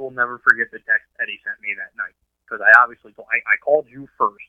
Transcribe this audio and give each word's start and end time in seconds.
will 0.00 0.10
never 0.10 0.40
forget 0.40 0.72
the 0.72 0.80
text 0.80 1.06
Eddie 1.20 1.38
sent 1.44 1.60
me 1.60 1.76
that 1.76 1.92
night 2.00 2.16
because 2.48 2.64
I 2.64 2.72
obviously 2.80 3.12
told, 3.12 3.28
I, 3.28 3.44
I 3.44 3.60
called 3.62 3.86
you 3.86 4.08
first 4.16 4.48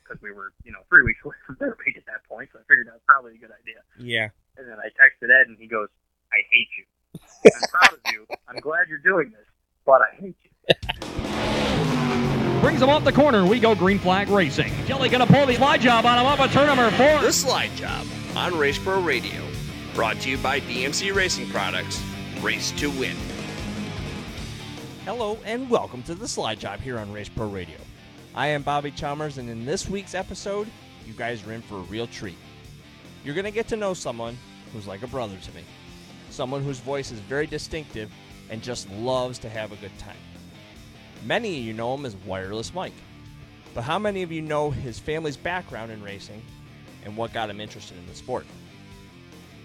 because 0.00 0.22
we 0.22 0.30
were 0.30 0.54
you 0.64 0.72
know 0.72 0.78
three 0.88 1.02
weeks 1.08 1.20
away 1.24 1.34
from 1.44 1.56
Dirt 1.58 1.76
Week 1.84 1.98
at 1.98 2.06
that 2.06 2.24
point, 2.30 2.48
so 2.52 2.58
I 2.58 2.62
figured 2.70 2.86
that 2.86 2.94
was 2.94 3.06
probably 3.06 3.34
a 3.34 3.38
good 3.42 3.52
idea. 3.52 3.82
Yeah. 3.98 4.30
And 4.56 4.68
then 4.68 4.78
I 4.78 4.88
texted 4.94 5.28
Ed, 5.28 5.48
and 5.48 5.58
he 5.58 5.66
goes, 5.66 5.88
"I 6.32 6.38
hate 6.50 6.68
you. 6.78 6.84
I'm 7.44 7.68
proud 7.68 7.92
of 7.92 8.00
you. 8.12 8.26
I'm 8.48 8.60
glad 8.60 8.88
you're 8.88 8.98
doing 8.98 9.30
this, 9.34 9.46
but 9.84 10.00
I 10.00 10.14
hate 10.16 10.36
you." 10.42 10.50
Brings 12.60 12.80
him 12.80 12.90
off 12.90 13.02
the 13.02 13.12
corner. 13.12 13.44
We 13.44 13.58
go 13.58 13.74
green 13.74 13.98
flag 13.98 14.28
racing. 14.28 14.72
Kelly 14.86 15.08
gonna 15.08 15.26
pull 15.26 15.46
the 15.46 15.56
slide 15.56 15.80
job 15.80 16.06
on 16.06 16.18
him 16.18 16.26
up 16.26 16.38
at 16.38 16.52
turn 16.52 16.66
number 16.68 16.90
four. 16.92 17.20
The 17.20 17.32
Slide 17.32 17.74
Job 17.74 18.06
on 18.36 18.56
Race 18.56 18.78
Pro 18.78 19.00
Radio. 19.02 19.40
Brought 19.94 20.20
to 20.20 20.30
you 20.30 20.38
by 20.38 20.60
DMC 20.60 21.14
Racing 21.14 21.50
Products. 21.50 22.00
Race 22.40 22.70
to 22.72 22.88
win. 22.90 23.16
Hello 25.04 25.36
and 25.44 25.68
welcome 25.68 26.00
to 26.04 26.14
the 26.14 26.28
Slide 26.28 26.60
Job 26.60 26.78
here 26.78 26.96
on 26.96 27.12
Race 27.12 27.28
Pro 27.28 27.48
Radio. 27.48 27.78
I 28.36 28.46
am 28.46 28.62
Bobby 28.62 28.92
Chalmers, 28.92 29.36
and 29.36 29.50
in 29.50 29.64
this 29.64 29.88
week's 29.88 30.14
episode, 30.14 30.68
you 31.04 31.12
guys 31.12 31.44
are 31.44 31.52
in 31.52 31.60
for 31.60 31.78
a 31.78 31.82
real 31.82 32.06
treat. 32.06 32.36
You're 33.24 33.34
going 33.34 33.44
to 33.44 33.50
get 33.50 33.66
to 33.68 33.76
know 33.76 33.94
someone 33.94 34.38
who's 34.72 34.86
like 34.86 35.02
a 35.02 35.08
brother 35.08 35.36
to 35.36 35.54
me, 35.56 35.64
someone 36.30 36.62
whose 36.62 36.78
voice 36.78 37.10
is 37.10 37.18
very 37.18 37.48
distinctive 37.48 38.12
and 38.48 38.62
just 38.62 38.88
loves 38.90 39.40
to 39.40 39.48
have 39.48 39.72
a 39.72 39.76
good 39.76 39.90
time. 39.98 40.14
Many 41.24 41.58
of 41.58 41.64
you 41.64 41.72
know 41.72 41.94
him 41.94 42.06
as 42.06 42.14
Wireless 42.24 42.72
Mike, 42.72 42.92
but 43.74 43.82
how 43.82 43.98
many 43.98 44.22
of 44.22 44.30
you 44.30 44.40
know 44.40 44.70
his 44.70 45.00
family's 45.00 45.36
background 45.36 45.90
in 45.90 46.00
racing 46.00 46.42
and 47.04 47.16
what 47.16 47.32
got 47.32 47.50
him 47.50 47.60
interested 47.60 47.98
in 47.98 48.06
the 48.06 48.14
sport? 48.14 48.46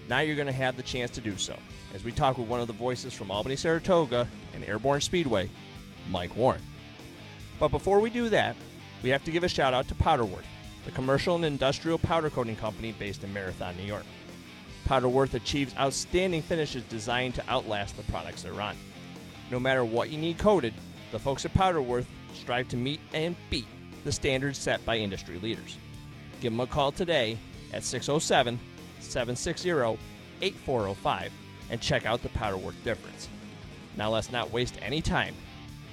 Now 0.08 0.18
you're 0.18 0.34
going 0.34 0.46
to 0.46 0.52
have 0.52 0.76
the 0.76 0.82
chance 0.82 1.12
to 1.12 1.20
do 1.20 1.36
so 1.36 1.54
as 1.94 2.04
we 2.04 2.12
talk 2.12 2.38
with 2.38 2.48
one 2.48 2.60
of 2.60 2.66
the 2.66 2.72
voices 2.72 3.14
from 3.14 3.30
Albany, 3.30 3.56
Saratoga 3.56 4.28
and 4.54 4.64
Airborne 4.64 5.00
Speedway, 5.00 5.48
Mike 6.10 6.36
Warren. 6.36 6.62
But 7.58 7.68
before 7.68 8.00
we 8.00 8.10
do 8.10 8.28
that, 8.28 8.56
we 9.02 9.10
have 9.10 9.24
to 9.24 9.30
give 9.30 9.44
a 9.44 9.48
shout 9.48 9.74
out 9.74 9.88
to 9.88 9.94
Powderworth, 9.94 10.46
the 10.84 10.90
commercial 10.90 11.36
and 11.36 11.44
industrial 11.44 11.98
powder 11.98 12.30
coating 12.30 12.56
company 12.56 12.92
based 12.92 13.24
in 13.24 13.32
Marathon, 13.32 13.76
New 13.76 13.84
York. 13.84 14.04
Powderworth 14.84 15.34
achieves 15.34 15.74
outstanding 15.78 16.42
finishes 16.42 16.82
designed 16.84 17.34
to 17.34 17.48
outlast 17.48 17.96
the 17.96 18.02
products 18.04 18.42
they're 18.42 18.60
on. 18.60 18.76
No 19.50 19.60
matter 19.60 19.84
what 19.84 20.10
you 20.10 20.18
need 20.18 20.38
coated, 20.38 20.74
the 21.12 21.18
folks 21.18 21.44
at 21.44 21.54
Powderworth 21.54 22.06
strive 22.34 22.68
to 22.68 22.76
meet 22.76 23.00
and 23.12 23.36
beat 23.50 23.66
the 24.04 24.12
standards 24.12 24.58
set 24.58 24.84
by 24.84 24.96
industry 24.96 25.38
leaders. 25.38 25.76
Give 26.40 26.52
them 26.52 26.60
a 26.60 26.66
call 26.66 26.92
today 26.92 27.38
at 27.72 27.82
607 27.82 28.58
760 29.00 29.70
8405 30.40 31.32
and 31.70 31.80
check 31.80 32.06
out 32.06 32.22
the 32.22 32.28
Powderworth 32.30 32.82
difference. 32.84 33.28
Now 33.96 34.10
let's 34.10 34.30
not 34.30 34.50
waste 34.52 34.76
any 34.80 35.00
time. 35.00 35.34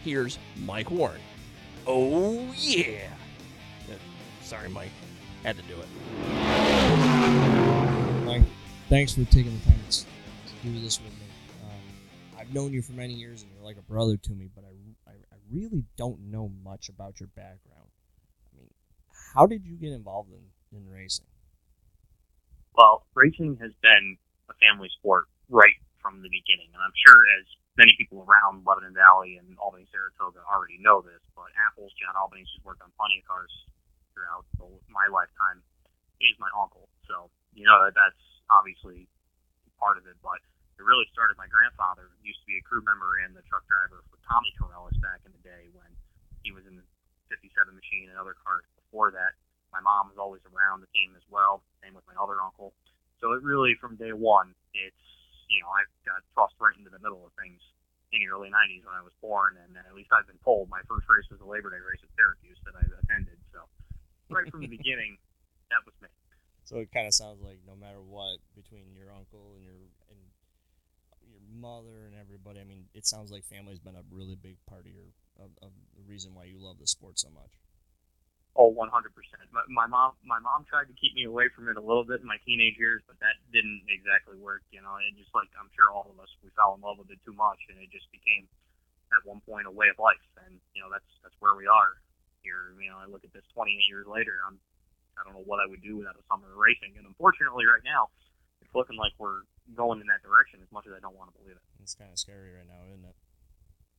Here's 0.03 0.37
Mike 0.57 0.91
Warren. 0.91 1.21
Oh, 1.87 2.51
yeah! 2.55 3.09
Uh, 3.89 3.93
Sorry, 4.41 4.69
Mike. 4.69 4.91
Had 5.43 5.57
to 5.57 5.63
do 5.63 5.75
it. 5.79 5.87
Mike, 8.25 8.43
thanks 8.89 9.13
for 9.13 9.23
taking 9.25 9.57
the 9.59 9.65
time 9.65 9.79
to, 9.89 10.01
to 10.01 10.05
do 10.63 10.79
this 10.79 10.99
with 10.99 11.13
me. 11.13 11.25
Um, 11.63 12.39
I've 12.39 12.53
known 12.53 12.73
you 12.73 12.81
for 12.81 12.93
many 12.93 13.13
years, 13.13 13.43
and 13.43 13.51
you're 13.51 13.63
like 13.63 13.77
a 13.77 13.83
brother 13.83 14.17
to 14.17 14.31
me. 14.31 14.49
But 14.53 14.63
I, 14.63 15.09
I, 15.09 15.13
I 15.13 15.37
really 15.51 15.83
don't 15.97 16.19
know 16.31 16.51
much 16.63 16.89
about 16.89 17.19
your 17.19 17.27
background. 17.35 17.89
I 18.53 18.57
mean, 18.57 18.69
how 19.35 19.45
did 19.45 19.65
you 19.65 19.75
get 19.75 19.91
involved 19.91 20.31
in, 20.31 20.77
in 20.77 20.89
racing? 20.89 21.25
Well, 22.75 23.05
racing 23.13 23.57
has 23.61 23.71
been 23.81 24.17
a 24.49 24.53
family 24.55 24.89
sport 24.99 25.25
right 25.49 25.77
from 26.01 26.21
the 26.21 26.29
beginning, 26.29 26.69
and 26.73 26.81
I'm 26.81 26.93
sure 26.93 27.17
as 27.41 27.45
many 27.75 27.91
people 27.97 28.23
around 28.23 28.63
Lebanon 28.63 28.95
Valley 28.95 29.35
and 29.41 29.57
Albany, 29.59 29.89
Saratoga 29.91 30.41
already 30.47 30.79
know 30.79 31.01
this, 31.01 31.21
but 31.35 31.51
Apples, 31.59 31.91
John 31.99 32.15
Albany's 32.15 32.47
has 32.55 32.63
worked 32.63 32.81
on 32.85 32.93
plenty 32.95 33.19
of 33.19 33.25
cars 33.27 33.51
throughout 34.15 34.47
my 34.87 35.09
lifetime. 35.11 35.59
He's 36.21 36.39
my 36.39 36.49
uncle, 36.55 36.87
so 37.09 37.27
you 37.51 37.67
know 37.67 37.83
that 37.83 37.93
that's 37.97 38.23
obviously 38.47 39.09
part 39.75 39.99
of 39.99 40.07
it. 40.07 40.15
But 40.23 40.39
it 40.79 40.83
really 40.87 41.07
started. 41.11 41.35
My 41.35 41.51
grandfather 41.51 42.11
used 42.23 42.39
to 42.43 42.47
be 42.47 42.55
a 42.59 42.63
crew 42.63 42.83
member 42.83 43.19
and 43.23 43.35
the 43.35 43.43
truck 43.51 43.67
driver 43.67 44.03
for 44.07 44.17
Tommy 44.23 44.55
Corellis 44.55 44.95
back 45.03 45.23
in 45.27 45.35
the 45.35 45.43
day 45.43 45.67
when 45.75 45.91
he 46.47 46.55
was 46.55 46.63
in 46.63 46.79
the 46.79 46.85
57 47.27 47.51
machine 47.75 48.07
and 48.07 48.15
other 48.15 48.35
cars 48.39 48.63
before 48.79 49.11
that. 49.11 49.35
My 49.75 49.83
mom 49.83 50.07
was 50.07 50.15
always 50.15 50.39
around 50.47 50.79
the 50.79 50.91
team 50.95 51.11
as 51.19 51.25
well. 51.27 51.59
Same 51.83 51.91
with 51.91 52.07
my 52.07 52.15
other 52.15 52.39
uncle. 52.39 52.71
So 53.19 53.35
it 53.35 53.43
really, 53.43 53.75
from 53.75 53.99
day 53.99 54.15
one, 54.15 54.55
it's 54.71 55.05
you 55.49 55.61
know 55.61 55.71
I 55.71 55.85
got 56.05 56.21
thrust 56.33 56.55
right 56.59 56.75
into 56.77 56.89
the 56.89 57.01
middle 57.01 57.23
of 57.25 57.31
things 57.39 57.61
in 58.13 58.21
the 58.23 58.29
early 58.31 58.47
90s 58.47 58.85
when 58.85 58.95
I 58.95 59.03
was 59.03 59.11
born, 59.19 59.59
and 59.59 59.75
uh, 59.75 59.83
at 59.83 59.93
least 59.97 60.13
I've 60.13 60.27
been 60.27 60.39
told 60.45 60.69
my 60.69 60.79
first 60.87 61.09
race 61.09 61.27
was 61.27 61.41
a 61.41 61.47
Labor 61.47 61.73
Day 61.73 61.81
race 61.81 61.99
at 61.99 62.11
Syracuse 62.15 62.59
that 62.63 62.77
I 62.77 62.83
attended. 62.85 63.35
So 63.51 63.65
right 64.29 64.47
from 64.47 64.61
the 64.61 64.71
beginning, 64.79 65.17
that 65.73 65.83
was 65.83 65.95
me. 65.99 66.07
So 66.65 66.81
it 66.81 66.89
kind 66.89 67.05
of 67.05 67.13
sounds 67.13 67.41
like 67.41 67.61
no 67.67 67.75
matter 67.75 68.01
what, 68.01 68.41
between 68.55 68.95
your 68.95 69.13
uncle 69.13 69.53
and 69.57 69.63
your 69.63 69.77
and 70.09 70.21
your 71.27 71.41
mother 71.45 72.09
and 72.09 72.15
everybody, 72.15 72.61
I 72.61 72.65
mean, 72.65 72.85
it 72.93 73.05
sounds 73.05 73.29
like 73.29 73.43
family's 73.45 73.79
been 73.79 73.95
a 73.95 74.05
really 74.09 74.35
big 74.35 74.57
part 74.65 74.85
of 74.85 74.93
your 74.93 75.11
of, 75.37 75.51
of 75.61 75.71
the 75.97 76.03
reason 76.07 76.33
why 76.33 76.45
you 76.45 76.57
love 76.57 76.79
the 76.79 76.87
sport 76.87 77.19
so 77.19 77.29
much. 77.29 77.51
Oh, 78.55 78.71
100%. 78.71 78.87
My, 79.51 79.67
my 79.67 79.87
mom, 79.87 80.15
my 80.23 80.39
mom 80.39 80.63
tried 80.63 80.87
to 80.87 80.95
keep 80.95 81.11
me 81.11 81.27
away 81.27 81.51
from 81.51 81.67
it 81.67 81.75
a 81.75 81.83
little 81.83 82.07
bit 82.07 82.23
in 82.23 82.27
my 82.27 82.39
teenage 82.47 82.79
years, 82.79 83.03
but 83.03 83.19
that 83.19 83.35
didn't 83.51 83.83
exactly 83.91 84.39
work. 84.39 84.63
You 84.71 84.79
know, 84.79 84.95
it 84.95 85.11
just 85.19 85.35
like 85.35 85.51
I'm 85.59 85.67
sure 85.75 85.91
all 85.91 86.07
of 86.07 86.15
us, 86.23 86.31
we 86.39 86.47
fell 86.55 86.71
in 86.71 86.79
love 86.79 86.95
with 86.95 87.11
it 87.11 87.19
too 87.27 87.35
much, 87.35 87.59
and 87.67 87.75
it 87.83 87.91
just 87.91 88.07
became 88.15 88.47
at 89.11 89.27
one 89.27 89.43
point 89.43 89.67
a 89.67 89.75
way 89.75 89.91
of 89.91 89.99
life. 89.99 90.23
And 90.47 90.55
you 90.71 90.79
know, 90.79 90.87
that's 90.87 91.07
that's 91.19 91.35
where 91.43 91.59
we 91.59 91.67
are 91.67 91.99
here. 92.47 92.71
You 92.79 92.95
know, 92.95 92.99
I 93.03 93.11
look 93.11 93.27
at 93.27 93.35
this 93.35 93.43
28 93.51 93.75
years 93.91 94.07
later. 94.07 94.39
I'm, 94.47 94.55
I 95.19 95.27
don't 95.27 95.35
know 95.35 95.43
what 95.43 95.59
I 95.59 95.67
would 95.67 95.83
do 95.83 95.99
without 95.99 96.15
a 96.15 96.23
summer 96.31 96.47
of 96.47 96.55
racing. 96.55 96.95
And 96.95 97.03
unfortunately, 97.03 97.67
right 97.67 97.83
now, 97.83 98.07
it's 98.63 98.71
looking 98.71 98.95
like 98.95 99.11
we're 99.19 99.43
going 99.75 99.99
in 99.99 100.07
that 100.07 100.23
direction. 100.23 100.63
As 100.63 100.71
much 100.71 100.87
as 100.87 100.95
I 100.95 101.03
don't 101.03 101.19
want 101.19 101.31
to 101.31 101.35
believe 101.43 101.59
it. 101.59 101.65
It's 101.83 101.95
kind 101.95 102.07
of 102.07 102.15
scary 102.15 102.55
right 102.55 102.67
now, 102.67 102.87
isn't 102.87 103.03
it? 103.03 103.19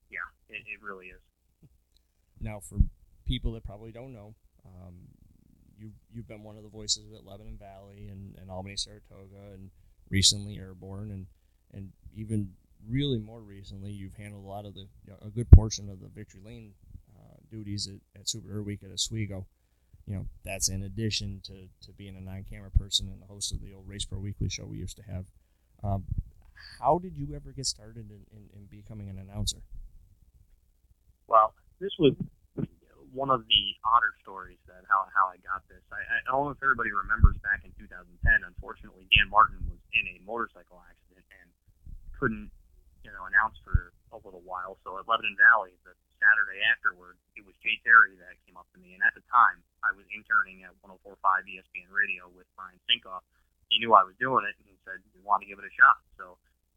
Yeah, 0.09 0.25
it, 0.49 0.65
it 0.65 0.81
really 0.81 1.12
is. 1.12 1.21
Now, 2.41 2.61
for 2.61 2.81
people 3.27 3.53
that 3.53 3.65
probably 3.65 3.91
don't 3.91 4.12
know, 4.12 4.34
um, 4.82 4.94
you 5.78 5.91
you've 6.12 6.28
been 6.28 6.43
one 6.43 6.56
of 6.56 6.62
the 6.62 6.69
voices 6.69 7.12
at 7.15 7.25
Lebanon 7.25 7.59
Valley 7.59 8.09
and, 8.10 8.34
and 8.41 8.50
Albany, 8.50 8.77
Saratoga, 8.77 9.53
and 9.54 9.71
recently 10.10 10.59
Airborne, 10.59 11.10
and 11.10 11.27
and 11.72 11.93
even 12.15 12.50
really 12.88 13.19
more 13.19 13.41
recently, 13.41 13.91
you've 13.91 14.15
handled 14.15 14.44
a 14.44 14.49
lot 14.49 14.65
of 14.65 14.75
the 14.75 14.87
you 15.04 15.10
know, 15.10 15.19
a 15.22 15.31
good 15.31 15.50
portion 15.50 15.88
of 15.88 16.00
the 16.00 16.09
Victory 16.09 16.41
Lane 16.44 16.75
uh, 17.19 17.37
duties 17.50 17.88
at, 17.88 18.21
at 18.21 18.28
Super 18.28 18.49
Dirt 18.49 18.62
Week 18.62 18.82
at 18.84 18.93
Oswego. 18.93 19.47
You 20.06 20.15
know, 20.15 20.27
that's 20.44 20.69
in 20.69 20.84
addition 20.84 21.41
to, 21.44 21.69
to 21.84 21.93
being 21.93 22.16
a 22.16 22.21
non-camera 22.21 22.71
person 22.71 23.09
and 23.09 23.21
the 23.21 23.27
host 23.27 23.53
of 23.53 23.60
the 23.60 23.72
old 23.75 23.88
Race 23.88 24.04
Pro 24.04 24.21
Weekly 24.21 24.48
show 24.48 24.65
we 24.65 24.77
used 24.77 24.97
to 24.98 25.03
have. 25.03 25.25
Um, 25.83 26.04
how 26.81 26.98
did 26.98 27.16
you 27.16 27.34
ever 27.34 27.50
get 27.50 27.66
started 27.66 28.09
in, 28.10 28.21
in, 28.31 28.48
in 28.54 28.66
becoming 28.71 29.09
an 29.10 29.19
announcer? 29.19 29.59
Well, 31.27 31.54
this 31.81 31.91
was 31.98 32.15
one 33.16 33.32
of 33.32 33.49
the 33.49 33.65
odder 33.81 34.12
stories 34.21 34.60
that 34.69 34.84
how 34.84 35.09
how 35.16 35.32
I 35.32 35.41
got 35.41 35.65
this. 35.72 35.81
I, 35.88 36.04
I 36.04 36.28
don't 36.28 36.47
know 36.47 36.54
if 36.54 36.60
everybody 36.60 36.93
remembers 36.93 37.41
back 37.41 37.65
in 37.65 37.72
2010. 37.81 38.44
Unfortunately, 38.44 39.09
Dan 39.09 39.32
Martin 39.32 39.59
was 39.65 39.81
in 39.97 40.04
a 40.12 40.21
motorcycle 40.22 40.77
accident 40.84 41.25
and 41.32 41.49
couldn't, 42.21 42.53
you 43.00 43.10
know, 43.10 43.25
announce 43.25 43.56
for 43.65 43.97
a 44.12 44.21
little 44.21 44.44
while. 44.44 44.77
So 44.84 45.00
at 45.00 45.09
Lebanon 45.09 45.34
Valley, 45.41 45.72
the 45.88 45.97
Saturday 46.21 46.60
afterward, 46.69 47.16
it 47.34 47.43
was 47.49 47.56
Jay 47.65 47.81
Terry 47.81 48.21
that 48.21 48.37
came 48.44 48.60
up 48.60 48.69
to 48.77 48.78
me, 48.78 48.93
and 48.93 49.03
at 49.03 49.16
the 49.16 49.25
time, 49.33 49.65
I 49.81 49.97
was 49.97 50.04
interning 50.12 50.65
at 50.65 50.77
104.5 50.84 51.16
ESPN 51.16 51.88
Radio 51.88 52.28
with 52.33 52.48
Brian 52.56 52.77
Sinkoff. 52.84 53.25
He 53.72 53.81
knew 53.81 53.97
I 53.97 54.04
was 54.04 54.15
doing 54.21 54.44
it, 54.44 54.54
and 54.60 54.69
he 54.69 54.77
said 54.84 55.00
we 55.16 55.25
want 55.25 55.43
to 55.43 55.48
give 55.48 55.59
it 55.59 55.66
a 55.66 55.75
shot. 55.75 55.98
So 56.21 56.37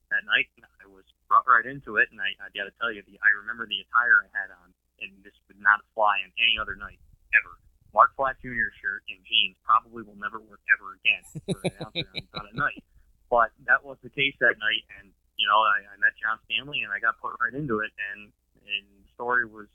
that 0.09 0.25
night, 0.25 0.50
I 0.81 0.89
was 0.89 1.06
brought 1.29 1.45
right 1.45 1.67
into 1.67 2.01
it, 2.01 2.09
and 2.09 2.17
I, 2.17 2.33
I 2.41 2.50
got 2.51 2.66
to 2.66 2.73
tell 2.81 2.89
you, 2.89 3.06
the, 3.06 3.19
I 3.21 3.29
remember 3.45 3.69
the 3.69 3.79
attire 3.85 4.25
I 4.25 4.29
had 4.33 4.50
on, 4.50 4.74
and 5.01 5.24
this 5.24 5.36
would 5.48 5.60
not 5.60 5.81
fly 5.96 6.22
on 6.24 6.31
any 6.40 6.56
other 6.60 6.75
night 6.75 7.00
ever. 7.36 7.60
Mark 7.94 8.13
Flack 8.13 8.38
Jr. 8.42 8.69
shirt 8.78 9.01
and 9.10 9.18
jeans 9.25 9.57
probably 9.66 10.06
will 10.06 10.18
never 10.18 10.38
work 10.38 10.62
ever 10.69 10.94
again 11.01 11.24
for 11.50 11.57
an 11.66 11.74
announcer 11.74 12.10
on, 12.13 12.46
on 12.46 12.46
a 12.54 12.56
night. 12.56 12.84
But 13.30 13.54
that 13.66 13.81
was 13.86 13.98
the 14.01 14.13
case 14.13 14.34
that 14.42 14.57
night, 14.57 14.86
and 15.01 15.13
you 15.38 15.46
know, 15.46 15.57
I, 15.62 15.86
I 15.86 15.96
met 16.01 16.18
John 16.18 16.42
Stanley, 16.50 16.81
and 16.81 16.90
I 16.90 16.98
got 16.98 17.18
put 17.22 17.38
right 17.38 17.54
into 17.54 17.81
it, 17.81 17.94
and 18.13 18.34
and 18.66 18.86
the 19.06 19.10
story 19.13 19.46
was 19.46 19.69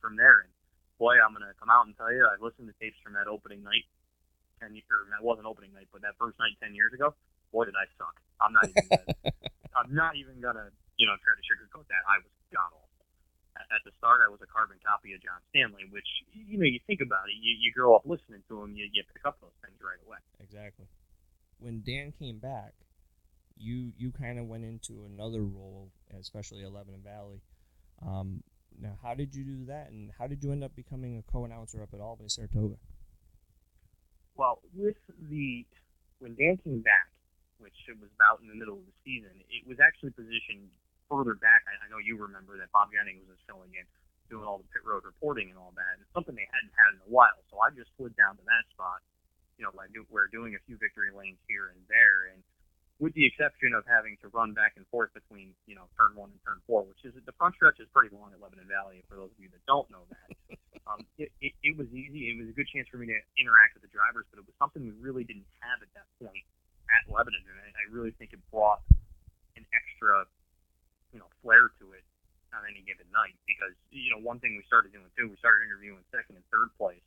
from 0.00 0.16
there. 0.16 0.44
And 0.44 0.52
boy, 1.00 1.16
I'm 1.16 1.32
gonna 1.32 1.56
come 1.56 1.72
out 1.72 1.88
and 1.88 1.96
tell 1.96 2.12
you, 2.12 2.24
I 2.24 2.36
listened 2.40 2.68
to 2.68 2.76
tapes 2.76 3.00
from 3.00 3.16
that 3.16 3.28
opening 3.28 3.64
night, 3.64 3.88
ten 4.60 4.76
or 4.76 5.08
that 5.08 5.24
wasn't 5.24 5.48
opening 5.48 5.72
night, 5.72 5.88
but 5.92 6.04
that 6.04 6.20
first 6.20 6.36
night 6.36 6.56
ten 6.60 6.76
years 6.76 6.92
ago. 6.92 7.16
Boy, 7.48 7.64
did 7.64 7.76
I 7.80 7.88
suck! 7.96 8.16
I'm 8.44 8.52
not 8.52 8.68
even. 8.68 8.84
Gonna, 8.92 9.32
I'm 9.78 9.92
not 9.94 10.12
even 10.20 10.36
gonna, 10.44 10.68
you 11.00 11.08
know, 11.08 11.16
try 11.24 11.32
to 11.32 11.44
sugarcoat 11.44 11.88
that. 11.88 12.04
I 12.04 12.20
was 12.20 12.32
god 12.52 12.72
awful. 12.76 12.87
At, 13.70 13.84
the 13.84 13.92
start, 13.98 14.20
I 14.24 14.30
was 14.32 14.40
a 14.40 14.48
carbon 14.48 14.80
copy 14.80 15.12
of 15.12 15.20
John 15.20 15.40
Stanley, 15.50 15.84
which 15.90 16.08
you 16.32 16.56
know, 16.56 16.64
you 16.64 16.80
think 16.86 17.00
about 17.04 17.28
it, 17.28 17.36
you, 17.36 17.52
you 17.60 17.72
grow 17.72 17.94
up 17.94 18.02
listening 18.06 18.42
to 18.48 18.62
him, 18.62 18.74
you, 18.74 18.88
you 18.92 19.02
pick 19.12 19.24
up 19.28 19.36
those 19.40 19.52
things 19.60 19.76
right 19.84 20.00
away. 20.06 20.18
Exactly. 20.40 20.86
When 21.58 21.82
Dan 21.84 22.12
came 22.16 22.38
back, 22.38 22.72
you 23.58 23.92
you 23.98 24.12
kind 24.12 24.38
of 24.38 24.46
went 24.46 24.64
into 24.64 25.04
another 25.04 25.42
role, 25.42 25.90
especially 26.18 26.62
at 26.62 26.72
Lebanon 26.72 27.02
Valley, 27.02 27.42
Um, 28.00 28.42
now, 28.80 28.96
how 29.02 29.14
did 29.14 29.34
you 29.34 29.44
do 29.44 29.64
that, 29.66 29.90
and 29.90 30.10
how 30.18 30.26
did 30.26 30.42
you 30.42 30.52
end 30.52 30.62
up 30.62 30.74
becoming 30.76 31.18
a 31.18 31.22
co-announcer 31.30 31.82
up 31.82 31.90
at 31.92 32.00
Albany 32.00 32.28
Saratoga? 32.28 32.76
Well, 34.36 34.60
with 34.72 34.96
the 35.28 35.66
when 36.20 36.34
Dan 36.34 36.58
came 36.62 36.80
back, 36.80 37.10
which 37.58 37.74
it 37.88 37.98
was 38.00 38.10
about 38.14 38.40
in 38.40 38.48
the 38.48 38.54
middle 38.54 38.78
of 38.78 38.86
the 38.86 38.94
season, 39.04 39.34
it 39.50 39.66
was 39.66 39.78
actually 39.82 40.10
positioned 40.10 40.70
further 41.08 41.34
back. 41.34 41.64
I, 41.66 41.74
I 41.82 41.86
know 41.88 41.98
you 41.98 42.20
remember 42.20 42.60
that 42.60 42.70
Bob 42.70 42.92
Jennings 42.92 43.24
was 43.26 43.40
filling 43.48 43.72
in, 43.74 43.84
doing 44.28 44.44
all 44.44 44.60
the 44.60 44.68
pit 44.70 44.84
road 44.84 45.02
reporting 45.08 45.50
and 45.50 45.58
all 45.58 45.72
that. 45.74 45.98
And 45.98 46.04
it's 46.04 46.14
something 46.14 46.36
they 46.36 46.48
hadn't 46.52 46.72
had 46.76 46.96
in 46.96 47.00
a 47.04 47.10
while, 47.10 47.40
so 47.48 47.58
I 47.58 47.72
just 47.72 47.90
slid 47.96 48.14
down 48.14 48.36
to 48.36 48.44
that 48.46 48.64
spot. 48.72 49.00
You 49.58 49.66
know, 49.66 49.74
like 49.74 49.90
we're 50.06 50.30
doing 50.30 50.54
a 50.54 50.62
few 50.70 50.78
victory 50.78 51.10
lanes 51.10 51.42
here 51.50 51.74
and 51.74 51.82
there, 51.90 52.30
and 52.30 52.46
with 53.02 53.10
the 53.18 53.26
exception 53.26 53.74
of 53.74 53.82
having 53.90 54.14
to 54.22 54.30
run 54.30 54.54
back 54.54 54.78
and 54.78 54.86
forth 54.86 55.10
between 55.14 55.50
you 55.66 55.74
know 55.74 55.90
turn 55.98 56.14
one 56.14 56.30
and 56.30 56.38
turn 56.46 56.62
four, 56.62 56.86
which 56.86 57.02
is 57.02 57.10
the 57.26 57.34
front 57.34 57.58
stretch 57.58 57.82
is 57.82 57.90
pretty 57.90 58.14
long 58.14 58.30
at 58.30 58.38
Lebanon 58.38 58.70
Valley. 58.70 59.02
For 59.10 59.18
those 59.18 59.34
of 59.34 59.38
you 59.42 59.50
that 59.50 59.62
don't 59.66 59.90
know 59.90 60.06
that, 60.14 60.30
um, 60.90 61.02
it, 61.18 61.34
it, 61.42 61.58
it 61.66 61.74
was 61.74 61.90
easy. 61.90 62.30
It 62.30 62.38
was 62.38 62.46
a 62.50 62.54
good 62.54 62.70
chance 62.70 62.86
for 62.86 63.02
me 63.02 63.10
to 63.10 63.18
interact 63.34 63.74
with 63.74 63.82
the 63.82 63.90
drivers, 63.90 64.30
but 64.30 64.38
it 64.38 64.46
was 64.46 64.54
something 64.62 64.86
we 64.86 64.94
really 65.02 65.26
didn't 65.26 65.50
have 65.58 65.82
at 65.82 65.90
that 65.98 66.06
point 66.22 66.46
at 66.88 67.04
Lebanon, 67.10 67.42
and 67.44 67.58
I, 67.58 67.68
I 67.74 67.84
really 67.90 68.14
think 68.16 68.32
it 68.32 68.40
brought 68.50 68.80
an 69.56 69.64
extra, 69.74 70.24
you 71.12 71.18
know, 71.18 71.30
flair 71.42 71.72
to 71.80 71.92
it 71.96 72.04
on 72.52 72.64
any 72.64 72.80
given 72.84 73.08
night. 73.12 73.36
Because 73.44 73.74
you 73.92 74.12
know, 74.12 74.20
one 74.20 74.40
thing 74.40 74.56
we 74.56 74.64
started 74.64 74.92
doing 74.92 75.08
too, 75.16 75.28
we 75.28 75.36
started 75.40 75.68
interviewing 75.68 76.04
second 76.12 76.36
and 76.36 76.46
third 76.48 76.72
place. 76.76 77.04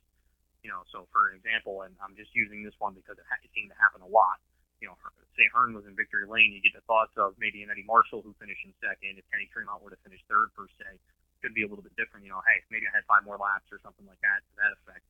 You 0.62 0.70
know, 0.70 0.86
so 0.94 1.10
for 1.10 1.34
example, 1.34 1.82
and 1.82 1.94
I'm 1.98 2.14
just 2.14 2.30
using 2.38 2.62
this 2.62 2.74
one 2.78 2.94
because 2.94 3.18
it, 3.18 3.26
ha- 3.26 3.42
it 3.42 3.50
seemed 3.50 3.74
to 3.74 3.78
happen 3.78 4.02
a 4.02 4.10
lot. 4.10 4.38
You 4.78 4.90
know, 4.90 4.98
say 5.38 5.46
Hearn 5.50 5.74
was 5.74 5.86
in 5.86 5.94
victory 5.94 6.26
lane, 6.26 6.54
you 6.54 6.62
get 6.62 6.74
the 6.74 6.82
thoughts 6.86 7.14
of 7.14 7.38
maybe 7.38 7.62
an 7.62 7.70
Eddie 7.70 7.86
Marshall 7.86 8.22
who 8.22 8.34
finished 8.38 8.62
in 8.66 8.74
second. 8.82 9.18
If 9.18 9.26
Kenny 9.30 9.46
Tremont 9.50 9.82
were 9.82 9.94
to 9.94 10.00
finish 10.02 10.22
third 10.26 10.50
per 10.54 10.66
se, 10.78 10.98
could 11.42 11.54
be 11.54 11.66
a 11.66 11.68
little 11.70 11.82
bit 11.82 11.94
different. 11.98 12.26
You 12.26 12.34
know, 12.34 12.42
hey, 12.46 12.62
maybe 12.70 12.86
I 12.86 12.94
had 12.94 13.06
five 13.06 13.26
more 13.26 13.38
laps 13.38 13.70
or 13.74 13.82
something 13.82 14.06
like 14.06 14.22
that 14.22 14.42
to 14.42 14.52
that 14.62 14.72
effect, 14.78 15.06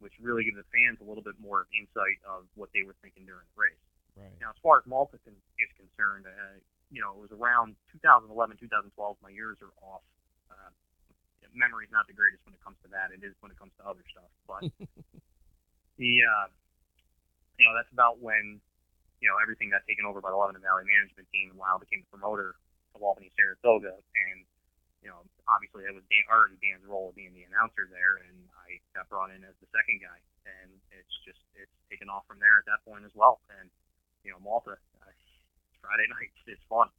which 0.00 0.16
really 0.20 0.44
gives 0.48 0.56
the 0.56 0.68
fans 0.72 1.00
a 1.00 1.06
little 1.08 1.24
bit 1.24 1.36
more 1.40 1.68
insight 1.76 2.20
of 2.24 2.48
what 2.56 2.72
they 2.72 2.84
were 2.84 2.96
thinking 3.04 3.28
during 3.28 3.44
the 3.44 3.56
race. 3.60 3.84
Right. 4.16 4.32
Now, 4.40 4.56
as 4.56 4.58
far 4.64 4.80
as 4.80 4.88
Malta 4.88 5.20
is 5.20 5.72
concerned, 5.76 6.24
uh, 6.24 6.56
you 6.90 7.02
know, 7.02 7.14
it 7.18 7.22
was 7.22 7.34
around 7.34 7.74
2011, 7.98 8.30
2012. 8.62 8.92
My 9.22 9.30
years 9.30 9.58
are 9.62 9.74
off. 9.82 10.06
Uh, 10.50 10.70
memory's 11.54 11.90
not 11.90 12.06
the 12.06 12.14
greatest 12.14 12.44
when 12.46 12.54
it 12.54 12.62
comes 12.62 12.78
to 12.84 12.88
that. 12.92 13.10
It 13.10 13.24
is 13.24 13.34
when 13.40 13.50
it 13.50 13.58
comes 13.58 13.72
to 13.80 13.84
other 13.86 14.04
stuff. 14.12 14.30
But 14.46 14.62
the, 16.00 16.12
uh, 16.22 16.46
you 17.58 17.64
know, 17.66 17.74
that's 17.74 17.90
about 17.90 18.22
when, 18.22 18.60
you 19.18 19.26
know, 19.26 19.36
everything 19.42 19.72
got 19.72 19.82
taken 19.88 20.04
over 20.04 20.20
by 20.20 20.30
the 20.30 20.38
Lebanon 20.38 20.62
Valley 20.62 20.86
management 20.86 21.26
team, 21.32 21.50
and 21.50 21.58
Lyle 21.58 21.80
became 21.80 22.04
the 22.04 22.12
promoter 22.12 22.54
of 22.94 23.02
Albany 23.02 23.32
Saratoga, 23.36 23.96
and 23.96 24.44
you 25.04 25.14
know, 25.14 25.22
obviously 25.46 25.86
that 25.86 25.94
was 25.94 26.02
Dan, 26.10 26.26
already 26.26 26.58
Dan's 26.58 26.82
role 26.82 27.12
of 27.12 27.14
being 27.14 27.30
the 27.30 27.46
announcer 27.46 27.86
there, 27.86 28.18
and 28.26 28.34
I 28.66 28.82
got 28.90 29.06
brought 29.06 29.30
in 29.30 29.46
as 29.46 29.54
the 29.62 29.70
second 29.70 30.02
guy, 30.02 30.18
and 30.42 30.74
it's 30.90 31.14
just 31.22 31.38
it's 31.54 31.70
taken 31.86 32.10
off 32.10 32.26
from 32.26 32.42
there 32.42 32.58
at 32.58 32.66
that 32.66 32.82
point 32.82 33.06
as 33.06 33.14
well. 33.14 33.38
And 33.54 33.70
you 34.26 34.34
know, 34.34 34.42
Malta, 34.42 34.74
Friday 35.86 36.10
nights, 36.18 36.38
it's 36.50 36.66
fun. 36.66 36.90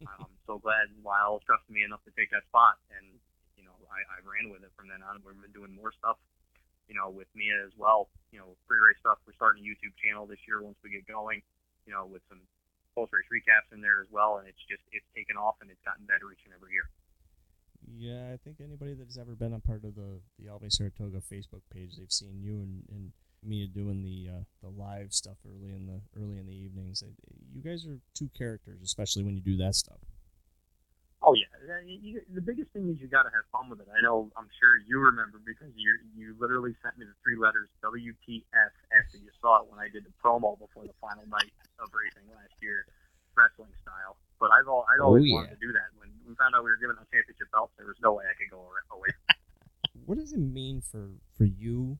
I'm 0.00 0.32
so 0.48 0.56
glad 0.56 0.88
Lyle 1.04 1.44
trusted 1.44 1.68
me 1.68 1.84
enough 1.84 2.00
to 2.08 2.12
take 2.16 2.32
that 2.32 2.48
spot, 2.48 2.80
and 2.96 3.20
you 3.60 3.68
know, 3.68 3.76
I, 3.92 4.00
I 4.00 4.18
ran 4.24 4.48
with 4.48 4.64
it 4.64 4.72
from 4.72 4.88
then 4.88 5.04
on. 5.04 5.20
We've 5.20 5.36
been 5.36 5.52
doing 5.52 5.76
more 5.76 5.92
stuff, 5.92 6.16
you 6.88 6.96
know, 6.96 7.12
with 7.12 7.28
Mia 7.36 7.60
as 7.60 7.76
well. 7.76 8.08
You 8.32 8.40
know, 8.40 8.56
pre-race 8.64 8.96
stuff. 9.04 9.20
We're 9.28 9.36
starting 9.36 9.60
a 9.60 9.68
YouTube 9.68 9.92
channel 10.00 10.24
this 10.24 10.40
year 10.48 10.64
once 10.64 10.80
we 10.80 10.88
get 10.88 11.04
going. 11.04 11.44
You 11.84 11.92
know, 11.92 12.08
with 12.08 12.24
some 12.32 12.40
post-race 12.96 13.28
recaps 13.28 13.68
in 13.76 13.84
there 13.84 14.00
as 14.00 14.08
well, 14.08 14.40
and 14.40 14.48
it's 14.48 14.64
just 14.64 14.80
it's 14.88 15.04
taken 15.12 15.36
off 15.36 15.60
and 15.60 15.68
it's 15.68 15.84
gotten 15.84 16.08
better 16.08 16.32
each 16.32 16.48
and 16.48 16.56
every 16.56 16.72
year. 16.72 16.88
Yeah, 17.84 18.32
I 18.32 18.40
think 18.40 18.64
anybody 18.64 18.96
that's 18.96 19.20
ever 19.20 19.36
been 19.36 19.52
a 19.52 19.60
part 19.60 19.84
of 19.84 20.00
the 20.00 20.24
the 20.40 20.48
Albany 20.48 20.72
Saratoga 20.72 21.20
Facebook 21.20 21.68
page, 21.68 22.00
they've 22.00 22.12
seen 22.12 22.40
you 22.40 22.64
and, 22.64 22.88
and 22.88 23.12
Mia 23.42 23.66
doing 23.66 24.02
the 24.02 24.28
uh, 24.30 24.42
the 24.62 24.68
live 24.68 25.12
stuff 25.12 25.36
early 25.48 25.72
in 25.72 25.86
the 25.86 26.00
early 26.20 26.38
in 26.38 26.46
the 26.46 26.54
evenings. 26.54 27.02
You 27.54 27.62
guys 27.62 27.86
are 27.86 27.98
two 28.14 28.28
characters, 28.36 28.80
especially 28.82 29.24
when 29.24 29.34
you 29.34 29.40
do 29.40 29.56
that 29.58 29.74
stuff. 29.74 29.98
Oh 31.22 31.34
yeah, 31.36 31.52
you, 31.84 32.20
the 32.32 32.40
biggest 32.40 32.72
thing 32.72 32.88
is 32.88 32.96
you 33.00 33.04
got 33.08 33.24
to 33.28 33.32
have 33.36 33.44
fun 33.52 33.68
with 33.68 33.80
it. 33.80 33.88
I 33.92 34.00
know, 34.00 34.32
I'm 34.40 34.48
sure 34.56 34.80
you 34.88 35.00
remember 35.04 35.36
because 35.44 35.68
you 35.76 35.92
you 36.16 36.32
literally 36.40 36.72
sent 36.82 36.96
me 36.96 37.04
the 37.04 37.12
three 37.24 37.36
letters 37.36 37.68
WTF 37.84 38.72
after 38.96 39.16
you 39.20 39.28
saw 39.40 39.60
it 39.60 39.68
when 39.68 39.76
I 39.80 39.88
did 39.92 40.04
the 40.08 40.12
promo 40.16 40.56
before 40.56 40.88
the 40.88 40.96
final 41.00 41.24
night 41.28 41.52
of 41.76 41.92
racing 41.92 42.24
last 42.32 42.56
year, 42.64 42.88
wrestling 43.36 43.72
style. 43.84 44.16
But 44.40 44.48
I've 44.56 44.68
all 44.68 44.84
I'd 44.88 45.00
always 45.04 45.20
Oh, 45.20 45.24
yeah. 45.28 45.34
wanted 45.44 45.60
to 45.60 45.60
do 45.60 45.72
that. 45.76 45.92
When 46.00 46.08
we 46.24 46.32
found 46.40 46.56
out 46.56 46.64
we 46.64 46.72
were 46.72 46.80
giving 46.80 46.96
out 46.96 47.04
championship 47.12 47.52
belts, 47.52 47.76
there 47.76 47.84
was 47.88 48.00
no 48.00 48.16
way 48.16 48.24
I 48.24 48.32
could 48.40 48.48
go 48.48 48.64
away. 48.96 49.12
What 50.08 50.16
does 50.16 50.32
it 50.32 50.40
mean 50.40 50.80
for 50.80 51.12
for 51.36 51.44
you, 51.44 51.98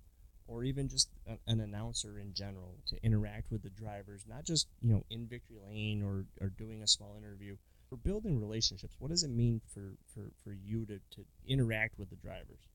or 0.50 0.64
even 0.64 0.88
just 0.88 1.08
a, 1.28 1.38
an 1.46 1.60
announcer 1.60 2.18
in 2.18 2.34
general, 2.34 2.74
to 2.86 2.96
interact 3.04 3.50
with 3.50 3.62
the 3.62 3.70
drivers, 3.70 4.24
not 4.28 4.44
just 4.44 4.66
you 4.82 4.92
know 4.92 5.04
in 5.08 5.26
victory 5.26 5.58
lane 5.66 6.02
or 6.02 6.26
or 6.40 6.48
doing 6.48 6.82
a 6.82 6.86
small 6.86 7.16
interview, 7.16 7.56
for 7.88 7.96
building 7.96 8.40
relationships? 8.40 8.96
What 8.98 9.10
does 9.10 9.22
it 9.22 9.30
mean 9.30 9.60
for 9.72 9.94
for 10.12 10.32
for 10.42 10.52
you 10.52 10.84
to 10.86 10.98
to 10.98 11.24
interact 11.46 11.98
with 11.98 12.10
the 12.10 12.16
drivers? 12.16 12.66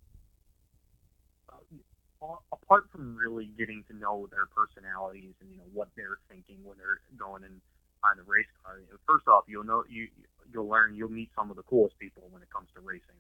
Uh, 1.52 2.36
apart 2.52 2.86
from 2.92 3.16
really 3.16 3.52
getting 3.58 3.84
to 3.90 3.96
know 3.96 4.28
their 4.32 4.48
personalities 4.48 5.36
and 5.42 5.52
you 5.52 5.58
know 5.58 5.70
what 5.74 5.90
they're 5.96 6.20
thinking 6.30 6.58
when 6.64 6.78
they're 6.78 7.02
going 7.18 7.44
in 7.44 7.62
on 8.04 8.18
the 8.18 8.24
race 8.24 8.48
car, 8.64 8.80
first 9.08 9.28
off, 9.28 9.44
you'll 9.48 9.64
know 9.64 9.84
you 9.90 10.08
you'll 10.54 10.68
learn 10.68 10.96
you'll 10.96 11.10
meet 11.10 11.30
some 11.36 11.50
of 11.52 11.58
the 11.58 11.64
coolest 11.64 11.98
people 12.00 12.24
when 12.32 12.42
it 12.42 12.50
comes 12.50 12.70
to 12.76 12.82
racing, 12.82 13.20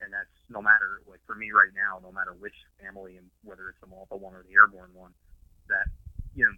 and 0.00 0.12
that's 0.12 0.32
no 0.48 0.60
matter 0.60 1.00
like 1.08 1.20
for 1.26 1.34
me 1.34 1.50
right 1.52 1.72
now, 1.72 2.00
no 2.02 2.12
matter 2.12 2.34
which 2.36 2.56
family 2.80 3.16
and 3.16 3.26
whether 3.44 3.68
it's 3.68 3.80
the 3.80 3.90
Malta 3.90 4.16
one 4.16 4.34
or 4.34 4.44
the 4.44 4.54
airborne 4.54 4.92
one, 4.92 5.12
that 5.68 5.88
you 6.34 6.44
know 6.44 6.54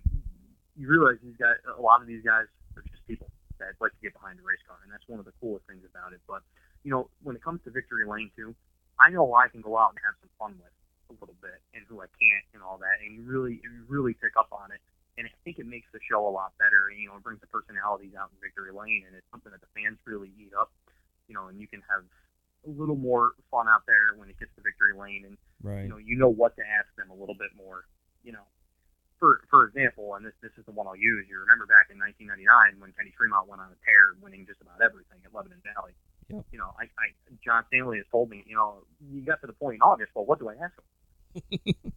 you 0.79 0.87
realize 0.87 1.19
these 1.23 1.39
guys, 1.39 1.59
a 1.67 1.83
lot 1.83 2.01
of 2.01 2.07
these 2.07 2.23
guys 2.23 2.47
are 2.77 2.85
just 2.87 3.03
people 3.07 3.31
that 3.59 3.75
like 3.83 3.91
to 3.95 4.03
get 4.03 4.15
behind 4.15 4.39
a 4.39 4.45
race 4.47 4.63
car, 4.67 4.79
and 4.87 4.91
that's 4.93 5.07
one 5.11 5.19
of 5.19 5.27
the 5.27 5.35
coolest 5.43 5.67
things 5.67 5.83
about 5.83 6.15
it. 6.15 6.23
But 6.27 6.43
you 6.83 6.91
know, 6.91 7.11
when 7.23 7.35
it 7.35 7.43
comes 7.43 7.61
to 7.67 7.71
victory 7.71 8.07
lane 8.07 8.31
too, 8.39 8.55
I 8.99 9.11
know 9.11 9.35
I 9.35 9.49
can 9.49 9.61
go 9.61 9.79
out 9.79 9.95
and 9.95 10.01
have 10.03 10.15
some 10.23 10.31
fun 10.39 10.55
with 10.59 10.75
a 11.11 11.17
little 11.19 11.37
bit, 11.41 11.59
and 11.75 11.83
who 11.89 12.01
I 12.01 12.09
can't, 12.21 12.47
and 12.55 12.63
all 12.63 12.79
that, 12.79 13.01
and 13.03 13.17
you 13.17 13.23
really, 13.25 13.61
you 13.63 13.85
really 13.89 14.15
pick 14.15 14.37
up 14.37 14.53
on 14.53 14.71
it. 14.71 14.81
And 15.19 15.27
I 15.27 15.35
think 15.43 15.59
it 15.59 15.67
makes 15.67 15.91
the 15.91 15.99
show 15.99 16.23
a 16.23 16.31
lot 16.31 16.55
better. 16.63 16.95
And, 16.95 17.03
you 17.03 17.11
know, 17.11 17.19
it 17.19 17.27
brings 17.27 17.43
the 17.43 17.51
personalities 17.51 18.15
out 18.15 18.31
in 18.31 18.39
victory 18.39 18.71
lane, 18.71 19.03
and 19.03 19.19
it's 19.19 19.27
something 19.35 19.51
that 19.51 19.59
the 19.59 19.73
fans 19.75 19.99
really 20.07 20.31
eat 20.39 20.55
up. 20.55 20.71
You 21.27 21.35
know, 21.35 21.51
and 21.51 21.59
you 21.59 21.67
can 21.67 21.83
have 21.91 22.07
a 22.67 22.71
little 22.71 22.97
more 22.97 23.33
fun 23.51 23.69
out 23.69 23.87
there 23.87 24.17
when 24.17 24.29
it 24.29 24.39
gets 24.39 24.55
to 24.57 24.63
victory 24.63 24.93
lane, 24.97 25.25
and 25.27 25.37
Right. 25.63 25.83
you 25.83 25.89
know, 25.89 25.99
you 25.99 26.17
know 26.17 26.29
what 26.29 26.55
to 26.57 26.63
ask 26.63 26.87
them 26.97 27.11
a 27.11 27.15
little 27.15 27.35
bit 27.35 27.51
more. 27.57 27.85
You 28.23 28.33
know, 28.33 28.47
for 29.19 29.43
for 29.51 29.67
example, 29.67 30.15
and 30.15 30.25
this 30.25 30.35
this 30.43 30.53
is 30.59 30.65
the 30.67 30.73
one 30.73 30.87
I'll 30.87 30.97
use. 30.97 31.27
You 31.29 31.39
remember 31.43 31.67
back 31.67 31.91
in 31.91 31.99
1999 31.99 32.81
when 32.81 32.93
Kenny 32.95 33.11
Tremont 33.17 33.49
went 33.49 33.63
on 33.63 33.69
a 33.71 33.79
tear, 33.85 34.15
winning 34.23 34.47
just 34.47 34.61
about 34.61 34.79
everything 34.83 35.19
at 35.25 35.35
Lebanon 35.35 35.63
Valley. 35.63 35.95
Yep. 36.29 36.45
You 36.53 36.59
know, 36.59 36.71
I, 36.79 36.85
I 36.99 37.07
John 37.43 37.65
Stanley 37.69 37.99
has 37.99 38.07
told 38.13 38.31
me, 38.31 38.45
you 38.47 38.55
know, 38.55 38.85
you 39.01 39.23
got 39.23 39.41
to 39.41 39.47
the 39.49 39.57
point 39.57 39.77
in 39.77 39.83
August. 39.83 40.13
Well, 40.15 40.27
what 40.27 40.39
do 40.39 40.49
I 40.49 40.55
ask 40.61 40.75
him? 40.77 40.87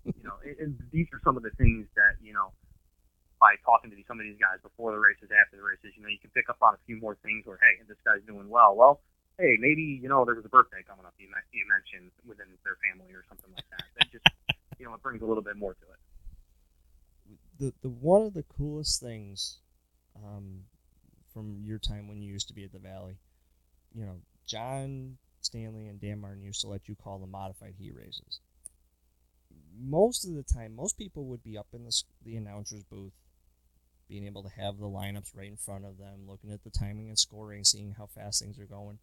you 0.05 0.23
know, 0.23 0.37
and, 0.45 0.55
and 0.59 0.71
these 0.91 1.07
are 1.13 1.21
some 1.23 1.37
of 1.37 1.43
the 1.43 1.51
things 1.57 1.87
that 1.95 2.17
you 2.21 2.33
know. 2.33 2.53
By 3.41 3.57
talking 3.65 3.89
to 3.89 3.97
some 4.05 4.21
of 4.21 4.23
these 4.29 4.37
guys 4.37 4.61
before 4.61 4.93
the 4.93 5.01
races, 5.01 5.33
after 5.33 5.57
the 5.57 5.65
races, 5.65 5.97
you 5.97 6.03
know, 6.05 6.13
you 6.13 6.21
can 6.21 6.29
pick 6.29 6.45
up 6.47 6.61
on 6.61 6.75
a 6.75 6.81
few 6.85 7.01
more 7.01 7.17
things. 7.25 7.41
Where, 7.49 7.57
hey, 7.57 7.81
this 7.89 7.97
guy's 8.05 8.21
doing 8.29 8.47
well. 8.49 8.75
Well, 8.77 9.01
hey, 9.41 9.57
maybe 9.59 9.81
you 10.01 10.09
know 10.09 10.25
there 10.25 10.35
was 10.35 10.45
a 10.45 10.49
birthday 10.53 10.83
coming 10.87 11.05
up. 11.05 11.13
You, 11.17 11.27
you 11.53 11.65
mentioned 11.67 12.11
within 12.25 12.47
their 12.63 12.77
family 12.85 13.13
or 13.13 13.25
something 13.27 13.51
like 13.53 13.65
that. 13.71 13.85
That 13.97 14.11
just 14.11 14.25
you 14.79 14.85
know 14.85 14.93
it 14.93 15.01
brings 15.03 15.21
a 15.21 15.25
little 15.25 15.43
bit 15.43 15.57
more 15.57 15.73
to 15.73 15.85
it. 15.91 15.99
the 17.57 17.73
the 17.81 17.89
one 17.89 18.23
of 18.23 18.33
the 18.33 18.43
coolest 18.43 19.01
things 19.01 19.59
um, 20.15 20.65
from 21.33 21.61
your 21.63 21.79
time 21.79 22.07
when 22.07 22.21
you 22.21 22.31
used 22.31 22.47
to 22.49 22.53
be 22.53 22.63
at 22.63 22.71
the 22.71 22.79
Valley, 22.79 23.17
you 23.93 24.05
know, 24.05 24.21
John 24.45 25.17
Stanley 25.41 25.87
and 25.87 25.99
Dan 25.99 26.19
Martin 26.21 26.43
used 26.43 26.61
to 26.61 26.67
let 26.67 26.87
you 26.87 26.95
call 26.95 27.19
the 27.19 27.27
modified 27.27 27.75
heat 27.77 27.95
races. 27.95 28.39
Most 29.79 30.25
of 30.25 30.35
the 30.35 30.43
time, 30.43 30.75
most 30.75 30.97
people 30.97 31.25
would 31.25 31.43
be 31.43 31.57
up 31.57 31.67
in 31.73 31.83
the 31.85 32.03
the 32.23 32.35
announcer's 32.37 32.83
booth, 32.83 33.13
being 34.09 34.25
able 34.25 34.43
to 34.43 34.49
have 34.49 34.77
the 34.77 34.87
lineups 34.89 35.35
right 35.35 35.49
in 35.49 35.57
front 35.57 35.85
of 35.85 35.97
them, 35.97 36.27
looking 36.27 36.51
at 36.51 36.63
the 36.63 36.69
timing 36.69 37.09
and 37.09 37.19
scoring, 37.19 37.63
seeing 37.63 37.93
how 37.93 38.07
fast 38.07 38.41
things 38.41 38.59
are 38.59 38.65
going. 38.65 38.99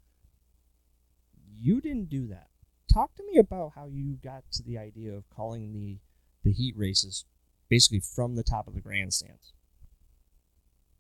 You 1.57 1.81
didn't 1.81 2.09
do 2.09 2.27
that. 2.29 2.49
Talk 2.93 3.15
to 3.17 3.23
me 3.25 3.39
about 3.39 3.73
how 3.75 3.87
you 3.87 4.17
got 4.23 4.45
to 4.53 4.63
the 4.63 4.79
idea 4.79 5.13
of 5.15 5.29
calling 5.31 5.73
the 5.73 5.99
the 6.45 6.53
heat 6.53 6.75
races 6.77 7.25
basically 7.69 8.01
from 8.01 8.37
the 8.37 8.43
top 8.45 8.67
of 8.69 8.75
the 8.75 8.81
grandstands. 8.81 9.53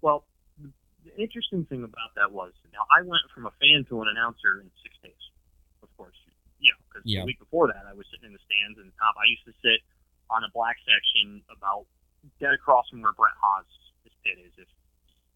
Well, 0.03 0.27
the 0.61 0.71
the 1.05 1.15
interesting 1.17 1.65
thing 1.67 1.83
about 1.85 2.15
that 2.17 2.31
was 2.33 2.53
now 2.73 2.85
I 2.91 3.03
went 3.03 3.23
from 3.35 3.47
a 3.47 3.55
fan 3.63 3.87
to 3.89 4.03
an 4.03 4.09
announcer 4.09 4.61
in 4.61 4.71
six 4.83 4.95
days. 5.03 5.23
Of 5.83 5.89
course, 5.97 6.17
you 6.59 6.73
know, 6.75 6.81
because 6.89 7.03
Yeah. 7.07 7.21
the 7.23 7.27
week 7.27 7.39
before 7.39 7.69
that 7.73 7.87
I 7.87 7.95
was 7.95 8.07
sitting 8.11 8.27
in 8.27 8.33
the 8.33 8.43
stands 8.45 8.79
and 8.79 8.93
top. 8.99 9.15
I 9.17 9.25
used 9.31 9.45
to 9.47 9.55
sit 9.63 9.81
on 10.31 10.45
a 10.45 10.51
black 10.53 10.77
section 10.85 11.43
about 11.49 11.87
dead 12.41 12.53
across 12.53 12.89
from 12.91 13.01
where 13.01 13.13
Brett 13.15 13.35
Haas's 13.41 14.13
pit 14.25 14.39
is, 14.39 14.53
if 14.59 14.69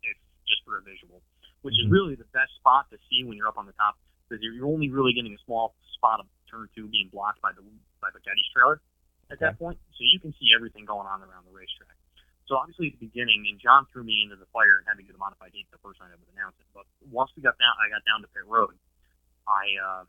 if 0.03 0.17
just 0.47 0.63
for 0.65 0.77
a 0.79 0.83
visual, 0.83 1.23
which 1.63 1.75
is 1.79 1.87
Mhm. 1.87 1.93
really 1.93 2.15
the 2.17 2.29
best 2.35 2.53
spot 2.57 2.91
to 2.91 2.99
see 3.09 3.25
when 3.25 3.37
you're 3.39 3.49
up 3.49 3.57
on 3.57 3.67
the 3.67 3.73
top. 3.75 3.97
Because 4.33 4.41
you're, 4.41 4.57
you're 4.57 4.73
only 4.73 4.89
really 4.89 5.13
getting 5.13 5.37
a 5.37 5.43
small 5.45 5.77
spot 5.93 6.25
of 6.25 6.27
turn 6.49 6.73
two 6.73 6.89
being 6.89 7.13
blocked 7.13 7.45
by 7.45 7.53
the 7.53 7.61
by 8.01 8.09
the 8.17 8.21
Geddes 8.25 8.49
trailer 8.57 8.81
at 9.29 9.37
that 9.45 9.61
point, 9.61 9.77
so 9.93 10.01
you 10.01 10.17
can 10.17 10.33
see 10.41 10.57
everything 10.57 10.89
going 10.89 11.05
on 11.05 11.21
around 11.21 11.45
the 11.45 11.53
racetrack. 11.53 11.93
So 12.49 12.57
obviously 12.57 12.93
at 12.93 12.97
the 12.97 13.13
beginning, 13.13 13.45
and 13.53 13.61
John 13.61 13.85
threw 13.93 14.05
me 14.05 14.25
into 14.25 14.41
the 14.41 14.49
fire 14.57 14.81
and 14.81 14.89
had 14.89 14.97
to 14.97 15.05
get 15.05 15.13
a 15.13 15.21
modified 15.21 15.53
heat 15.53 15.69
the 15.69 15.81
first 15.85 16.01
night 16.01 16.13
I 16.13 16.17
would 16.17 16.33
announce 16.33 16.57
it. 16.59 16.69
But 16.73 16.89
once 17.13 17.33
we 17.37 17.45
got 17.45 17.61
down, 17.61 17.77
I 17.77 17.93
got 17.93 18.03
down 18.09 18.25
to 18.25 18.29
pit 18.33 18.45
road. 18.49 18.77
I, 19.49 19.65
uh, 19.79 20.05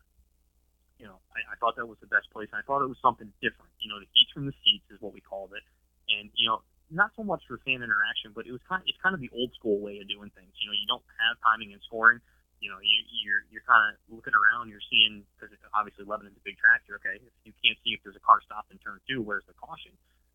you 1.00 1.08
know, 1.08 1.20
I, 1.32 1.53
I 1.53 1.56
thought 1.60 1.75
that 1.80 1.88
was 1.88 2.00
the 2.00 2.10
best 2.10 2.32
place, 2.32 2.48
and 2.51 2.60
I 2.60 2.63
thought 2.63 2.84
it 2.84 2.89
was 2.89 3.00
something 3.03 3.27
different. 3.44 3.72
You 3.80 3.92
know, 3.92 4.00
the 4.00 4.10
heat 4.12 4.27
from 4.34 4.48
the 4.48 4.56
seats 4.63 4.88
is 4.92 5.00
what 5.00 5.13
we 5.13 5.22
called 5.22 5.56
it, 5.56 5.63
and 6.10 6.34
you 6.36 6.50
know, 6.50 6.63
not 6.92 7.13
so 7.15 7.24
much 7.24 7.46
for 7.48 7.62
fan 7.63 7.80
interaction, 7.80 8.36
but 8.36 8.44
it 8.44 8.51
was 8.51 8.62
kind, 8.68 8.82
of, 8.82 8.86
it's 8.92 9.00
kind 9.00 9.15
of 9.15 9.22
the 9.24 9.32
old 9.32 9.56
school 9.56 9.80
way 9.80 10.03
of 10.03 10.10
doing 10.10 10.34
things. 10.36 10.51
You 10.60 10.68
know, 10.68 10.75
you 10.75 10.89
don't 10.89 11.06
have 11.24 11.39
timing 11.46 11.72
and 11.72 11.82
scoring. 11.86 12.20
You 12.63 12.72
know, 12.72 12.79
you, 12.79 13.00
you're 13.27 13.43
you're 13.51 13.67
kind 13.67 13.91
of 13.91 14.00
looking 14.08 14.32
around, 14.32 14.72
you're 14.72 14.84
seeing 14.88 15.27
because 15.36 15.51
obviously 15.75 16.08
Lebanon's 16.08 16.39
a 16.39 16.46
big 16.48 16.55
track. 16.55 16.88
You're 16.88 17.03
okay. 17.03 17.20
If 17.20 17.34
you 17.43 17.51
can't 17.60 17.75
see 17.84 17.91
if 17.91 18.00
there's 18.08 18.15
a 18.15 18.24
car 18.24 18.39
stopped 18.39 18.72
in 18.72 18.79
turn 18.79 19.03
two, 19.03 19.20
where's 19.20 19.43
the 19.51 19.58
caution? 19.60 19.91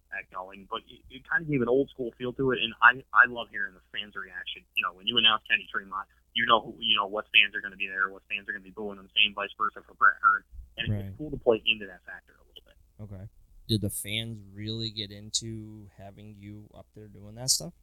at 0.09 0.25
going, 0.33 0.65
but 0.71 0.81
it, 0.89 1.05
it 1.13 1.21
kind 1.29 1.45
of 1.45 1.49
gave 1.53 1.61
an 1.61 1.69
old 1.69 1.91
school 1.91 2.13
feel 2.17 2.33
to 2.33 2.53
it, 2.53 2.59
and 2.65 2.73
I 2.81 3.05
I 3.13 3.29
love 3.29 3.49
hearing 3.53 3.75
the 3.77 3.85
fans' 3.93 4.17
reaction. 4.17 4.65
You 4.73 4.85
know, 4.85 4.97
when 4.97 5.05
you 5.07 5.19
announce 5.21 5.45
Kenny 5.45 5.69
Tremont, 5.69 6.09
you 6.33 6.47
know 6.47 6.61
who, 6.61 6.75
you 6.81 6.97
know 6.97 7.07
what 7.07 7.27
fans 7.29 7.53
are 7.55 7.61
going 7.61 7.77
to 7.77 7.81
be 7.81 7.89
there, 7.89 8.09
what 8.09 8.23
fans 8.25 8.49
are 8.49 8.53
going 8.53 8.65
to 8.65 8.69
be 8.69 8.73
booing 8.73 8.97
them. 8.97 9.09
Same 9.13 9.35
vice 9.35 9.53
versa 9.61 9.85
for 9.85 9.95
Brett 10.01 10.17
Hearn, 10.23 10.43
and 10.81 10.85
it's 10.89 11.13
Right. 11.13 11.19
cool 11.19 11.31
to 11.31 11.37
play 11.37 11.61
into 11.67 11.87
that 11.87 12.01
factor 12.09 12.33
a 12.41 12.45
little 12.49 12.65
bit. 12.65 12.79
Okay. 13.05 13.25
Did 13.69 13.81
the 13.85 13.91
fans 13.93 14.41
really 14.55 14.89
get 14.91 15.13
into 15.13 15.89
having 15.99 16.37
you 16.41 16.65
up 16.73 16.87
there 16.97 17.09
doing 17.09 17.35
that 17.37 17.51
stuff? 17.51 17.75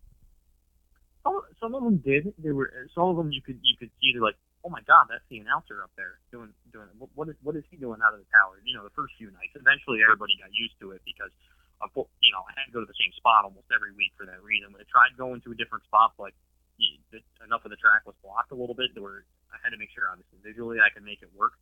Some 1.25 1.41
some 1.59 1.73
of 1.73 1.81
them 1.83 1.97
did. 2.05 2.31
They 2.37 2.53
were 2.53 2.69
some 2.93 3.09
of 3.09 3.17
them 3.17 3.33
you 3.33 3.41
could 3.41 3.57
you 3.65 3.75
could 3.81 3.89
see 3.97 4.13
they're 4.13 4.21
like, 4.21 4.37
oh 4.61 4.69
my 4.69 4.85
god, 4.85 5.09
that's 5.09 5.25
the 5.33 5.41
announcer 5.41 5.81
up 5.81 5.91
there 5.97 6.21
doing 6.31 6.53
doing 6.71 6.87
what 7.17 7.27
is 7.27 7.35
what 7.41 7.57
is 7.57 7.65
he 7.73 7.81
doing 7.81 7.99
out 8.05 8.13
of 8.13 8.21
the 8.21 8.29
tower? 8.29 8.61
You 8.63 8.77
know, 8.77 8.85
the 8.85 8.93
first 8.93 9.17
few 9.17 9.33
nights. 9.33 9.57
Eventually, 9.57 10.05
everybody 10.05 10.37
got 10.39 10.53
used 10.53 10.77
to 10.85 10.93
it 10.93 11.01
because. 11.03 11.33
uh, 11.81 11.89
You 12.23 12.31
know, 12.31 12.45
I 12.47 12.53
had 12.55 12.69
to 12.69 12.73
go 12.73 12.79
to 12.79 12.87
the 12.87 12.95
same 13.01 13.11
spot 13.19 13.43
almost 13.43 13.67
every 13.73 13.91
week 13.91 14.13
for 14.15 14.25
that 14.29 14.39
reason. 14.45 14.71
I 14.71 14.85
tried 14.87 15.17
going 15.19 15.41
to 15.43 15.51
a 15.51 15.57
different 15.57 15.83
spot, 15.85 16.15
the, 17.11 17.19
enough 17.45 17.63
of 17.65 17.71
the 17.71 17.79
track 17.79 18.03
was 18.05 18.15
blocked 18.23 18.51
a 18.51 18.57
little 18.57 18.75
bit, 18.75 18.91
there 18.93 19.03
were 19.03 19.25
I 19.51 19.57
had 19.63 19.71
to 19.71 19.79
make 19.79 19.89
sure, 19.95 20.03
obviously, 20.11 20.39
visually 20.43 20.83
I 20.83 20.91
could 20.91 21.07
make 21.07 21.23
it 21.23 21.31
work. 21.35 21.55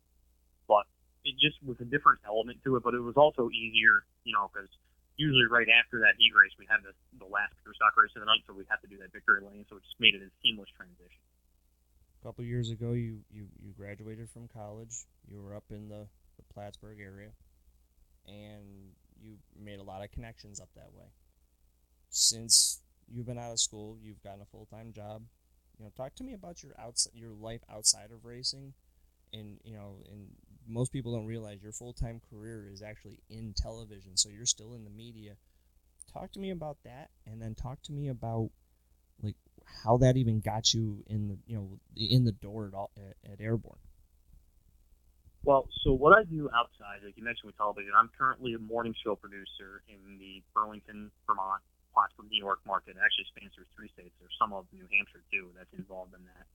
But 0.66 0.90
it 1.24 1.38
just 1.38 1.62
was 1.62 1.78
a 1.78 1.86
different 1.86 2.20
element 2.26 2.58
to 2.64 2.76
it. 2.76 2.82
But 2.82 2.94
it 2.94 3.02
was 3.04 3.14
also 3.16 3.50
easier, 3.50 4.02
you 4.24 4.34
know, 4.34 4.50
because 4.50 4.70
usually 5.16 5.46
right 5.46 5.68
after 5.70 6.00
that 6.00 6.18
heat 6.18 6.32
race, 6.34 6.52
we 6.58 6.66
had 6.68 6.82
the, 6.82 6.92
the 7.18 7.28
last 7.30 7.54
pure 7.62 7.74
stock 7.74 7.94
race 7.96 8.10
of 8.16 8.20
the 8.20 8.26
night, 8.26 8.42
so 8.46 8.52
we 8.52 8.66
had 8.68 8.82
to 8.82 8.90
do 8.90 8.98
that 8.98 9.12
victory 9.12 9.40
lane. 9.40 9.64
So 9.68 9.76
it 9.76 9.84
just 9.84 9.98
made 10.00 10.14
it 10.14 10.22
a 10.22 10.30
seamless 10.42 10.70
transition. 10.74 11.22
A 12.20 12.26
couple 12.26 12.44
years 12.44 12.70
ago, 12.70 12.92
you, 12.92 13.20
you, 13.30 13.46
you 13.60 13.70
graduated 13.76 14.30
from 14.30 14.48
college. 14.48 15.06
You 15.28 15.42
were 15.42 15.54
up 15.54 15.64
in 15.70 15.88
the, 15.88 16.06
the 16.36 16.44
Plattsburgh 16.52 16.98
area, 17.00 17.30
and 18.26 18.94
you 19.20 19.36
made 19.58 19.78
a 19.78 19.82
lot 19.82 20.02
of 20.02 20.10
connections 20.10 20.58
up 20.58 20.68
that 20.74 20.92
way. 20.92 21.06
Since 22.08 22.80
you've 23.08 23.26
been 23.26 23.38
out 23.38 23.52
of 23.52 23.60
school, 23.60 23.96
you've 24.00 24.22
gotten 24.22 24.42
a 24.42 24.46
full 24.46 24.66
time 24.66 24.92
job. 24.92 25.22
You 25.78 25.84
know, 25.84 25.92
talk 25.96 26.14
to 26.16 26.24
me 26.24 26.34
about 26.34 26.62
your 26.62 26.72
outs 26.78 27.08
your 27.12 27.32
life 27.32 27.62
outside 27.68 28.10
of 28.12 28.24
racing, 28.24 28.74
and 29.32 29.58
you 29.64 29.74
know, 29.74 29.96
and 30.10 30.28
most 30.68 30.92
people 30.92 31.14
don't 31.14 31.26
realize 31.26 31.62
your 31.62 31.72
full 31.72 31.92
time 31.92 32.20
career 32.30 32.68
is 32.70 32.82
actually 32.82 33.20
in 33.28 33.54
television, 33.56 34.16
so 34.16 34.28
you're 34.28 34.46
still 34.46 34.74
in 34.74 34.84
the 34.84 34.90
media. 34.90 35.36
Talk 36.12 36.32
to 36.32 36.40
me 36.40 36.50
about 36.50 36.78
that, 36.84 37.10
and 37.26 37.40
then 37.40 37.54
talk 37.54 37.82
to 37.82 37.92
me 37.92 38.08
about 38.08 38.50
like 39.22 39.36
how 39.84 39.96
that 39.98 40.16
even 40.16 40.40
got 40.40 40.74
you 40.74 41.04
in 41.06 41.28
the 41.28 41.38
you 41.46 41.56
know 41.56 41.78
in 41.96 42.24
the 42.24 42.32
door 42.32 42.66
at 42.66 42.74
all 42.74 42.90
at, 42.96 43.32
at 43.32 43.40
Airborne. 43.40 43.78
Well, 45.44 45.68
so 45.84 45.92
what 45.92 46.16
I 46.16 46.24
do 46.24 46.48
outside, 46.56 47.04
like 47.04 47.20
you 47.20 47.24
mentioned 47.24 47.44
with 47.44 47.56
television, 47.60 47.92
I'm 47.92 48.08
currently 48.16 48.54
a 48.54 48.58
morning 48.58 48.94
show 49.04 49.14
producer 49.14 49.84
in 49.92 50.16
the 50.16 50.40
Burlington, 50.56 51.12
Vermont, 51.28 51.60
Plattsburgh, 51.92 52.32
New 52.32 52.40
York 52.40 52.64
market. 52.64 52.96
It 52.96 53.04
actually 53.04 53.28
spans 53.28 53.52
through 53.52 53.68
three 53.76 53.92
states. 53.92 54.16
There's 54.16 54.32
some 54.40 54.56
of 54.56 54.64
New 54.72 54.88
Hampshire 54.88 55.20
too 55.28 55.52
that's 55.52 55.68
involved 55.76 56.16
in 56.16 56.24
that. 56.24 56.48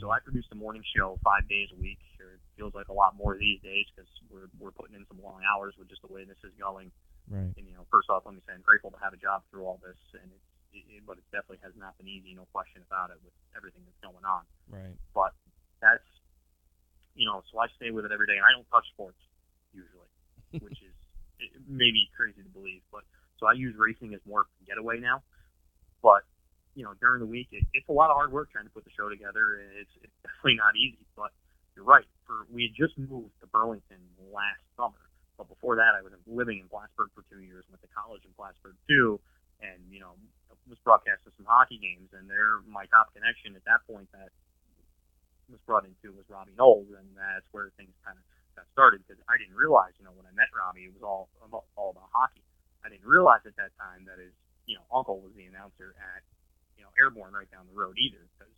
So 0.00 0.08
I 0.10 0.18
produce 0.24 0.48
the 0.48 0.56
morning 0.56 0.82
show 0.96 1.20
five 1.22 1.44
days 1.48 1.68
a 1.72 1.78
week. 1.78 2.00
Sure, 2.16 2.40
it 2.40 2.42
feels 2.56 2.72
like 2.72 2.88
a 2.88 2.96
lot 2.96 3.14
more 3.16 3.36
these 3.36 3.60
days 3.60 3.84
because 3.92 4.08
we're 4.32 4.48
we're 4.58 4.72
putting 4.72 4.96
in 4.96 5.04
some 5.12 5.20
long 5.20 5.44
hours 5.44 5.74
with 5.78 5.88
just 5.92 6.00
the 6.00 6.08
way 6.12 6.24
this 6.24 6.40
is 6.40 6.52
going. 6.56 6.88
right. 7.28 7.52
And 7.56 7.64
you 7.68 7.74
know, 7.76 7.84
first 7.92 8.08
off, 8.08 8.24
let 8.24 8.32
me 8.34 8.40
say 8.48 8.56
I'm 8.56 8.64
grateful 8.64 8.90
to 8.96 9.00
have 9.04 9.12
a 9.12 9.20
job 9.20 9.44
through 9.52 9.68
all 9.68 9.80
this, 9.84 10.00
and 10.16 10.32
it, 10.72 10.84
it- 10.88 11.04
but 11.06 11.20
it 11.20 11.26
definitely 11.30 11.60
has 11.62 11.76
not 11.76 11.92
been 12.00 12.08
easy, 12.08 12.32
no 12.32 12.48
question 12.50 12.80
about 12.88 13.12
it, 13.12 13.20
with 13.22 13.36
everything 13.56 13.84
that's 13.84 14.00
going 14.00 14.24
on. 14.24 14.42
Right. 14.72 14.96
But 15.12 15.36
that's 15.84 16.08
you 17.14 17.28
know, 17.28 17.44
so 17.52 17.60
I 17.60 17.68
stay 17.76 17.92
with 17.92 18.04
it 18.08 18.10
every 18.10 18.26
day, 18.26 18.40
and 18.40 18.42
I 18.48 18.50
don't 18.56 18.66
touch 18.72 18.88
sports 18.96 19.20
usually, 19.76 20.10
which 20.64 20.80
is 20.80 20.96
it 21.38 21.50
may 21.68 21.92
crazy 22.16 22.40
to 22.42 22.48
believe, 22.48 22.80
but 22.90 23.04
so 23.38 23.46
I 23.46 23.52
use 23.52 23.76
racing 23.76 24.14
as 24.14 24.20
more 24.24 24.42
of 24.42 24.46
a 24.62 24.64
getaway 24.64 24.98
now. 24.98 25.20
But 26.02 26.24
you 26.74 26.82
know, 26.82 26.94
during 27.00 27.20
the 27.20 27.30
week, 27.30 27.48
it, 27.52 27.64
it's 27.72 27.88
a 27.88 27.92
lot 27.92 28.10
of 28.10 28.16
hard 28.16 28.32
work 28.32 28.50
trying 28.50 28.66
to 28.66 28.74
put 28.74 28.84
the 28.84 28.94
show 28.94 29.08
together. 29.08 29.62
It's 29.78 29.94
it's 30.02 30.14
definitely 30.22 30.58
not 30.58 30.74
easy, 30.76 31.06
but 31.16 31.30
you're 31.74 31.86
right. 31.86 32.06
For 32.26 32.46
we 32.50 32.70
had 32.70 32.74
just 32.74 32.98
moved 32.98 33.34
to 33.40 33.46
Burlington 33.46 34.02
last 34.34 34.62
summer, 34.76 34.98
but 35.38 35.48
before 35.48 35.76
that, 35.76 35.94
I 35.94 36.02
was 36.02 36.12
living 36.26 36.58
in 36.58 36.66
Plattsburgh 36.68 37.10
for 37.14 37.22
two 37.30 37.42
years. 37.42 37.64
Went 37.70 37.82
to 37.82 37.90
college 37.94 38.22
in 38.26 38.34
Plattsburgh 38.34 38.78
too, 38.86 39.18
and 39.62 39.78
you 39.90 40.00
know, 40.02 40.18
was 40.68 40.78
broadcasting 40.82 41.32
some 41.36 41.46
hockey 41.46 41.78
games. 41.78 42.10
And 42.14 42.26
there, 42.26 42.62
my 42.66 42.86
top 42.90 43.14
connection 43.14 43.54
at 43.54 43.64
that 43.66 43.86
point 43.86 44.10
that 44.12 44.34
was 45.50 45.60
brought 45.66 45.84
into 45.84 46.14
was 46.14 46.24
Robbie 46.26 46.56
Knowles, 46.56 46.90
and 46.96 47.06
that's 47.14 47.46
where 47.52 47.70
things 47.76 47.92
kind 48.02 48.16
of 48.16 48.24
got 48.56 48.66
started. 48.72 49.04
Because 49.04 49.20
I 49.28 49.38
didn't 49.38 49.54
realize, 49.54 49.94
you 49.98 50.04
know, 50.06 50.14
when 50.16 50.26
I 50.26 50.34
met 50.34 50.50
Robbie, 50.50 50.90
it 50.90 50.94
was 50.94 51.04
all 51.04 51.30
all 51.76 51.94
about 51.94 52.10
hockey. 52.10 52.42
I 52.84 52.90
didn't 52.92 53.06
realize 53.06 53.40
at 53.48 53.56
that 53.56 53.72
time 53.80 54.04
that 54.04 54.20
his, 54.20 54.32
you 54.66 54.76
know, 54.76 54.84
uncle 54.92 55.20
was 55.20 55.32
the 55.32 55.48
announcer 55.48 55.96
at, 55.96 56.20
Airborne 56.98 57.32
right 57.32 57.50
down 57.50 57.66
the 57.70 57.76
road 57.78 57.96
either. 57.98 58.22
Because, 58.34 58.54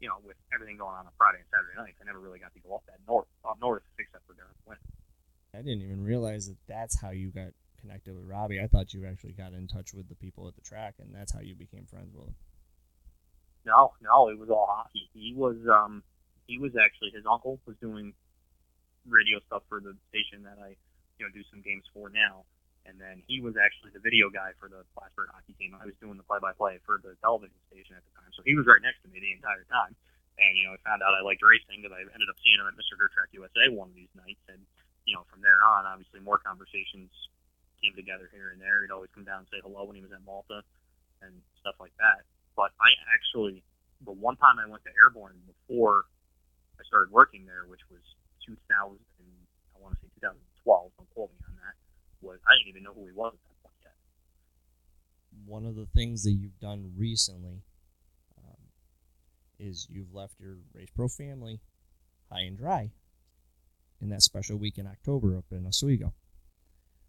you 0.00 0.08
know, 0.08 0.18
with 0.24 0.36
everything 0.54 0.76
going 0.76 0.94
on 0.94 1.06
on 1.06 1.14
Friday 1.18 1.38
and 1.38 1.48
Saturday 1.50 1.76
nights, 1.78 1.98
I 2.00 2.04
never 2.04 2.20
really 2.20 2.38
got 2.38 2.54
to 2.54 2.60
go 2.60 2.76
up 2.76 2.84
that 2.86 3.00
north, 3.06 3.28
up 3.44 3.58
north, 3.60 3.82
except 3.98 4.26
for 4.26 4.34
during 4.34 4.52
the 4.64 4.66
winter. 4.68 4.88
I 5.54 5.58
didn't 5.58 5.82
even 5.82 6.02
realize 6.02 6.48
that 6.48 6.56
that's 6.66 7.00
how 7.00 7.10
you 7.10 7.30
got 7.30 7.52
connected 7.80 8.14
with 8.14 8.24
Robbie. 8.24 8.60
I 8.60 8.66
thought 8.66 8.94
you 8.94 9.06
actually 9.06 9.32
got 9.32 9.52
in 9.52 9.68
touch 9.68 9.92
with 9.92 10.08
the 10.08 10.14
people 10.14 10.48
at 10.48 10.54
the 10.54 10.62
track, 10.62 10.96
and 10.98 11.14
that's 11.14 11.32
how 11.32 11.40
you 11.40 11.54
became 11.54 11.84
friends 11.84 12.14
with 12.14 12.28
him. 12.28 12.34
No, 13.64 13.92
no, 14.02 14.28
it 14.28 14.38
was 14.38 14.50
all 14.50 14.66
hockey. 14.68 15.10
He 15.12 15.34
was, 15.36 15.56
um, 15.70 16.02
he 16.46 16.58
was 16.58 16.72
actually 16.74 17.10
his 17.14 17.24
uncle 17.30 17.60
was 17.66 17.76
doing 17.80 18.14
radio 19.06 19.38
stuff 19.46 19.62
for 19.68 19.80
the 19.80 19.94
station 20.08 20.44
that 20.44 20.58
I, 20.62 20.74
you 21.18 21.26
know, 21.26 21.30
do 21.32 21.42
some 21.50 21.60
games 21.60 21.84
for 21.92 22.08
now. 22.08 22.44
And 22.82 22.98
then 22.98 23.22
he 23.30 23.38
was 23.38 23.54
actually 23.54 23.94
the 23.94 24.02
video 24.02 24.26
guy 24.26 24.58
for 24.58 24.66
the 24.66 24.82
Plattsburgh 24.98 25.30
hockey 25.30 25.54
team. 25.54 25.78
I 25.78 25.86
was 25.86 25.94
doing 26.02 26.18
the 26.18 26.26
play-by-play 26.26 26.82
for 26.82 26.98
the 26.98 27.14
television 27.22 27.54
station 27.70 27.94
at 27.94 28.02
the 28.02 28.12
time, 28.18 28.30
so 28.34 28.42
he 28.42 28.58
was 28.58 28.66
right 28.66 28.82
next 28.82 29.06
to 29.06 29.08
me 29.08 29.22
the 29.22 29.30
entire 29.30 29.62
time. 29.70 29.94
And 30.40 30.58
you 30.58 30.66
know, 30.66 30.74
I 30.74 30.80
found 30.82 30.98
out 31.04 31.14
I 31.14 31.22
liked 31.22 31.46
racing 31.46 31.84
because 31.84 31.94
I 31.94 32.02
ended 32.02 32.26
up 32.26 32.38
seeing 32.42 32.58
him 32.58 32.66
at 32.66 32.74
Mr. 32.74 32.98
Dirt 32.98 33.14
Track 33.14 33.30
USA 33.38 33.70
one 33.70 33.94
of 33.94 33.96
these 33.96 34.10
nights. 34.18 34.42
And 34.50 34.58
you 35.06 35.14
know, 35.14 35.22
from 35.30 35.46
there 35.46 35.62
on, 35.62 35.86
obviously 35.86 36.18
more 36.18 36.42
conversations 36.42 37.10
came 37.82 37.94
together 37.94 38.30
here 38.30 38.50
and 38.54 38.58
there. 38.62 38.82
He'd 38.82 38.94
always 38.94 39.10
come 39.14 39.26
down 39.26 39.46
and 39.46 39.48
say 39.50 39.62
hello 39.62 39.86
when 39.86 39.98
he 39.98 40.02
was 40.02 40.14
at 40.14 40.22
Malta 40.26 40.62
and 41.22 41.34
stuff 41.62 41.78
like 41.78 41.94
that. 41.98 42.26
But 42.54 42.74
I 42.78 42.90
actually, 43.10 43.62
the 44.02 44.14
one 44.14 44.38
time 44.38 44.58
I 44.58 44.66
went 44.66 44.82
to 44.86 44.92
Airborne 45.02 45.38
before 45.46 46.06
I 46.78 46.86
started 46.86 47.10
working 47.10 47.46
there, 47.46 47.66
which 47.66 47.82
was 47.90 48.02
2000, 48.46 48.58
I 48.74 49.76
want 49.78 49.94
to 49.94 50.00
say 50.02 50.10
2012. 50.22 50.90
Don't 50.98 51.10
quote 51.14 51.30
me 51.30 51.38
on. 51.46 51.51
Was 52.22 52.38
I 52.46 52.52
didn't 52.58 52.68
even 52.70 52.82
know 52.84 52.92
who 52.94 53.06
he 53.06 53.12
was 53.12 53.34
at 53.34 53.40
that 53.42 53.62
point 53.62 53.74
yet. 53.82 53.94
One 55.46 55.66
of 55.66 55.74
the 55.76 55.86
things 55.86 56.22
that 56.24 56.32
you've 56.32 56.58
done 56.60 56.92
recently 56.96 57.62
um, 58.38 58.56
is 59.58 59.86
you've 59.90 60.14
left 60.14 60.34
your 60.40 60.56
Race 60.72 60.90
Pro 60.94 61.08
family 61.08 61.60
high 62.30 62.42
and 62.42 62.56
dry 62.56 62.90
in 64.00 64.08
that 64.10 64.22
special 64.22 64.56
week 64.56 64.78
in 64.78 64.86
October 64.86 65.36
up 65.36 65.44
in 65.50 65.66
Oswego. 65.66 66.12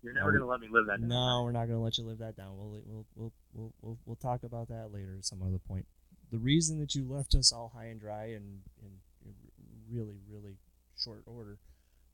You're 0.01 0.13
never 0.13 0.31
we- 0.31 0.37
gonna 0.39 0.49
let 0.49 0.59
me 0.59 0.67
live 0.69 0.87
that. 0.87 0.99
down, 0.99 1.07
No, 1.09 1.41
we're 1.43 1.51
not 1.51 1.67
going 1.67 1.77
to 1.79 1.83
let 1.83 1.97
you 1.97 2.03
live 2.05 2.17
that 2.19 2.35
down. 2.35 2.57
We'll, 2.57 2.81
we'll, 2.85 3.05
we'll, 3.15 3.33
we'll, 3.53 3.73
we'll, 3.81 3.97
we'll 4.05 4.15
talk 4.17 4.43
about 4.43 4.67
that 4.69 4.91
later 4.91 5.15
at 5.17 5.23
some 5.25 5.41
other 5.41 5.59
point. 5.59 5.85
The 6.31 6.39
reason 6.39 6.79
that 6.79 6.93
you 6.95 7.05
left 7.07 7.35
us 7.35 7.53
all 7.53 7.71
high 7.73 7.85
and 7.85 7.99
dry 8.01 8.25
and 8.25 8.59
in 8.81 8.89
really, 9.89 10.17
really 10.29 10.57
short 10.97 11.21
order 11.25 11.57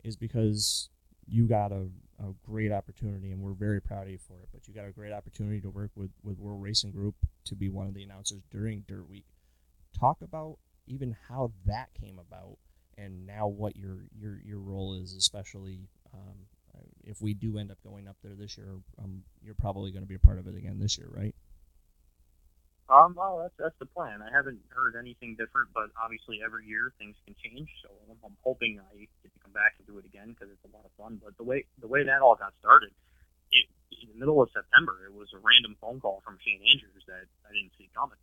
is 0.04 0.16
because 0.18 0.90
you 1.30 1.48
got 1.48 1.72
a, 1.72 1.88
a 2.20 2.34
great 2.46 2.72
opportunity, 2.72 3.32
and 3.32 3.42
we're 3.42 3.54
very 3.54 3.82
proud 3.82 4.04
of 4.04 4.10
you 4.10 4.18
for 4.18 4.42
it. 4.42 4.50
But 4.52 4.68
you 4.68 4.74
got 4.74 4.86
a 4.86 4.92
great 4.92 5.14
opportunity 5.14 5.62
to 5.62 5.70
work 5.70 5.92
with, 5.96 6.12
with 6.24 6.40
World 6.40 6.62
Racing 6.62 6.92
Group 6.92 7.16
to 7.46 7.56
be 7.56 7.70
one 7.70 7.88
of 7.88 7.94
the 7.94 8.04
announcers 8.04 8.42
during 8.52 8.84
Dirt 8.88 9.10
Week. 9.10 9.26
Talk 9.98 10.18
about 10.22 10.58
even 10.88 11.16
how 11.28 11.52
that 11.66 11.90
came 12.00 12.20
about, 12.20 12.58
and 12.98 13.26
now 13.26 13.48
what 13.48 13.76
your 13.76 14.06
your 14.18 14.40
your 14.44 14.60
role 14.60 14.94
is, 14.94 15.14
especially 15.14 15.88
um, 16.14 16.48
if 17.04 17.22
we 17.22 17.34
do 17.34 17.58
end 17.58 17.72
up 17.72 17.78
going 17.84 18.08
up 18.08 18.16
there 18.24 18.36
this 18.36 18.58
year. 18.58 18.76
Um, 19.02 19.24
you're 19.42 19.56
probably 19.56 19.92
going 19.92 20.04
to 20.04 20.08
be 20.08 20.16
a 20.16 20.20
part 20.20 20.40
of 20.40 20.48
it 20.48 20.56
again 20.56 20.80
this 20.80 20.98
year, 20.98 21.10
right? 21.12 21.36
Um, 22.90 23.14
well, 23.14 23.38
that's 23.38 23.54
that's 23.62 23.78
the 23.78 23.86
plan. 23.86 24.26
I 24.26 24.34
haven't 24.34 24.66
heard 24.74 24.98
anything 24.98 25.38
different, 25.38 25.70
but 25.78 25.94
obviously 25.94 26.42
every 26.42 26.66
year 26.66 26.90
things 26.98 27.14
can 27.22 27.38
change. 27.38 27.70
So 27.86 27.94
I'm, 28.10 28.18
I'm 28.26 28.38
hoping 28.42 28.82
I 28.82 28.90
get 28.98 29.30
to 29.30 29.40
come 29.46 29.54
back 29.54 29.78
and 29.78 29.86
do 29.86 30.02
it 30.02 30.10
again 30.10 30.34
because 30.34 30.50
it's 30.50 30.66
a 30.66 30.74
lot 30.74 30.90
of 30.90 30.94
fun. 30.98 31.22
But 31.22 31.38
the 31.38 31.46
way 31.46 31.70
the 31.78 31.88
way 31.88 32.02
that 32.04 32.26
all 32.26 32.34
got 32.34 32.58
started, 32.58 32.90
it, 33.54 33.70
in 33.94 34.10
the 34.10 34.18
middle 34.18 34.42
of 34.42 34.50
September, 34.50 35.06
it 35.06 35.14
was 35.14 35.30
a 35.38 35.40
random 35.40 35.78
phone 35.78 36.02
call 36.02 36.26
from 36.26 36.42
Shane 36.42 36.66
Andrews 36.66 37.06
that 37.06 37.30
I 37.46 37.54
didn't 37.54 37.78
see 37.78 37.94
coming 37.94 38.18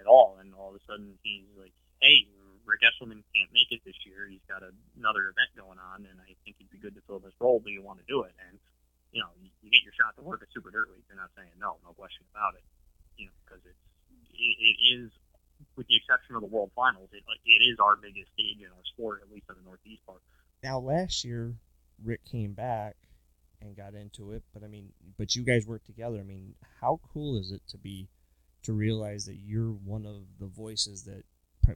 at 0.00 0.08
all, 0.08 0.40
and 0.40 0.56
all 0.56 0.72
of 0.72 0.80
a 0.80 0.84
sudden 0.88 1.20
he's 1.20 1.44
like, 1.60 1.76
"Hey, 2.00 2.24
Rick 2.64 2.88
Eshelman 2.88 3.20
can't 3.36 3.52
make 3.52 3.68
it 3.76 3.84
this 3.84 3.98
year. 4.08 4.24
He's 4.24 4.44
got 4.48 4.64
another 4.96 5.28
event 5.28 5.52
going 5.52 5.76
on, 5.76 6.08
and 6.08 6.16
I 6.24 6.32
think 6.48 6.56
he'd 6.56 6.72
be 6.72 6.80
good 6.80 6.96
to 6.96 7.04
fill 7.04 7.20
this 7.20 7.36
role. 7.44 7.60
Do 7.60 7.68
you 7.68 7.84
want 7.84 8.00
to 8.00 8.08
do 8.08 8.24
it?" 8.24 8.32
And 8.48 8.56
you 9.12 9.20
know, 9.20 9.28
you, 9.36 9.52
you 9.60 9.68
get 9.68 9.84
your 9.84 9.96
shot 10.00 10.16
to 10.16 10.24
work 10.24 10.40
at 10.40 10.48
Super 10.56 10.72
Dirt 10.72 10.88
Week. 10.88 11.04
They're 11.08 11.20
not 11.20 11.32
saying 11.36 11.52
no, 11.60 11.76
no 11.84 11.92
question 11.92 12.24
about 12.32 12.56
it. 12.56 12.64
You 13.16 13.28
know, 13.28 13.36
because 13.44 13.60
it's 13.68 13.84
it, 14.38 14.56
it 14.58 14.76
is, 14.94 15.10
with 15.76 15.86
the 15.88 15.96
exception 15.96 16.36
of 16.36 16.42
the 16.42 16.48
World 16.48 16.70
Finals, 16.74 17.08
it, 17.12 17.22
it 17.44 17.62
is 17.64 17.78
our 17.78 17.96
biggest 17.96 18.32
stage 18.32 18.58
in 18.58 18.66
our 18.66 18.84
sport, 18.94 19.20
at 19.22 19.32
least 19.32 19.46
in 19.48 19.56
the 19.56 19.68
Northeast 19.68 20.04
part. 20.06 20.22
Now, 20.62 20.78
last 20.78 21.24
year, 21.24 21.54
Rick 22.02 22.24
came 22.24 22.52
back 22.52 22.96
and 23.60 23.76
got 23.76 23.94
into 23.94 24.32
it, 24.32 24.42
but 24.54 24.62
I 24.62 24.68
mean, 24.68 24.92
but 25.16 25.34
you 25.34 25.42
guys 25.42 25.66
worked 25.66 25.86
together. 25.86 26.18
I 26.18 26.24
mean, 26.24 26.54
how 26.80 27.00
cool 27.12 27.38
is 27.38 27.50
it 27.50 27.62
to 27.68 27.78
be 27.78 28.08
to 28.62 28.72
realize 28.72 29.26
that 29.26 29.36
you're 29.36 29.70
one 29.70 30.06
of 30.06 30.22
the 30.38 30.46
voices 30.46 31.04
that 31.04 31.24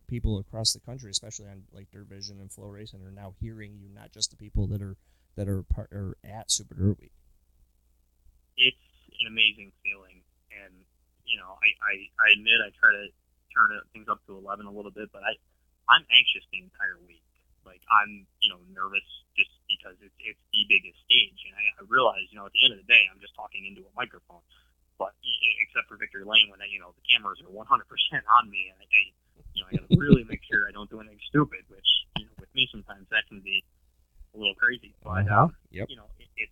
people 0.07 0.39
across 0.39 0.73
the 0.73 0.81
country, 0.81 1.11
especially 1.11 1.47
on 1.49 1.65
like 1.73 1.91
Dirt 1.91 2.09
Vision 2.09 2.41
and 2.41 2.51
FloRacing, 2.51 3.05
are 3.07 3.13
now 3.13 3.35
hearing 3.41 3.77
you, 3.77 3.89
not 3.93 4.13
just 4.13 4.31
the 4.31 4.37
people 4.37 4.67
that 4.69 4.81
are 4.81 4.97
that 5.37 5.49
are 5.49 5.63
part 5.63 5.93
are 5.93 6.17
at 6.25 6.51
Super 6.51 6.75
Dirt 6.75 6.99
Week. 7.01 7.13
It's 8.57 8.77
an 9.21 9.27
amazing 9.27 9.73
feeling, 9.83 10.23
and 10.65 10.75
you 11.33 11.41
know, 11.41 11.57
I, 11.57 11.69
I, 11.81 11.95
I 12.21 12.27
admit 12.37 12.61
I 12.61 12.69
try 12.77 12.93
to 12.93 13.09
turn 13.57 13.73
things 13.97 14.13
up 14.13 14.21
to 14.29 14.37
11 14.37 14.69
a 14.69 14.73
little 14.73 14.93
bit, 14.93 15.09
but 15.09 15.25
I, 15.25 15.33
I'm 15.89 16.05
anxious 16.13 16.45
the 16.53 16.61
entire 16.61 17.01
week. 17.09 17.25
Like 17.65 17.81
I'm, 17.89 18.29
you 18.45 18.53
know, 18.53 18.61
nervous 18.69 19.07
just 19.33 19.49
because 19.65 19.97
it's, 20.05 20.13
it's 20.21 20.45
the 20.53 20.69
biggest 20.69 21.01
stage. 21.09 21.41
And 21.49 21.57
I, 21.57 21.65
I 21.81 21.89
realize, 21.89 22.29
you 22.29 22.37
know, 22.37 22.45
at 22.45 22.53
the 22.53 22.61
end 22.69 22.77
of 22.77 22.81
the 22.85 22.89
day, 22.91 23.09
I'm 23.09 23.23
just 23.23 23.33
talking 23.33 23.65
into 23.65 23.81
a 23.81 23.93
microphone, 23.97 24.45
but 25.01 25.17
except 25.65 25.89
for 25.89 25.97
Victory 25.97 26.29
Lane 26.29 26.53
when, 26.53 26.61
I, 26.61 26.69
you 26.69 26.83
know, 26.83 26.93
the 26.93 27.07
cameras 27.09 27.41
are 27.41 27.49
100% 27.49 27.65
on 27.65 28.45
me 28.53 28.69
and 28.69 28.77
I, 28.77 28.85
I 28.85 29.01
you 29.57 29.65
know, 29.65 29.69
I 29.69 29.73
got 29.81 29.89
to 29.89 29.97
really 29.97 30.27
make 30.29 30.45
sure 30.45 30.69
I 30.69 30.75
don't 30.75 30.91
do 30.91 31.01
anything 31.01 31.23
stupid, 31.33 31.65
which, 31.73 31.89
you 32.19 32.29
know, 32.29 32.35
with 32.37 32.53
me 32.53 32.69
sometimes 32.69 33.09
that 33.09 33.25
can 33.31 33.41
be 33.41 33.65
a 34.35 34.37
little 34.37 34.59
crazy. 34.59 34.93
But, 35.01 35.31
uh-huh. 35.31 35.49
um, 35.49 35.57
yep. 35.71 35.87
you 35.89 35.97
know, 35.97 36.11
it, 36.19 36.29
it, 36.37 36.51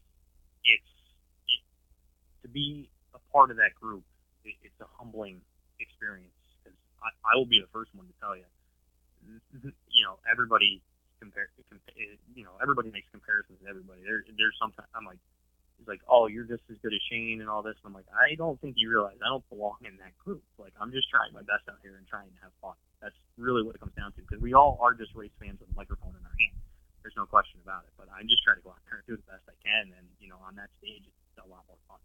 it's, 0.65 0.93
it, 1.51 1.61
to 2.45 2.49
be 2.49 2.89
a 3.13 3.21
part 3.35 3.51
of 3.51 3.59
that 3.59 3.75
group 3.75 4.07
it, 4.45 4.57
it's 4.63 4.81
a 4.81 4.89
humbling 4.99 5.41
experience 5.81 6.37
because 6.61 6.77
I, 7.03 7.11
I 7.25 7.33
will 7.37 7.49
be 7.49 7.61
the 7.61 7.71
first 7.73 7.95
one 7.95 8.07
to 8.07 8.15
tell 8.21 8.37
you, 8.37 8.49
you 9.89 10.05
know, 10.05 10.17
everybody 10.31 10.81
compare, 11.21 11.53
compare 11.69 11.95
eh, 12.01 12.17
you 12.35 12.45
know, 12.45 12.57
everybody 12.65 12.89
makes 12.91 13.07
comparisons 13.13 13.61
to 13.61 13.67
everybody. 13.69 14.01
There, 14.01 14.25
there's 14.37 14.57
sometimes 14.57 14.89
I'm 14.97 15.05
like, 15.05 15.21
he's 15.77 15.89
like, 15.89 16.01
oh, 16.09 16.29
you're 16.29 16.49
just 16.49 16.65
as 16.73 16.81
good 16.85 16.93
as 16.93 17.01
Shane 17.09 17.41
and 17.41 17.49
all 17.49 17.65
this. 17.65 17.77
And 17.81 17.93
I'm 17.93 17.97
like, 17.97 18.09
I 18.13 18.35
don't 18.37 18.61
think 18.61 18.81
you 18.81 18.89
realize 18.89 19.21
I 19.21 19.29
don't 19.29 19.45
belong 19.53 19.81
in 19.85 20.01
that 20.01 20.17
group. 20.21 20.45
Like, 20.57 20.73
I'm 20.81 20.93
just 20.93 21.09
trying 21.13 21.33
my 21.37 21.45
best 21.45 21.69
out 21.69 21.81
here 21.85 21.97
and 22.01 22.09
trying 22.09 22.33
to 22.33 22.41
have 22.45 22.53
fun. 22.61 22.77
That's 23.05 23.17
really 23.37 23.65
what 23.65 23.77
it 23.77 23.81
comes 23.81 23.97
down 23.97 24.13
to 24.17 24.21
because 24.21 24.41
we 24.41 24.57
all 24.57 24.81
are 24.81 24.97
just 24.97 25.17
race 25.17 25.33
fans 25.41 25.61
with 25.61 25.73
a 25.73 25.77
microphone 25.77 26.17
in 26.17 26.25
our 26.25 26.37
hand. 26.41 26.57
There's 27.05 27.17
no 27.17 27.25
question 27.25 27.61
about 27.65 27.89
it. 27.89 27.93
But 27.97 28.13
I'm 28.13 28.29
just 28.29 28.45
trying 28.45 28.61
to 28.61 28.65
go 28.65 28.77
out 28.77 28.85
there 28.89 29.01
and 29.01 29.07
do 29.09 29.17
the 29.17 29.29
best 29.29 29.45
I 29.49 29.57
can. 29.65 29.93
And, 29.97 30.05
you 30.21 30.29
know, 30.29 30.41
on 30.45 30.57
that 30.61 30.69
stage, 30.81 31.05
it's 31.05 31.41
a 31.41 31.49
lot 31.49 31.65
more 31.65 31.81
fun. 31.89 32.01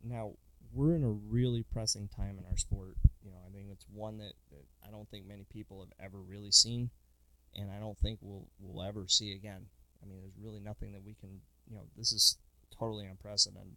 Now, 0.00 0.32
we're 0.72 0.94
in 0.94 1.04
a 1.04 1.10
really 1.10 1.62
pressing 1.62 2.08
time 2.08 2.38
in 2.38 2.44
our 2.46 2.56
sport. 2.56 2.96
You 3.22 3.30
know, 3.30 3.38
I 3.46 3.50
think 3.52 3.68
it's 3.72 3.86
one 3.92 4.18
that, 4.18 4.32
that 4.50 4.64
I 4.86 4.90
don't 4.90 5.08
think 5.10 5.26
many 5.26 5.46
people 5.50 5.80
have 5.80 5.92
ever 6.04 6.18
really 6.18 6.50
seen, 6.50 6.90
and 7.54 7.70
I 7.70 7.78
don't 7.78 7.98
think 7.98 8.18
we'll 8.22 8.46
we'll 8.58 8.82
ever 8.82 9.06
see 9.08 9.32
again. 9.32 9.66
I 10.02 10.06
mean, 10.06 10.20
there's 10.20 10.38
really 10.40 10.60
nothing 10.60 10.92
that 10.92 11.04
we 11.04 11.14
can. 11.14 11.40
You 11.68 11.76
know, 11.76 11.84
this 11.96 12.12
is 12.12 12.36
totally 12.76 13.06
unprecedented. 13.06 13.76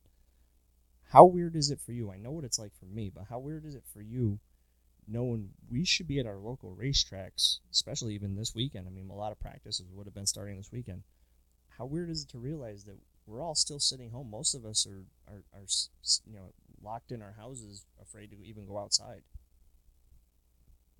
How 1.09 1.25
weird 1.25 1.55
is 1.55 1.69
it 1.69 1.79
for 1.79 1.91
you? 1.91 2.11
I 2.11 2.17
know 2.17 2.31
what 2.31 2.45
it's 2.45 2.59
like 2.59 2.73
for 2.79 2.85
me, 2.85 3.11
but 3.13 3.25
how 3.29 3.39
weird 3.39 3.65
is 3.65 3.75
it 3.75 3.83
for 3.93 4.01
you, 4.01 4.39
knowing 5.07 5.49
we 5.69 5.85
should 5.85 6.07
be 6.07 6.19
at 6.19 6.25
our 6.25 6.37
local 6.37 6.75
racetracks, 6.75 7.59
especially 7.71 8.15
even 8.15 8.35
this 8.35 8.55
weekend? 8.55 8.87
I 8.87 8.91
mean, 8.91 9.09
a 9.09 9.15
lot 9.15 9.31
of 9.31 9.39
practices 9.39 9.85
would 9.93 10.07
have 10.07 10.15
been 10.15 10.25
starting 10.25 10.57
this 10.57 10.71
weekend. 10.71 11.03
How 11.77 11.85
weird 11.85 12.09
is 12.09 12.23
it 12.23 12.29
to 12.29 12.39
realize 12.39 12.85
that 12.85 12.97
we're 13.25 13.41
all 13.41 13.55
still 13.55 13.79
sitting 13.79 14.11
home. 14.11 14.29
Most 14.29 14.53
of 14.53 14.65
us 14.65 14.85
are, 14.85 15.05
are, 15.31 15.43
are 15.53 15.65
you 16.25 16.35
know, 16.35 16.53
locked 16.83 17.11
in 17.11 17.21
our 17.21 17.33
houses, 17.33 17.85
afraid 18.01 18.31
to 18.31 18.37
even 18.43 18.65
go 18.65 18.77
outside. 18.77 19.23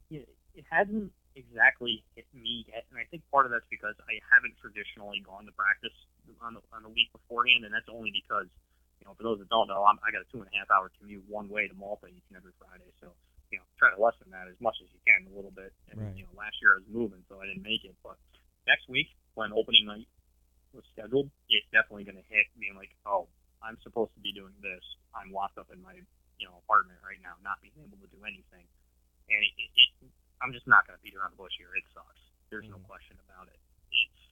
Yeah, 0.10 0.26
it 0.56 0.66
hasn't 0.70 1.12
exactly 1.36 2.04
hit 2.16 2.26
me 2.34 2.66
yet, 2.70 2.86
and 2.90 3.00
I 3.00 3.06
think 3.10 3.24
part 3.34 3.46
of 3.46 3.52
that's 3.52 3.68
because 3.70 3.98
I 4.06 4.22
haven't 4.32 4.56
traditionally 4.62 5.22
gone 5.26 5.46
to 5.46 5.54
practice 5.54 5.96
on 6.42 6.54
the, 6.56 6.62
on 6.72 6.84
the 6.86 6.94
week 6.94 7.10
beforehand, 7.12 7.66
and 7.66 7.74
that's 7.74 7.90
only 7.90 8.14
because, 8.14 8.48
you 9.02 9.06
know, 9.10 9.18
for 9.18 9.24
those 9.26 9.42
that 9.42 9.50
don't 9.50 9.68
know, 9.68 9.84
I'm, 9.84 9.98
I 10.06 10.14
got 10.14 10.22
a 10.22 10.30
two 10.30 10.46
and 10.46 10.50
a 10.50 10.56
half 10.56 10.70
hour 10.70 10.94
commute 11.02 11.26
one 11.28 11.50
way 11.50 11.68
to 11.68 11.74
Malta 11.74 12.08
each 12.08 12.26
and 12.30 12.38
every 12.38 12.54
Friday, 12.62 12.90
so 13.02 13.12
you 13.54 13.62
know, 13.62 13.70
try 13.78 13.94
to 13.94 14.02
lessen 14.02 14.34
that 14.34 14.50
as 14.50 14.58
much 14.58 14.82
as 14.82 14.90
you 14.90 14.98
can 15.06 15.30
a 15.30 15.34
little 15.38 15.54
bit. 15.54 15.70
And 15.94 16.02
right. 16.02 16.18
you 16.18 16.26
know, 16.26 16.34
last 16.34 16.58
year 16.58 16.74
I 16.74 16.82
was 16.82 16.90
moving, 16.90 17.22
so 17.30 17.38
I 17.38 17.46
didn't 17.46 17.62
make 17.62 17.86
it, 17.86 17.94
but 18.02 18.18
next 18.66 18.90
week 18.90 19.14
when 19.38 19.54
opening 19.54 19.86
night 19.86 20.10
was 20.74 20.82
scheduled, 20.90 21.30
it's 21.54 21.70
definitely 21.70 22.02
going 22.02 22.18
to 22.18 22.26
hit 22.34 22.50
being 22.58 22.74
like, 22.74 22.90
oh, 23.06 23.30
I'm 23.64 23.80
supposed 23.82 24.12
to 24.14 24.22
be 24.22 24.36
doing 24.36 24.54
this. 24.60 24.84
I'm 25.16 25.32
locked 25.32 25.58
up 25.58 25.72
in 25.72 25.80
my 25.82 25.96
you 26.38 26.46
know 26.46 26.60
apartment 26.68 27.00
right 27.02 27.20
now, 27.24 27.40
not 27.42 27.64
being 27.64 27.76
able 27.80 27.98
to 28.04 28.10
do 28.12 28.20
anything, 28.28 28.68
and 29.32 29.40
it, 29.40 29.54
it, 29.56 29.70
it 30.04 30.12
I'm 30.44 30.52
just 30.52 30.68
not 30.68 30.84
going 30.84 31.00
to 31.00 31.04
beat 31.04 31.16
around 31.16 31.32
the 31.34 31.40
bush 31.40 31.56
here. 31.56 31.72
It 31.74 31.88
sucks. 31.96 32.20
There's 32.52 32.68
mm. 32.68 32.76
no 32.76 32.80
question 32.84 33.16
about 33.24 33.48
it. 33.48 33.60
It's 33.90 34.24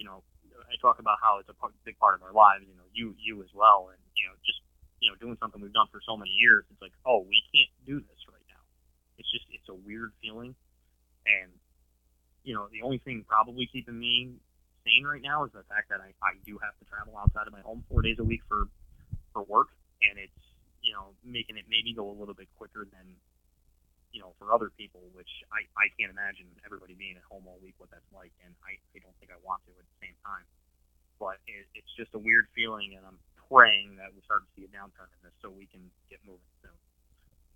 you 0.00 0.08
know 0.08 0.24
I 0.64 0.74
talk 0.80 0.98
about 0.98 1.18
how 1.20 1.38
it's 1.38 1.48
a 1.48 1.56
big 1.84 1.98
part 1.98 2.14
of 2.14 2.22
our 2.22 2.32
lives. 2.32 2.64
You 2.66 2.76
know, 2.76 2.88
you 2.92 3.14
you 3.18 3.42
as 3.42 3.52
well, 3.52 3.90
and 3.92 4.00
you 4.16 4.26
know 4.26 4.34
just 4.46 4.60
you 5.00 5.10
know 5.10 5.16
doing 5.20 5.36
something 5.40 5.60
we've 5.60 5.74
done 5.74 5.90
for 5.90 6.00
so 6.00 6.16
many 6.16 6.30
years. 6.30 6.64
It's 6.70 6.80
like, 6.80 6.94
oh, 7.04 7.26
we 7.28 7.42
can't 7.52 7.70
do 7.84 8.00
this 8.00 8.20
right 8.30 8.46
now. 8.48 8.62
It's 9.18 9.30
just 9.30 9.44
it's 9.50 9.68
a 9.68 9.74
weird 9.74 10.12
feeling, 10.22 10.54
and 11.26 11.50
you 12.42 12.54
know 12.54 12.68
the 12.70 12.82
only 12.82 12.98
thing 12.98 13.24
probably 13.26 13.66
keeping 13.66 13.98
me 13.98 14.40
sane 14.84 15.04
right 15.04 15.24
now 15.24 15.44
is 15.44 15.52
the 15.52 15.64
fact 15.66 15.88
that 15.90 16.00
I, 16.00 16.12
I 16.20 16.36
do 16.44 16.60
have 16.60 16.76
to 16.78 16.84
travel 16.84 17.16
outside 17.16 17.48
of 17.48 17.52
my 17.52 17.64
home 17.64 17.82
four 17.88 18.04
days 18.04 18.20
a 18.20 18.24
week 18.24 18.44
for 18.48 18.68
for 19.32 19.42
work, 19.44 19.72
and 20.04 20.20
it's 20.20 20.40
you 20.84 20.92
know 20.92 21.16
making 21.24 21.56
it 21.56 21.64
maybe 21.68 21.96
go 21.96 22.08
a 22.08 22.16
little 22.16 22.36
bit 22.36 22.48
quicker 22.56 22.86
than 22.86 23.16
you 24.12 24.20
know 24.20 24.36
for 24.38 24.52
other 24.52 24.70
people, 24.70 25.02
which 25.16 25.30
I 25.50 25.66
I 25.74 25.90
can't 25.98 26.12
imagine 26.12 26.46
everybody 26.62 26.94
being 26.94 27.16
at 27.16 27.26
home 27.26 27.48
all 27.48 27.58
week 27.64 27.74
what 27.80 27.90
that's 27.90 28.08
like, 28.12 28.32
and 28.44 28.52
I 28.62 28.78
I 28.94 29.00
don't 29.00 29.16
think 29.18 29.32
I 29.32 29.40
want 29.42 29.64
to 29.66 29.72
at 29.74 29.88
the 29.88 29.98
same 30.04 30.16
time. 30.22 30.44
But 31.18 31.40
it, 31.46 31.66
it's 31.74 31.90
just 31.96 32.12
a 32.14 32.20
weird 32.20 32.46
feeling, 32.54 32.94
and 32.98 33.06
I'm 33.06 33.18
praying 33.48 33.96
that 34.02 34.10
we 34.12 34.20
start 34.26 34.42
to 34.44 34.50
see 34.54 34.66
a 34.66 34.70
downturn 34.70 35.08
in 35.14 35.20
this 35.22 35.34
so 35.40 35.48
we 35.48 35.66
can 35.66 35.80
get 36.10 36.18
moving 36.26 36.52
soon. 36.58 36.74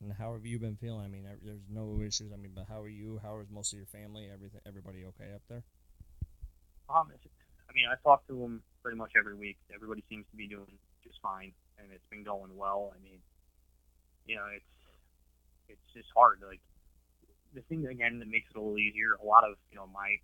And 0.00 0.12
how 0.14 0.32
have 0.32 0.46
you 0.46 0.58
been 0.62 0.76
feeling? 0.76 1.04
I 1.04 1.08
mean, 1.08 1.26
there's 1.42 1.66
no 1.68 1.98
issues. 2.00 2.30
I 2.32 2.36
mean, 2.36 2.52
but 2.54 2.66
how 2.68 2.80
are 2.80 2.88
you? 2.88 3.18
How 3.22 3.40
is 3.40 3.50
most 3.50 3.72
of 3.72 3.78
your 3.78 3.90
family? 3.90 4.30
Everything? 4.32 4.60
Everybody 4.64 5.04
okay 5.10 5.34
up 5.34 5.42
there? 5.48 5.64
Um, 6.88 7.12
I 7.12 7.72
mean, 7.76 7.84
I 7.84 7.96
talk 8.02 8.26
to 8.28 8.34
them 8.34 8.62
pretty 8.82 8.96
much 8.96 9.12
every 9.16 9.34
week. 9.34 9.58
Everybody 9.74 10.02
seems 10.08 10.24
to 10.30 10.36
be 10.36 10.48
doing 10.48 10.80
just 11.04 11.20
fine, 11.20 11.52
and 11.78 11.92
it's 11.92 12.06
been 12.10 12.24
going 12.24 12.56
well. 12.56 12.92
I 12.96 12.98
mean, 13.04 13.20
you 14.24 14.36
know, 14.36 14.48
it's 14.48 14.72
it's 15.68 15.88
just 15.92 16.08
hard. 16.16 16.40
Like 16.40 16.60
the 17.52 17.60
thing 17.68 17.84
again 17.86 18.18
that 18.20 18.28
makes 18.28 18.48
it 18.50 18.56
a 18.56 18.60
little 18.60 18.80
easier. 18.80 19.20
A 19.20 19.24
lot 19.24 19.44
of 19.44 19.60
you 19.70 19.76
know 19.76 19.86
my 19.86 20.16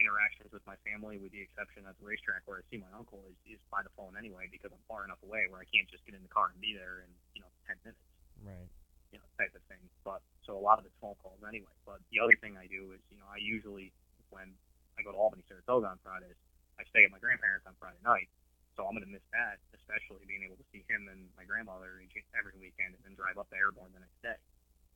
interactions 0.00 0.50
with 0.50 0.64
my 0.66 0.74
family, 0.82 1.22
with 1.22 1.30
the 1.30 1.42
exception 1.42 1.86
at 1.86 1.94
the 2.00 2.06
racetrack 2.06 2.42
where 2.50 2.58
I 2.58 2.64
see 2.72 2.82
my 2.82 2.90
uncle, 2.96 3.22
is, 3.30 3.58
is 3.58 3.62
by 3.70 3.86
the 3.86 3.92
phone 3.94 4.18
anyway 4.18 4.50
because 4.50 4.74
I'm 4.74 4.82
far 4.90 5.04
enough 5.06 5.22
away 5.22 5.46
where 5.46 5.62
I 5.62 5.68
can't 5.70 5.86
just 5.86 6.02
get 6.02 6.18
in 6.18 6.22
the 6.24 6.32
car 6.32 6.50
and 6.50 6.58
be 6.58 6.74
there 6.74 7.06
in 7.06 7.10
you 7.38 7.40
know 7.46 7.50
ten 7.66 7.78
minutes. 7.86 8.02
Right. 8.42 8.68
You 9.14 9.20
know, 9.20 9.28
type 9.38 9.54
of 9.54 9.62
thing. 9.70 9.82
But 10.02 10.24
so 10.42 10.58
a 10.58 10.62
lot 10.62 10.82
of 10.82 10.84
it's 10.88 10.96
phone 10.98 11.14
calls 11.22 11.38
anyway. 11.46 11.70
But 11.86 12.02
the 12.10 12.18
other 12.18 12.34
thing 12.42 12.58
I 12.58 12.66
do 12.66 12.90
is 12.90 13.02
you 13.12 13.22
know 13.22 13.28
I 13.30 13.38
usually 13.38 13.94
when 14.34 14.58
I 14.98 15.02
go 15.02 15.12
to 15.12 15.18
Albany, 15.18 15.44
Saratoga 15.48 15.88
on 15.88 15.98
Fridays. 16.02 16.36
I 16.78 16.84
stay 16.90 17.04
at 17.04 17.10
my 17.10 17.18
grandparents 17.18 17.66
on 17.66 17.74
Friday 17.78 18.00
night, 18.04 18.28
so 18.76 18.84
I'm 18.84 18.92
going 18.92 19.04
to 19.04 19.12
miss 19.12 19.24
that, 19.32 19.60
especially 19.76 20.24
being 20.26 20.44
able 20.44 20.56
to 20.56 20.66
see 20.72 20.84
him 20.88 21.08
and 21.10 21.28
my 21.36 21.44
grandmother 21.44 22.00
every 22.36 22.56
weekend, 22.58 22.96
and 22.96 23.02
then 23.04 23.14
drive 23.14 23.38
up 23.38 23.48
to 23.50 23.56
Airborne 23.56 23.92
the 23.92 24.00
next 24.00 24.20
day. 24.22 24.38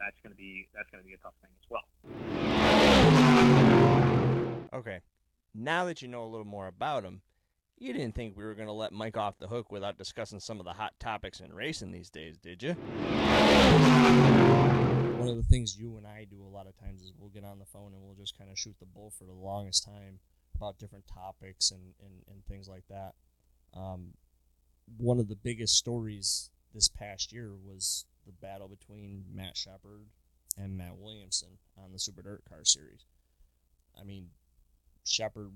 That's 0.01 0.17
going 0.23 0.33
to 0.33 0.37
be 0.37 0.69
that's 0.75 0.91
going 0.91 1.03
to 1.03 1.09
be 1.09 1.15
a 1.15 1.23
tough 1.25 1.35
thing 1.41 1.51
as 1.57 1.67
well. 1.73 1.85
Okay, 4.75 5.01
now 5.55 5.85
that 5.87 6.03
you 6.03 6.09
know 6.09 6.25
a 6.25 6.29
little 6.29 6.47
more 6.47 6.67
about 6.67 7.05
him, 7.05 7.23
you 7.79 7.93
didn't 7.93 8.15
think 8.15 8.37
we 8.37 8.45
were 8.45 8.55
going 8.55 8.69
to 8.69 8.73
let 8.73 8.93
Mike 8.93 9.17
off 9.17 9.39
the 9.39 9.49
hook 9.49 9.73
without 9.73 9.97
discussing 9.97 10.41
some 10.41 10.59
of 10.59 10.67
the 10.67 10.73
hot 10.73 10.93
topics 10.99 11.41
in 11.41 11.53
racing 11.53 11.93
these 11.93 12.11
days, 12.11 12.37
did 12.37 12.63
you? 12.63 12.77
One 15.19 15.29
of 15.29 15.37
the 15.37 15.43
things 15.43 15.77
you 15.79 15.97
and 15.97 16.07
I 16.07 16.27
do 16.31 16.43
a 16.43 16.55
lot 16.55 16.67
of 16.67 16.79
times 16.79 17.03
is 17.03 17.13
we'll 17.19 17.31
get 17.31 17.45
on 17.45 17.59
the 17.59 17.65
phone 17.65 17.93
and 17.95 18.03
we'll 18.03 18.15
just 18.15 18.37
kind 18.37 18.51
of 18.51 18.59
shoot 18.59 18.77
the 18.79 18.87
bull 18.87 19.13
for 19.17 19.25
the 19.25 19.33
longest 19.33 19.85
time 19.85 20.19
about 20.55 20.79
different 20.79 21.07
topics 21.07 21.71
and, 21.71 21.95
and, 22.01 22.23
and 22.29 22.45
things 22.47 22.69
like 22.69 22.85
that. 22.89 23.15
Um, 23.75 24.15
one 24.99 25.19
of 25.19 25.29
the 25.29 25.37
biggest 25.37 25.77
stories 25.77 26.51
this 26.75 26.89
past 26.89 27.33
year 27.33 27.53
was 27.55 28.05
the 28.27 28.33
battle 28.33 28.69
between 28.69 29.25
Matt 29.33 29.57
Shepard 29.57 30.07
and 30.57 30.77
Matt 30.77 30.97
Williamson 30.99 31.59
on 31.79 31.93
the 31.93 31.99
Super 31.99 32.23
Dirt 32.23 32.43
Car 32.49 32.61
Series. 32.65 33.05
I 33.99 34.05
mean, 34.05 34.29
Shepard, 35.05 35.51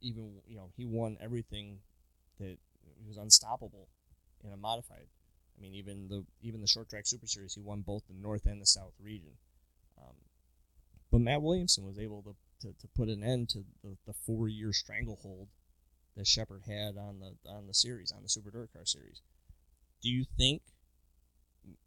even 0.00 0.36
you 0.46 0.56
know, 0.56 0.70
he 0.76 0.84
won 0.84 1.16
everything 1.20 1.78
that 2.38 2.58
he 3.00 3.06
was 3.06 3.16
unstoppable 3.18 3.88
in 4.44 4.52
a 4.52 4.56
modified. 4.56 5.08
I 5.58 5.62
mean, 5.62 5.74
even 5.74 6.08
the 6.08 6.24
even 6.42 6.60
the 6.60 6.66
short 6.66 6.88
track 6.88 7.06
Super 7.06 7.26
Series, 7.26 7.54
he 7.54 7.60
won 7.60 7.80
both 7.80 8.06
the 8.06 8.14
North 8.14 8.46
and 8.46 8.60
the 8.60 8.66
South 8.66 8.94
region. 9.02 9.32
Um, 10.00 10.14
but 11.10 11.20
Matt 11.20 11.42
Williamson 11.42 11.84
was 11.84 11.98
able 11.98 12.22
to, 12.22 12.66
to, 12.66 12.74
to 12.78 12.88
put 12.94 13.08
an 13.08 13.24
end 13.24 13.48
to 13.50 13.64
the, 13.82 13.96
the 14.06 14.12
four 14.12 14.48
year 14.48 14.72
stranglehold 14.72 15.48
that 16.16 16.26
Shepard 16.26 16.62
had 16.66 16.96
on 16.96 17.20
the 17.20 17.50
on 17.50 17.66
the 17.66 17.74
series 17.74 18.12
on 18.12 18.22
the 18.22 18.28
Super 18.28 18.50
Dirt 18.50 18.72
Car 18.72 18.84
Series. 18.84 19.22
Do 20.02 20.10
you 20.10 20.24
think 20.36 20.62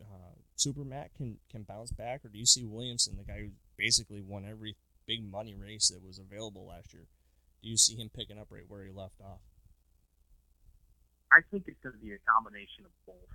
uh, 0.02 0.36
Super 0.56 0.84
Matt 0.84 1.14
can 1.16 1.38
can 1.50 1.64
bounce 1.64 1.92
back, 1.92 2.26
or 2.26 2.30
do 2.30 2.40
you 2.40 2.46
see 2.46 2.66
Williamson, 2.66 3.18
the 3.18 3.24
guy 3.24 3.40
who 3.40 3.50
basically 3.78 4.22
won 4.22 4.46
every 4.46 4.76
big 5.08 5.24
money 5.24 5.56
race 5.56 5.90
that 5.90 6.06
was 6.06 6.20
available 6.20 6.68
last 6.68 6.94
year, 6.94 7.08
do 7.62 7.70
you 7.70 7.78
see 7.78 7.96
him 7.96 8.10
picking 8.14 8.38
up 8.38 8.48
right 8.50 8.64
where 8.68 8.84
he 8.84 8.92
left 8.92 9.20
off? 9.22 9.40
I 11.32 11.40
think 11.50 11.64
it's 11.68 11.80
going 11.82 11.96
to 11.96 12.02
be 12.04 12.12
a 12.12 12.20
combination 12.28 12.84
of 12.86 12.92
both, 13.08 13.32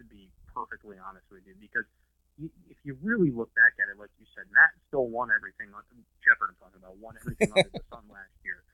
to 0.00 0.04
be 0.08 0.32
perfectly 0.48 0.96
honest 0.96 1.28
with 1.28 1.44
you, 1.44 1.52
because 1.60 1.84
if 2.40 2.78
you 2.88 2.96
really 3.04 3.28
look 3.28 3.52
back 3.52 3.76
at 3.76 3.92
it, 3.92 4.00
like 4.00 4.08
you 4.16 4.24
said, 4.32 4.48
Matt 4.48 4.72
still 4.88 5.12
won 5.12 5.28
everything. 5.28 5.68
Shepard, 6.24 6.56
I'm 6.56 6.58
talking 6.58 6.80
about, 6.80 6.96
won 6.96 7.20
everything 7.20 7.52
under 7.52 7.68
the 7.68 7.84
sun 7.92 8.08
last 8.08 8.32
year. 8.40 8.64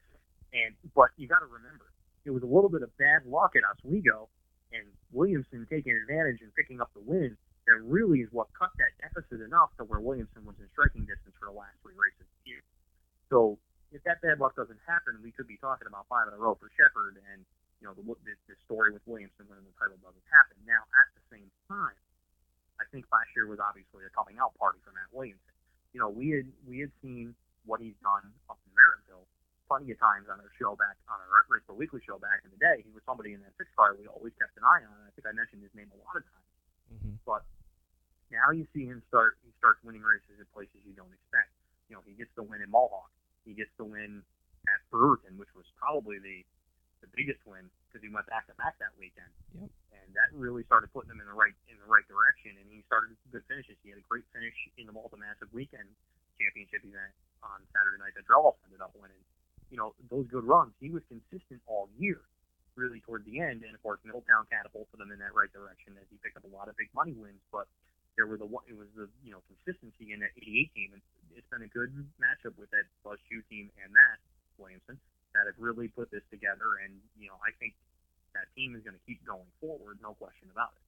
And 0.54 0.78
but 0.94 1.10
you 1.18 1.26
got 1.26 1.42
to 1.42 1.50
remember, 1.50 1.90
it 2.22 2.30
was 2.30 2.46
a 2.46 2.50
little 2.50 2.70
bit 2.70 2.86
of 2.86 2.94
bad 2.96 3.26
luck 3.26 3.58
at 3.58 3.66
Oswego, 3.66 4.30
and 4.70 4.86
Williamson 5.10 5.66
taking 5.66 5.98
advantage 5.98 6.40
and 6.46 6.54
picking 6.54 6.78
up 6.78 6.94
the 6.94 7.02
win. 7.02 7.34
That 7.66 7.82
really 7.82 8.22
is 8.22 8.30
what 8.30 8.46
cut 8.54 8.70
that 8.78 8.94
deficit 9.02 9.42
enough 9.42 9.74
to 9.82 9.84
where 9.90 9.98
Williamson 9.98 10.46
was 10.46 10.54
in 10.62 10.70
striking 10.70 11.02
distance 11.02 11.34
for 11.34 11.50
the 11.50 11.56
last 11.58 11.74
three 11.82 11.98
races. 11.98 12.30
So 13.26 13.58
if 13.90 14.06
that 14.06 14.22
bad 14.22 14.38
luck 14.38 14.54
doesn't 14.54 14.78
happen, 14.86 15.18
we 15.18 15.34
could 15.34 15.50
be 15.50 15.58
talking 15.58 15.90
about 15.90 16.06
five 16.06 16.30
in 16.30 16.34
a 16.34 16.38
row 16.38 16.54
for 16.54 16.70
Shepard, 16.78 17.18
and 17.34 17.42
you 17.82 17.90
know 17.90 17.94
the, 17.98 18.06
the, 18.22 18.34
the 18.46 18.54
story 18.70 18.94
with 18.94 19.02
Williamson 19.02 19.50
winning 19.50 19.66
the 19.66 19.74
title 19.82 19.98
doesn't 19.98 20.28
happen. 20.30 20.54
Now, 20.62 20.86
at 20.94 21.10
same 21.32 21.50
time, 21.68 21.98
I 22.78 22.84
think 22.92 23.08
last 23.08 23.32
year 23.34 23.48
was 23.48 23.58
obviously 23.58 24.04
a 24.04 24.12
coming 24.12 24.36
out 24.36 24.52
party 24.60 24.78
for 24.84 24.92
Matt 24.92 25.08
Williamson. 25.10 25.54
You 25.94 26.00
know, 26.04 26.12
we 26.12 26.30
had 26.36 26.46
we 26.68 26.84
had 26.84 26.92
seen 27.00 27.32
what 27.64 27.80
he's 27.80 27.96
done 28.04 28.30
up 28.46 28.60
in 28.62 28.70
Merrittville 28.76 29.26
plenty 29.66 29.90
of 29.90 29.98
times 29.98 30.30
on 30.30 30.38
our 30.38 30.52
show 30.56 30.78
back 30.78 30.94
on 31.10 31.18
our 31.18 31.42
Race 31.50 31.66
Weekly 31.66 32.00
show 32.06 32.16
back 32.16 32.46
in 32.46 32.50
the 32.54 32.60
day. 32.62 32.86
He 32.86 32.90
was 32.94 33.02
somebody 33.02 33.34
in 33.34 33.42
that 33.42 33.52
six 33.58 33.68
car 33.74 33.98
we 33.98 34.06
always 34.06 34.32
kept 34.38 34.54
an 34.56 34.64
eye 34.64 34.86
on. 34.86 34.96
I 35.04 35.10
think 35.12 35.26
I 35.26 35.34
mentioned 35.34 35.60
his 35.66 35.74
name 35.74 35.90
a 35.90 35.98
lot 35.98 36.16
of 36.16 36.24
times. 36.24 36.50
Mm-hmm. 36.94 37.14
But 37.26 37.42
now 38.30 38.54
you 38.54 38.64
see 38.70 38.86
him 38.86 39.02
start. 39.10 39.36
He 39.42 39.50
starts 39.58 39.82
winning 39.82 40.06
races 40.06 40.38
at 40.38 40.46
places 40.54 40.78
you 40.86 40.94
don't 40.94 41.10
expect. 41.10 41.50
You 41.90 41.98
know, 41.98 42.02
he 42.06 42.14
gets 42.14 42.30
the 42.38 42.46
win 42.46 42.62
in 42.62 42.70
Mohawk. 42.70 43.10
He 43.44 43.54
gets 43.54 43.70
the 43.78 43.86
win 43.86 44.22
at 44.66 44.80
Brewerton, 44.90 45.38
which 45.38 45.50
was 45.54 45.66
probably 45.78 46.18
the 46.22 46.46
the 47.04 47.10
biggest 47.12 47.42
win 47.44 47.68
because 47.96 48.04
he 48.04 48.12
went 48.12 48.28
back 48.28 48.44
to 48.52 48.54
back 48.60 48.76
that 48.84 48.92
weekend. 49.00 49.32
Yep. 49.56 49.72
And 49.96 50.06
that 50.12 50.28
really 50.36 50.68
started 50.68 50.92
putting 50.92 51.08
him 51.08 51.24
in 51.24 51.26
the 51.26 51.34
right 51.34 51.56
in 51.72 51.80
the 51.80 51.88
right 51.88 52.04
direction. 52.04 52.60
And 52.60 52.68
he 52.68 52.84
started 52.84 53.16
good 53.32 53.48
finishes. 53.48 53.80
He 53.80 53.88
had 53.88 53.96
a 53.96 54.04
great 54.04 54.28
finish 54.36 54.56
in 54.76 54.84
the 54.84 54.92
Malta 54.92 55.16
Massive 55.16 55.48
Weekend 55.56 55.88
Championship 56.36 56.84
event 56.84 57.16
on 57.40 57.64
Saturday 57.72 57.96
night 57.96 58.12
that 58.12 58.28
Drelloff 58.28 58.60
ended 58.68 58.84
up 58.84 58.92
winning 58.92 59.24
you 59.70 59.76
know, 59.76 59.94
those 60.10 60.26
good 60.30 60.44
runs. 60.44 60.72
He 60.78 60.90
was 60.90 61.02
consistent 61.10 61.60
all 61.66 61.88
year, 61.98 62.20
really 62.74 63.00
toward 63.02 63.24
the 63.26 63.40
end. 63.40 63.66
And 63.66 63.74
of 63.74 63.82
course, 63.82 63.98
Middletown 64.06 64.46
catapulted 64.50 65.00
him 65.00 65.10
in 65.10 65.18
that 65.18 65.34
right 65.34 65.50
direction 65.50 65.98
as 65.98 66.06
he 66.10 66.18
picked 66.22 66.36
up 66.36 66.46
a 66.46 66.52
lot 66.54 66.68
of 66.68 66.76
big 66.78 66.90
money 66.94 67.14
wins. 67.14 67.42
But 67.50 67.66
there 68.14 68.26
was 68.26 68.40
a 68.40 68.48
it 68.70 68.76
was 68.78 68.90
the 68.94 69.10
you 69.26 69.32
know 69.34 69.42
consistency 69.50 70.14
in 70.14 70.22
that 70.22 70.32
88 70.38 70.74
team, 70.74 70.90
and 70.94 71.02
it's 71.34 71.48
been 71.50 71.66
a 71.66 71.70
good 71.70 71.90
matchup 72.22 72.54
with 72.58 72.70
that 72.70 72.86
Buzz 73.02 73.18
Chew 73.28 73.42
team 73.50 73.70
and 73.82 73.90
Matt 73.92 74.18
Williamson 74.58 74.98
that 75.36 75.44
have 75.44 75.60
really 75.60 75.88
put 75.88 76.10
this 76.10 76.24
together. 76.30 76.80
And 76.84 76.96
you 77.20 77.28
know, 77.28 77.38
I 77.44 77.52
think 77.60 77.76
that 78.32 78.48
team 78.56 78.74
is 78.74 78.82
going 78.82 78.96
to 78.96 79.04
keep 79.06 79.20
going 79.24 79.48
forward, 79.60 80.00
no 80.02 80.14
question 80.14 80.48
about 80.50 80.72
it. 80.76 80.84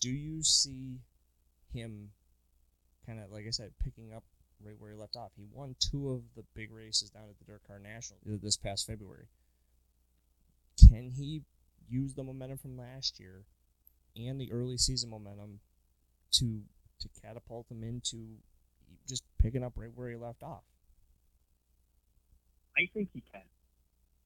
Do 0.00 0.10
you 0.10 0.42
see 0.42 1.02
him 1.74 2.10
kind 3.06 3.20
of 3.20 3.30
like 3.30 3.46
I 3.46 3.50
said, 3.50 3.72
picking 3.82 4.12
up 4.12 4.24
right 4.64 4.74
where 4.78 4.90
he 4.90 4.96
left 4.96 5.16
off. 5.16 5.32
He 5.36 5.46
won 5.52 5.76
two 5.78 6.10
of 6.10 6.22
the 6.34 6.44
big 6.54 6.72
races 6.72 7.10
down 7.10 7.24
at 7.30 7.38
the 7.38 7.44
Dirt 7.44 7.62
Car 7.66 7.78
National 7.78 8.18
uh, 8.26 8.38
this 8.42 8.56
past 8.56 8.86
February. 8.86 9.28
Can 10.88 11.10
he 11.10 11.42
use 11.88 12.14
the 12.14 12.24
momentum 12.24 12.58
from 12.58 12.76
last 12.76 13.20
year 13.20 13.44
and 14.16 14.40
the 14.40 14.52
early 14.52 14.76
season 14.76 15.10
momentum 15.10 15.60
to 16.32 16.62
to 17.00 17.08
catapult 17.22 17.70
him 17.70 17.82
into 17.82 18.38
just 19.06 19.22
picking 19.40 19.62
up 19.62 19.74
right 19.76 19.90
where 19.94 20.10
he 20.10 20.16
left 20.16 20.42
off? 20.42 20.64
I 22.78 22.88
think 22.92 23.08
he 23.12 23.22
can, 23.32 23.42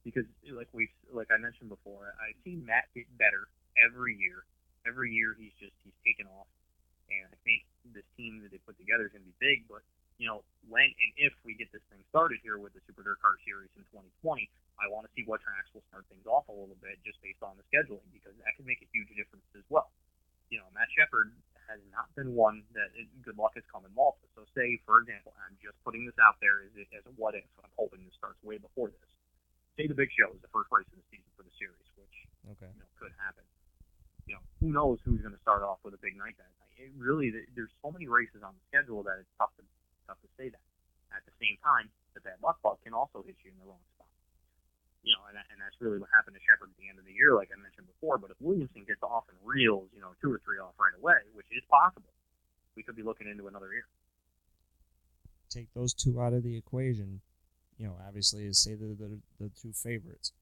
because 0.05 0.25
like 0.51 0.69
we 0.73 0.89
like 1.13 1.29
I 1.29 1.39
mentioned 1.39 1.69
before, 1.69 2.15
I've 2.17 2.39
seen 2.45 2.65
Matt 2.65 2.89
get 2.95 3.07
better 3.19 3.49
every 3.77 4.17
year. 4.17 4.45
Every 4.89 5.13
year 5.13 5.37
he's 5.37 5.53
just 5.61 5.77
he's 5.85 5.97
taken 6.05 6.25
off, 6.27 6.49
and 7.13 7.29
I 7.29 7.37
think 7.45 7.69
this 7.93 8.07
team 8.17 8.41
that 8.43 8.51
they 8.53 8.61
put 8.65 8.81
together 8.81 9.09
is 9.09 9.13
going 9.13 9.25
to 9.25 9.31
be 9.31 9.41
big. 9.41 9.69
But 9.69 9.85
you 10.17 10.29
know, 10.29 10.41
when 10.69 10.89
and 10.89 11.13
if 11.21 11.37
we 11.45 11.53
get 11.57 11.69
this 11.73 11.85
thing 11.93 12.01
started 12.09 12.41
here 12.41 12.57
with 12.57 12.73
the 12.73 12.81
Super 12.89 13.05
Dirt 13.05 13.21
Car 13.21 13.37
Series 13.45 13.73
in 13.77 13.85
2020, 13.93 14.49
I 14.81 14.89
want 14.89 15.05
to 15.05 15.13
see 15.13 15.25
what 15.29 15.45
tracks 15.45 15.69
will 15.77 15.85
start 15.93 16.09
things 16.09 16.25
off 16.25 16.49
a 16.49 16.57
little 16.57 16.77
bit 16.81 16.97
just 17.05 17.21
based 17.21 17.45
on 17.45 17.61
the 17.61 17.65
scheduling 17.69 18.05
because 18.13 18.33
that 18.41 18.57
could 18.57 18.65
make 18.65 18.81
a 18.81 18.89
huge 18.93 19.13
difference 19.13 19.45
as 19.53 19.65
well. 19.69 19.93
You 20.49 20.65
know, 20.65 20.69
Matt 20.73 20.89
Shepard 20.97 21.31
has 21.69 21.79
not 21.95 22.11
been 22.19 22.35
one 22.35 22.67
that 22.75 22.91
it, 22.99 23.07
good 23.23 23.39
luck 23.39 23.55
has 23.55 23.63
come 23.71 23.87
in 23.87 23.93
Malta. 23.95 24.25
So, 24.35 24.49
say 24.57 24.81
for 24.89 25.05
example, 25.05 25.37
I'm 25.45 25.55
just 25.61 25.77
putting 25.85 26.09
this 26.09 26.17
out 26.19 26.41
there 26.41 26.65
as, 26.65 26.73
as 26.97 27.05
a 27.05 27.13
what 27.21 27.37
if. 27.37 27.47
I'm 27.61 27.71
hoping 27.77 28.03
this 28.03 28.17
starts 28.17 28.41
way 28.41 28.57
before 28.57 28.89
this. 28.89 29.11
Say 29.79 29.87
the 29.87 29.97
Big 29.97 30.11
Show 30.13 30.31
is 30.35 30.43
the 30.43 30.53
first 30.53 30.69
race 30.71 30.89
of 30.91 30.99
the 30.99 31.07
season 31.11 31.31
for 31.39 31.43
the 31.47 31.55
series, 31.57 31.89
which 31.97 32.17
okay. 32.57 32.71
you 32.71 32.81
know 32.81 32.91
could 32.99 33.15
happen. 33.21 33.45
You 34.27 34.39
know, 34.39 34.45
who 34.63 34.71
knows 34.71 35.03
who's 35.03 35.23
going 35.23 35.35
to 35.35 35.43
start 35.43 35.63
off 35.63 35.83
with 35.83 35.95
a 35.97 36.03
big 36.03 36.15
night 36.15 36.39
that 36.39 36.51
night? 36.61 36.75
It 36.79 36.93
really, 36.95 37.33
there's 37.57 37.73
so 37.83 37.91
many 37.91 38.07
races 38.07 38.45
on 38.45 38.55
the 38.55 38.63
schedule 38.71 39.03
that 39.05 39.19
it's 39.19 39.33
tough 39.41 39.51
to 39.59 39.65
tough 40.07 40.21
to 40.23 40.31
say 40.39 40.51
that. 40.51 40.65
At 41.11 41.27
the 41.27 41.35
same 41.43 41.59
time, 41.63 41.91
the 42.15 42.23
bad 42.23 42.39
luck 42.43 42.63
bug 42.63 42.79
can 42.83 42.95
also 42.95 43.23
hit 43.27 43.35
you 43.43 43.51
in 43.51 43.59
the 43.59 43.67
wrong 43.67 43.83
spot. 43.95 44.11
You 45.03 45.17
know, 45.17 45.25
and, 45.33 45.39
and 45.39 45.59
that's 45.59 45.75
really 45.81 45.99
what 45.99 46.13
happened 46.13 46.37
to 46.37 46.43
Shepard 46.45 46.71
at 46.71 46.79
the 46.79 46.87
end 46.91 47.01
of 47.01 47.07
the 47.09 47.15
year, 47.15 47.35
like 47.35 47.51
I 47.51 47.59
mentioned 47.59 47.89
before. 47.89 48.19
But 48.19 48.31
if 48.31 48.39
Williamson 48.39 48.85
gets 48.85 49.03
off 49.03 49.27
and 49.33 49.39
reels, 49.43 49.89
you 49.95 50.03
know, 50.03 50.13
two 50.21 50.31
or 50.31 50.39
three 50.45 50.61
off 50.61 50.77
right 50.79 50.95
away, 50.95 51.25
which 51.33 51.49
is 51.51 51.65
possible, 51.67 52.13
we 52.77 52.83
could 52.83 52.95
be 52.95 53.03
looking 53.03 53.27
into 53.27 53.49
another 53.49 53.73
year. 53.73 53.89
Take 55.49 55.73
those 55.75 55.95
two 55.95 56.21
out 56.21 56.33
of 56.33 56.45
the 56.45 56.55
equation. 56.55 57.21
You 57.81 57.87
know, 57.87 57.97
obviously, 58.07 58.45
is 58.45 58.59
say 58.59 58.75
the, 58.75 58.89
the 58.89 59.19
the 59.39 59.51
two 59.61 59.73
favorites. 59.73 60.33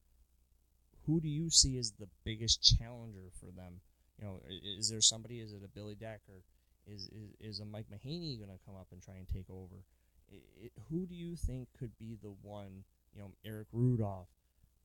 Who 1.07 1.21
do 1.21 1.29
you 1.29 1.51
see 1.51 1.79
as 1.79 1.93
the 1.93 2.09
biggest 2.25 2.77
challenger 2.79 3.31
for 3.39 3.47
them? 3.47 3.81
You 4.19 4.27
know, 4.27 4.41
is 4.77 4.91
there 4.91 5.01
somebody? 5.01 5.39
Is 5.39 5.53
it 5.53 5.63
a 5.65 5.69
Billy 5.69 5.95
Decker? 5.95 6.43
Is 6.89 7.09
is, 7.09 7.31
is 7.39 7.61
a 7.61 7.65
Mike 7.65 7.87
Mahaney 7.95 8.39
going 8.39 8.51
to 8.51 8.65
come 8.67 8.75
up 8.75 8.89
and 8.91 9.01
try 9.01 9.15
and 9.15 9.29
take 9.29 9.49
over? 9.49 9.85
It, 10.33 10.43
it, 10.65 10.73
who 10.91 11.07
do 11.07 11.15
you 11.15 11.37
think 11.37 11.69
could 11.79 11.97
be 11.97 12.19
the 12.21 12.35
one, 12.43 12.83
you 13.15 13.21
know, 13.21 13.31
Eric 13.45 13.69
Rudolph, 13.73 14.29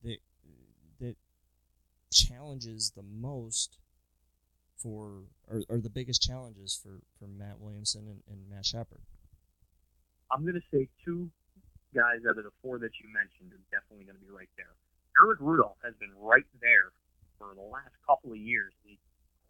that 0.04 0.18
that 1.00 1.16
challenges 2.12 2.92
the 2.94 3.02
most 3.02 3.78
for, 4.76 5.24
or, 5.48 5.62
or 5.68 5.78
the 5.78 5.90
biggest 5.90 6.22
challenges 6.22 6.78
for, 6.80 7.00
for 7.18 7.26
Matt 7.26 7.58
Williamson 7.58 8.06
and, 8.06 8.22
and 8.30 8.48
Matt 8.48 8.64
Shepard? 8.64 9.00
I'm 10.30 10.42
going 10.42 10.54
to 10.54 10.60
say 10.72 10.88
two 11.04 11.30
guys 11.94 12.26
out 12.26 12.36
of 12.36 12.44
the 12.44 12.54
four 12.60 12.82
that 12.82 12.92
you 12.98 13.06
mentioned 13.14 13.54
are 13.54 13.64
definitely 13.70 14.04
going 14.04 14.18
to 14.18 14.24
be 14.26 14.34
right 14.34 14.50
there. 14.58 14.74
Eric 15.14 15.38
Rudolph 15.38 15.78
has 15.86 15.94
been 16.02 16.12
right 16.18 16.46
there 16.58 16.90
for 17.38 17.54
the 17.54 17.62
last 17.62 17.94
couple 18.02 18.34
of 18.34 18.40
years. 18.42 18.74
He 18.82 18.98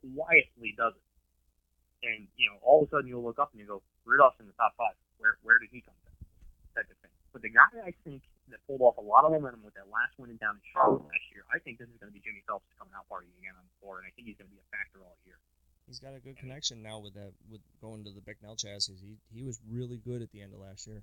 quietly 0.04 0.76
does 0.76 0.92
it 0.92 1.04
and 2.04 2.28
you 2.36 2.52
know 2.52 2.60
all 2.60 2.84
of 2.84 2.88
a 2.88 2.90
sudden 2.92 3.08
you'll 3.08 3.24
look 3.24 3.40
up 3.40 3.50
and 3.56 3.60
you 3.60 3.66
go 3.66 3.80
Rudolph's 4.04 4.36
in 4.38 4.46
the 4.46 4.56
top 4.60 4.76
five. 4.76 4.94
Where 5.16 5.40
where 5.42 5.56
did 5.58 5.72
he 5.72 5.80
come 5.80 5.96
from? 6.04 6.14
Type 6.76 6.88
of 6.92 6.98
thing. 7.00 7.12
But 7.32 7.40
the 7.40 7.50
guy 7.50 7.72
I 7.80 7.92
think 8.04 8.22
that 8.52 8.60
pulled 8.68 8.84
off 8.84 9.00
a 9.00 9.04
lot 9.04 9.24
of 9.24 9.32
momentum 9.32 9.64
with 9.64 9.74
that 9.74 9.88
last 9.88 10.12
win 10.20 10.28
in 10.28 10.36
down 10.36 10.60
in 10.60 10.64
Charlotte 10.70 11.08
last 11.08 11.26
year, 11.32 11.48
I 11.48 11.58
think 11.58 11.80
this 11.80 11.88
is 11.88 11.96
going 11.96 12.12
to 12.12 12.14
be 12.14 12.20
Jimmy 12.20 12.44
Phelps 12.44 12.68
coming 12.76 12.92
out 12.92 13.08
partying 13.08 13.32
again 13.40 13.56
on 13.56 13.64
the 13.64 13.74
floor, 13.80 13.98
and 13.98 14.04
I 14.04 14.12
think 14.12 14.28
he's 14.28 14.36
going 14.36 14.52
to 14.52 14.54
be 14.54 14.60
a 14.60 14.68
factor 14.68 15.00
all 15.00 15.16
year. 15.24 15.40
He's 15.88 15.98
got 15.98 16.12
a 16.12 16.20
good 16.20 16.36
connection 16.36 16.84
now 16.84 17.00
with 17.00 17.16
that 17.16 17.32
with 17.48 17.64
going 17.80 18.04
to 18.04 18.12
the 18.12 18.20
Bicknell 18.20 18.56
chassis. 18.56 19.00
He 19.00 19.16
he 19.32 19.42
was 19.42 19.58
really 19.64 19.96
good 19.96 20.20
at 20.20 20.30
the 20.30 20.44
end 20.44 20.52
of 20.52 20.60
last 20.60 20.86
year. 20.86 21.02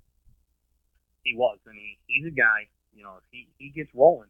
He 1.22 1.34
was, 1.34 1.58
and 1.66 1.76
he, 1.78 1.98
he's 2.06 2.26
a 2.26 2.34
guy. 2.34 2.66
You 2.92 3.02
know, 3.02 3.16
if 3.18 3.26
he 3.30 3.48
he 3.56 3.70
gets 3.70 3.90
rolling, 3.94 4.28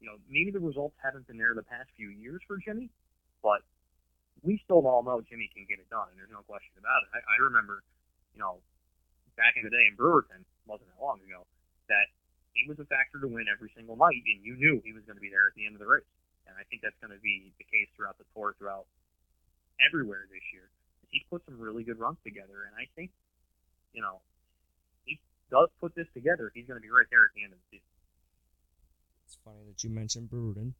you 0.00 0.06
know, 0.06 0.16
maybe 0.30 0.50
the 0.50 0.62
results 0.62 0.96
haven't 1.02 1.26
been 1.26 1.36
there 1.36 1.52
the 1.54 1.66
past 1.66 1.90
few 1.98 2.08
years 2.08 2.40
for 2.46 2.56
Jimmy, 2.56 2.88
but 3.42 3.60
we 4.42 4.60
still 4.64 4.86
all 4.86 5.02
know 5.02 5.20
Jimmy 5.20 5.50
can 5.50 5.66
get 5.66 5.82
it 5.82 5.90
done, 5.90 6.06
and 6.10 6.16
there's 6.16 6.32
no 6.32 6.46
question 6.46 6.78
about 6.78 7.02
it. 7.04 7.10
I, 7.10 7.20
I 7.20 7.36
remember, 7.50 7.82
you 8.34 8.40
know, 8.40 8.62
back 9.34 9.58
in 9.58 9.66
the 9.66 9.70
day 9.74 9.86
in 9.90 9.98
Brewerton, 9.98 10.46
wasn't 10.66 10.90
that 10.94 11.02
long 11.02 11.18
ago, 11.26 11.42
that 11.90 12.06
he 12.54 12.66
was 12.70 12.78
a 12.78 12.86
factor 12.86 13.18
to 13.18 13.28
win 13.28 13.50
every 13.50 13.70
single 13.74 13.98
night, 13.98 14.22
and 14.26 14.42
you 14.42 14.54
knew 14.54 14.82
he 14.82 14.94
was 14.94 15.02
going 15.06 15.18
to 15.18 15.22
be 15.22 15.30
there 15.30 15.50
at 15.50 15.54
the 15.54 15.66
end 15.66 15.74
of 15.74 15.82
the 15.82 15.90
race. 15.90 16.06
And 16.46 16.56
I 16.56 16.64
think 16.70 16.82
that's 16.82 16.96
going 17.02 17.12
to 17.12 17.20
be 17.20 17.52
the 17.58 17.66
case 17.66 17.90
throughout 17.94 18.16
the 18.16 18.26
tour, 18.32 18.54
throughout 18.56 18.86
everywhere 19.78 20.26
this 20.30 20.42
year. 20.54 20.70
He's 21.10 21.24
put 21.28 21.44
some 21.44 21.58
really 21.58 21.84
good 21.84 21.98
runs 21.98 22.18
together, 22.24 22.68
and 22.68 22.74
I 22.76 22.86
think, 22.96 23.10
you 23.92 24.02
know, 24.02 24.20
he 24.20 24.27
does 25.50 25.68
put 25.80 25.94
this 25.94 26.08
together. 26.14 26.50
He's 26.54 26.66
going 26.66 26.78
to 26.78 26.82
be 26.82 26.90
right 26.90 27.06
there 27.10 27.24
at 27.24 27.34
the 27.34 27.44
end 27.44 27.52
of 27.52 27.58
the 27.58 27.78
season. 27.78 27.88
It's 29.26 29.38
funny 29.44 29.64
that 29.66 29.84
you 29.84 29.90
mentioned 29.90 30.30
Brewerton. 30.30 30.72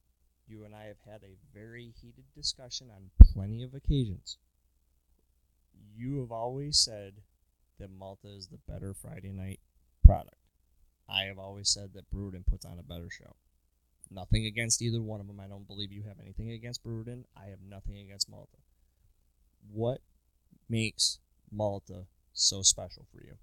You 0.49 0.65
and 0.65 0.75
I 0.75 0.85
have 0.85 1.01
had 1.07 1.23
a 1.23 1.37
very 1.55 1.93
heated 2.01 2.25
discussion 2.35 2.89
on 2.91 3.11
plenty 3.33 3.63
of 3.63 3.75
occasions. 3.75 4.39
You 5.95 6.21
have 6.21 6.33
always 6.33 6.79
said 6.79 7.15
that 7.79 7.91
Malta 7.91 8.29
is 8.29 8.49
the 8.49 8.59
better 8.67 8.95
Friday 8.95 9.33
night 9.33 9.61
product. 10.05 10.37
I 11.09 11.25
have 11.25 11.39
always 11.39 11.69
said 11.69 11.93
that 11.95 12.11
Brewerton 12.11 12.47
puts 12.47 12.65
on 12.65 12.79
a 12.79 12.83
better 12.83 13.09
show. 13.11 13.37
Nothing 14.11 14.47
against 14.47 14.81
either 14.81 15.03
one 15.03 15.21
of 15.21 15.27
them. 15.27 15.41
I 15.41 15.47
don't 15.47 15.67
believe 15.67 15.93
you 15.93 16.05
have 16.09 16.19
anything 16.21 16.51
against 16.51 16.83
Brewerton. 16.83 17.25
I 17.37 17.47
have 17.51 17.61
nothing 17.67 17.99
against 17.99 18.31
Malta. 18.31 18.57
What 19.71 20.01
makes 20.69 21.19
Malta 21.51 22.07
so 22.33 22.63
special 22.63 23.07
for 23.13 23.23
you? 23.23 23.35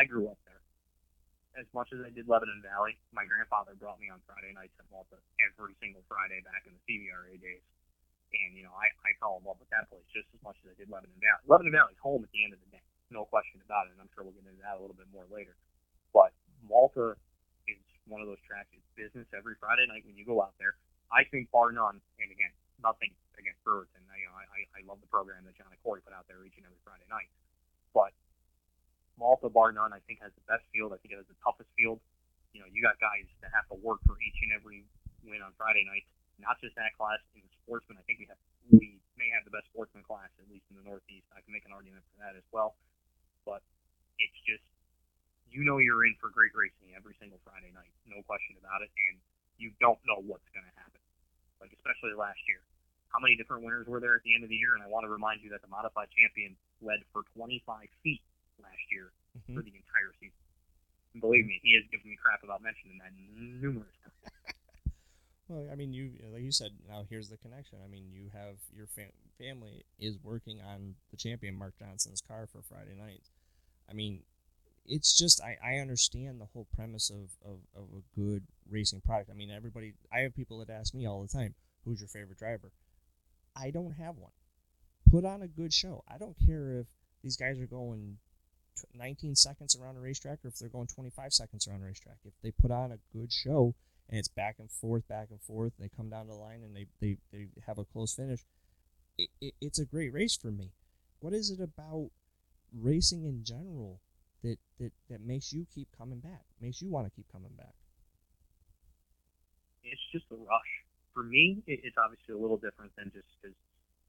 I 0.00 0.08
grew 0.08 0.32
up 0.32 0.40
there. 0.48 0.64
As 1.60 1.68
much 1.76 1.92
as 1.92 2.00
I 2.00 2.08
did 2.08 2.24
Lebanon 2.24 2.64
Valley, 2.64 2.96
my 3.12 3.28
grandfather 3.28 3.76
brought 3.76 4.00
me 4.00 4.08
on 4.08 4.24
Friday 4.24 4.56
nights 4.56 4.72
at 4.80 4.88
Malta 4.88 5.20
every 5.44 5.76
single 5.76 6.00
Friday 6.08 6.40
back 6.40 6.64
in 6.64 6.72
the 6.72 6.82
CVRA 6.88 7.36
days. 7.36 7.60
And, 8.32 8.56
you 8.56 8.64
know, 8.64 8.72
I, 8.72 8.88
I 9.04 9.12
fell 9.20 9.36
in 9.36 9.44
love 9.44 9.60
with 9.60 9.68
that 9.68 9.92
place 9.92 10.06
just 10.08 10.32
as 10.32 10.40
much 10.40 10.56
as 10.64 10.72
I 10.72 10.74
did 10.80 10.88
Lebanon 10.88 11.20
Valley. 11.20 11.44
Lebanon 11.44 11.74
Valley's 11.76 12.00
home 12.00 12.24
at 12.24 12.32
the 12.32 12.40
end 12.48 12.56
of 12.56 12.62
the 12.64 12.70
day. 12.72 12.86
No 13.12 13.28
question 13.28 13.60
about 13.60 13.92
it. 13.92 13.98
And 13.98 14.00
I'm 14.00 14.08
sure 14.16 14.24
we'll 14.24 14.32
get 14.32 14.48
into 14.48 14.64
that 14.64 14.78
a 14.78 14.80
little 14.80 14.96
bit 14.96 15.10
more 15.12 15.28
later. 15.28 15.52
But 16.16 16.32
Malta 16.64 17.18
is 17.68 17.82
one 18.08 18.24
of 18.24 18.30
those 18.30 18.40
tracks. 18.46 18.72
It's 18.72 18.86
business 18.96 19.28
every 19.36 19.58
Friday 19.60 19.84
night 19.84 20.08
when 20.08 20.16
you 20.16 20.24
go 20.24 20.40
out 20.40 20.56
there. 20.56 20.80
I 21.10 21.26
think 21.28 21.50
bar 21.50 21.74
none, 21.74 21.98
and 22.22 22.30
again, 22.30 22.54
nothing 22.78 23.10
against 23.34 23.58
Brewerton. 23.66 24.06
I, 24.06 24.22
you 24.22 24.30
know, 24.30 24.38
I, 24.38 24.62
I 24.78 24.80
love 24.86 25.02
the 25.02 25.10
program 25.10 25.42
that 25.50 25.58
John 25.58 25.66
and 25.74 25.82
Corey 25.82 25.98
put 26.06 26.14
out 26.14 26.30
there 26.30 26.38
each 26.46 26.54
and 26.54 26.64
every 26.64 26.78
Friday 26.86 27.10
night. 27.10 27.26
But 27.90 28.14
Malta, 29.20 29.52
bar 29.52 29.70
none, 29.76 29.92
I 29.92 30.00
think 30.08 30.24
has 30.24 30.32
the 30.32 30.46
best 30.48 30.64
field. 30.72 30.96
I 30.96 30.98
think 31.04 31.12
it 31.12 31.20
has 31.20 31.28
the 31.28 31.36
toughest 31.44 31.68
field. 31.76 32.00
You 32.56 32.64
know, 32.64 32.68
you 32.72 32.80
got 32.80 32.96
guys 32.96 33.28
that 33.44 33.52
have 33.52 33.68
to 33.68 33.76
work 33.78 34.00
for 34.08 34.16
each 34.24 34.40
and 34.40 34.56
every 34.56 34.88
win 35.22 35.44
on 35.44 35.52
Friday 35.60 35.84
night. 35.84 36.08
Not 36.40 36.56
just 36.64 36.72
that 36.80 36.96
class 36.96 37.20
in 37.36 37.44
the 37.44 37.52
sportsman. 37.62 38.00
I 38.00 38.04
think 38.08 38.24
we 38.24 38.26
have 38.32 38.40
we 38.72 38.96
may 39.20 39.28
have 39.36 39.44
the 39.44 39.52
best 39.52 39.68
sportsman 39.68 40.00
class 40.08 40.32
at 40.40 40.48
least 40.48 40.64
in 40.72 40.80
the 40.80 40.86
Northeast. 40.88 41.28
I 41.36 41.44
can 41.44 41.52
make 41.52 41.68
an 41.68 41.76
argument 41.76 42.00
for 42.08 42.24
that 42.24 42.32
as 42.32 42.46
well. 42.48 42.80
But 43.44 43.60
it's 44.16 44.40
just 44.48 44.64
you 45.52 45.68
know 45.68 45.76
you're 45.76 46.08
in 46.08 46.16
for 46.16 46.32
great 46.32 46.56
racing 46.56 46.96
every 46.96 47.12
single 47.20 47.38
Friday 47.44 47.68
night, 47.76 47.92
no 48.08 48.24
question 48.24 48.56
about 48.56 48.80
it, 48.80 48.88
and 49.10 49.20
you 49.60 49.68
don't 49.82 50.00
know 50.08 50.24
what's 50.24 50.48
going 50.56 50.64
to 50.64 50.76
happen. 50.80 51.02
Like 51.60 51.76
especially 51.76 52.16
last 52.16 52.40
year, 52.48 52.64
how 53.12 53.20
many 53.20 53.36
different 53.36 53.66
winners 53.68 53.84
were 53.84 54.00
there 54.00 54.16
at 54.16 54.24
the 54.24 54.32
end 54.32 54.46
of 54.46 54.50
the 54.50 54.56
year? 54.56 54.72
And 54.72 54.80
I 54.80 54.88
want 54.88 55.04
to 55.04 55.12
remind 55.12 55.44
you 55.44 55.52
that 55.52 55.60
the 55.60 55.68
modified 55.68 56.08
champion 56.16 56.56
led 56.80 57.04
for 57.12 57.28
25 57.36 57.60
feet 58.00 58.24
last 58.62 58.84
year 58.92 59.12
Mm-hmm. 59.30 59.54
for 59.54 59.62
the 59.62 59.70
entire 59.70 60.10
season. 60.18 60.42
And 61.14 61.20
believe 61.22 61.46
me, 61.46 61.60
he 61.62 61.78
has 61.78 61.86
given 61.90 62.10
me 62.10 62.18
crap 62.18 62.42
about 62.42 62.62
mentioning 62.66 62.98
that 62.98 63.14
numerous 63.14 63.94
times. 64.02 64.34
Well, 65.48 65.66
I 65.70 65.74
mean, 65.74 65.92
you 65.92 66.12
like 66.32 66.42
you 66.42 66.52
said. 66.52 66.70
Now 66.88 67.02
here's 67.08 67.28
the 67.28 67.36
connection. 67.36 67.78
I 67.84 67.88
mean, 67.88 68.04
you 68.12 68.30
have 68.32 68.56
your 68.72 68.86
fam- 68.86 69.10
family 69.38 69.84
is 69.98 70.16
working 70.22 70.60
on 70.62 70.94
the 71.10 71.16
champion 71.16 71.56
Mark 71.58 71.74
Johnson's 71.78 72.20
car 72.20 72.46
for 72.46 72.62
Friday 72.62 72.94
night. 72.96 73.22
I 73.88 73.92
mean, 73.94 74.22
it's 74.86 75.16
just 75.18 75.40
I, 75.42 75.56
I 75.64 75.78
understand 75.78 76.40
the 76.40 76.46
whole 76.52 76.68
premise 76.74 77.10
of, 77.10 77.30
of, 77.44 77.58
of 77.74 77.88
a 77.96 78.20
good 78.20 78.44
racing 78.70 79.00
product. 79.00 79.30
I 79.30 79.34
mean, 79.34 79.50
everybody. 79.50 79.94
I 80.12 80.20
have 80.20 80.36
people 80.36 80.58
that 80.58 80.70
ask 80.70 80.94
me 80.94 81.06
all 81.06 81.20
the 81.22 81.28
time, 81.28 81.54
"Who's 81.84 82.00
your 82.00 82.08
favorite 82.08 82.38
driver?" 82.38 82.70
I 83.56 83.70
don't 83.72 83.92
have 83.94 84.16
one. 84.18 84.32
Put 85.10 85.24
on 85.24 85.42
a 85.42 85.48
good 85.48 85.72
show. 85.72 86.04
I 86.08 86.18
don't 86.18 86.36
care 86.46 86.78
if 86.78 86.86
these 87.24 87.36
guys 87.36 87.58
are 87.58 87.66
going 87.66 88.18
19 88.94 89.36
seconds 89.36 89.76
around 89.76 89.96
a 89.96 90.00
racetrack 90.00 90.38
or 90.44 90.48
if 90.48 90.58
they're 90.58 90.68
going 90.68 90.86
25 90.86 91.32
seconds 91.32 91.66
around 91.66 91.82
a 91.82 91.86
racetrack. 91.86 92.16
If 92.24 92.34
they 92.42 92.50
put 92.50 92.70
on 92.70 92.92
a 92.92 92.98
good 93.16 93.32
show 93.32 93.74
and 94.08 94.18
it's 94.18 94.28
back 94.28 94.56
and 94.58 94.70
forth, 94.70 95.06
back 95.08 95.28
and 95.30 95.40
forth, 95.40 95.72
they 95.78 95.88
come 95.88 96.10
down 96.10 96.26
the 96.26 96.34
line 96.34 96.62
and 96.62 96.74
they, 96.74 96.86
they, 97.00 97.16
they 97.32 97.48
have 97.66 97.78
a 97.78 97.84
close 97.84 98.14
finish, 98.14 98.44
it, 99.18 99.30
it, 99.40 99.54
it's 99.60 99.78
a 99.78 99.84
great 99.84 100.12
race 100.12 100.36
for 100.36 100.50
me. 100.50 100.72
What 101.20 101.32
is 101.32 101.50
it 101.50 101.60
about 101.60 102.10
racing 102.72 103.24
in 103.24 103.44
general 103.44 104.00
that, 104.42 104.58
that, 104.78 104.92
that 105.08 105.20
makes 105.20 105.52
you 105.52 105.66
keep 105.74 105.88
coming 105.96 106.20
back, 106.20 106.44
makes 106.60 106.80
you 106.80 106.88
want 106.88 107.06
to 107.06 107.10
keep 107.10 107.30
coming 107.30 107.52
back? 107.56 107.74
It's 109.84 110.00
just 110.12 110.24
a 110.30 110.36
rush. 110.36 110.72
For 111.14 111.22
me, 111.22 111.62
it, 111.66 111.80
it's 111.82 111.96
obviously 111.96 112.34
a 112.34 112.38
little 112.38 112.56
different 112.56 112.92
than 112.96 113.10
just 113.12 113.26
because 113.40 113.56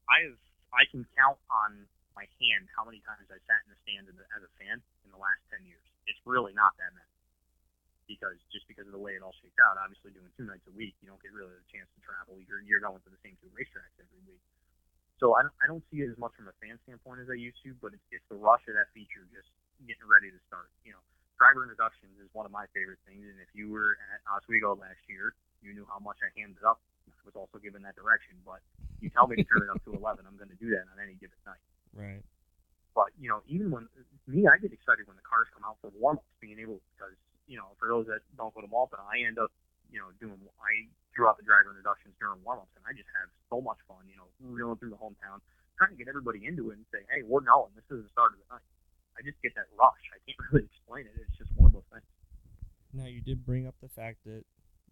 I 0.08 0.24
have 0.28 0.38
I 0.72 0.88
can 0.90 1.04
count 1.16 1.36
on 1.52 1.84
my 2.14 2.28
hand 2.40 2.68
how 2.72 2.84
many 2.84 3.00
times 3.04 3.28
I 3.28 3.38
sat 3.48 3.64
in 3.66 3.70
the 3.72 3.80
stand 3.84 4.08
as 4.08 4.16
a, 4.16 4.52
fan 4.60 4.78
in 4.78 5.10
the 5.10 5.20
last 5.20 5.40
ten 5.48 5.64
years. 5.64 5.82
It's 6.06 6.20
really 6.28 6.52
not 6.52 6.76
that 6.78 6.92
many 6.92 7.12
because 8.10 8.36
just 8.52 8.66
because 8.68 8.84
of 8.84 8.94
the 8.94 9.00
way 9.00 9.16
it 9.16 9.22
all 9.22 9.34
shakes 9.40 9.56
out. 9.62 9.80
Obviously, 9.80 10.12
doing 10.12 10.28
two 10.36 10.44
nights 10.44 10.66
a 10.68 10.74
week, 10.74 10.94
you 11.00 11.08
don't 11.08 11.20
get 11.22 11.32
really 11.32 11.54
the 11.54 11.68
chance 11.72 11.88
to 11.96 12.00
travel. 12.04 12.36
You're 12.44 12.60
you're 12.64 12.82
going 12.82 13.00
to 13.00 13.10
the 13.10 13.22
same 13.24 13.38
two 13.40 13.50
racetracks 13.56 13.96
every 13.96 14.22
week. 14.28 14.42
So 15.22 15.38
I 15.38 15.46
don't, 15.46 15.54
I 15.62 15.70
don't 15.70 15.86
see 15.86 16.02
it 16.02 16.10
as 16.10 16.18
much 16.18 16.34
from 16.34 16.50
a 16.50 16.56
fan 16.58 16.82
standpoint 16.82 17.22
as 17.22 17.30
I 17.30 17.38
used 17.38 17.62
to, 17.62 17.70
but 17.78 17.94
it's, 17.94 18.02
it's 18.10 18.26
the 18.26 18.34
rush 18.34 18.66
of 18.66 18.74
that 18.74 18.90
feature 18.90 19.22
just 19.30 19.46
getting 19.86 20.02
ready 20.02 20.34
to 20.34 20.40
start. 20.50 20.66
You 20.82 20.98
know, 20.98 21.02
driver 21.38 21.62
introductions 21.62 22.18
is 22.18 22.26
one 22.34 22.42
of 22.42 22.50
my 22.50 22.66
favorite 22.74 22.98
things, 23.06 23.22
and 23.22 23.38
if 23.38 23.46
you 23.54 23.70
were 23.70 23.94
at 24.10 24.18
Oswego 24.26 24.74
last 24.74 24.98
year, 25.06 25.30
you 25.62 25.78
knew 25.78 25.86
how 25.86 26.02
much 26.02 26.18
I 26.26 26.34
hammed 26.34 26.58
it 26.58 26.66
up. 26.66 26.82
I 27.06 27.14
was 27.22 27.38
also 27.38 27.62
given 27.62 27.86
that 27.86 27.94
direction, 27.94 28.34
but 28.42 28.58
you 28.98 29.14
tell 29.14 29.30
me 29.30 29.38
to 29.38 29.46
turn 29.46 29.62
it 29.62 29.70
up 29.70 29.78
to 29.86 29.94
11, 29.94 30.26
I'm 30.26 30.34
going 30.34 30.50
to 30.50 30.58
do 30.58 30.74
that 30.74 30.90
on 30.90 30.98
any 30.98 31.14
given 31.22 31.38
night. 31.46 31.62
Right. 31.92 32.24
But 32.94 33.12
you 33.16 33.28
know, 33.28 33.40
even 33.48 33.70
when 33.70 33.88
me, 34.28 34.44
I 34.48 34.60
get 34.60 34.72
excited 34.72 35.08
when 35.08 35.16
the 35.16 35.24
cars 35.24 35.48
come 35.52 35.64
out 35.64 35.80
for 35.80 35.88
warm 35.96 36.20
ups, 36.20 36.32
being 36.40 36.60
able 36.60 36.80
because 36.92 37.16
you 37.48 37.56
know, 37.56 37.72
for 37.80 37.88
those 37.88 38.06
that 38.08 38.20
don't 38.36 38.52
go 38.52 38.60
to 38.60 38.68
Malta, 38.68 39.00
I 39.00 39.24
end 39.24 39.38
up 39.38 39.52
you 39.88 40.00
know 40.00 40.12
doing 40.20 40.36
I 40.60 40.88
threw 41.16 41.28
out 41.28 41.36
the 41.36 41.44
driver 41.44 41.72
introductions 41.72 42.16
during 42.20 42.40
warm 42.44 42.60
ups, 42.64 42.72
and 42.76 42.84
I 42.84 42.92
just 42.92 43.08
have 43.16 43.28
so 43.48 43.60
much 43.60 43.80
fun. 43.88 44.04
You 44.08 44.20
know, 44.20 44.28
reeling 44.40 44.76
through 44.76 44.92
the 44.92 45.00
hometown, 45.00 45.40
trying 45.76 45.92
to 45.92 45.98
get 45.98 46.08
everybody 46.08 46.44
into 46.44 46.70
it 46.70 46.80
and 46.80 46.86
say, 46.92 47.00
hey, 47.10 47.24
we're 47.24 47.44
going. 47.44 47.72
This 47.74 47.84
is 47.90 48.04
the 48.04 48.10
start 48.12 48.32
of 48.36 48.38
the 48.44 48.48
night. 48.54 48.68
I 49.18 49.22
just 49.24 49.40
get 49.42 49.54
that 49.56 49.68
rush. 49.78 50.04
I 50.12 50.18
can't 50.24 50.38
really 50.52 50.68
explain 50.68 51.06
it. 51.06 51.12
It's 51.16 51.36
just 51.36 51.50
one 51.56 51.72
of 51.72 51.74
those 51.74 51.88
things. 51.92 52.06
Now, 52.92 53.08
you 53.08 53.20
did 53.20 53.44
bring 53.44 53.66
up 53.66 53.74
the 53.80 53.88
fact 53.88 54.24
that 54.24 54.44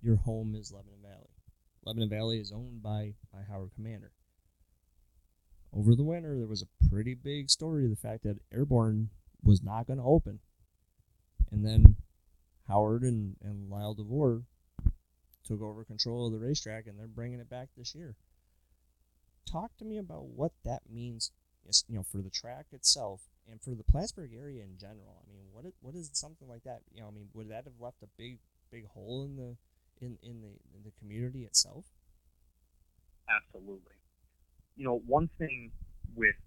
your 0.03 0.17
home 0.17 0.57
is 0.57 0.73
Lebanon 0.73 1.01
Valley. 1.03 1.33
Lebanon 1.85 2.09
Valley 2.09 2.41
is 2.41 2.53
owned 2.53 2.83
by, 2.83 3.15
by 3.33 3.41
Howard 3.49 3.71
Commander. 3.75 4.13
Over 5.73 5.95
the 5.95 6.03
winter, 6.03 6.37
there 6.37 6.49
was 6.49 6.63
a 6.63 6.89
pretty 6.89 7.15
big 7.15 7.49
story 7.49 7.87
the 7.87 7.97
fact 7.97 8.25
that 8.25 8.39
Airborne 8.53 9.11
was 9.43 9.63
not 9.63 9.87
going 9.87 9.99
to 9.99 10.05
open. 10.05 10.41
And 11.51 11.65
then 11.65 11.97
Howard 12.69 13.03
and, 13.03 13.37
and 13.43 13.71
Lyle 13.71 13.95
DeVore 13.95 14.43
took 15.45 15.63
over 15.63 15.85
control 15.85 16.27
of 16.27 16.33
the 16.33 16.39
racetrack, 16.39 16.87
and 16.87 16.99
they're 16.99 17.07
bringing 17.07 17.41
it 17.41 17.49
back 17.49 17.69
this 17.77 17.95
year. 17.95 18.17
Talk 19.51 19.77
to 19.79 19.85
me 19.85 19.99
about 19.99 20.27
what 20.27 20.53
that 20.65 20.83
means, 20.89 21.33
you 21.89 21.97
know, 21.97 22.05
for 22.05 22.19
the 22.19 22.31
track 22.31 22.67
itself 22.73 23.23
and 23.51 23.61
for 23.61 23.75
the 23.75 23.83
Plattsburgh 23.83 24.33
area 24.35 24.63
in 24.63 24.79
general. 24.79 25.25
I 25.27 25.33
mean, 25.33 25.47
what 25.53 25.65
is, 25.65 25.73
what 25.81 25.95
is 25.95 26.11
something 26.13 26.49
like 26.49 26.63
that? 26.65 26.83
You 26.93 27.03
know, 27.03 27.09
I 27.09 27.11
mean, 27.11 27.29
would 27.35 27.49
that 27.51 27.65
have 27.65 27.81
left 27.81 28.03
a 28.03 28.09
big 28.17 28.39
big 28.71 28.87
hole 28.87 29.25
in 29.25 29.37
the 29.37 29.57
in 30.05 30.19
in 30.23 30.41
the 30.41 30.53
in 30.77 30.85
the 30.85 30.93
community 31.01 31.43
itself? 31.45 31.85
Absolutely. 33.29 34.00
You 34.81 34.89
know, 34.89 35.05
one 35.05 35.29
thing 35.37 35.69
with 36.17 36.41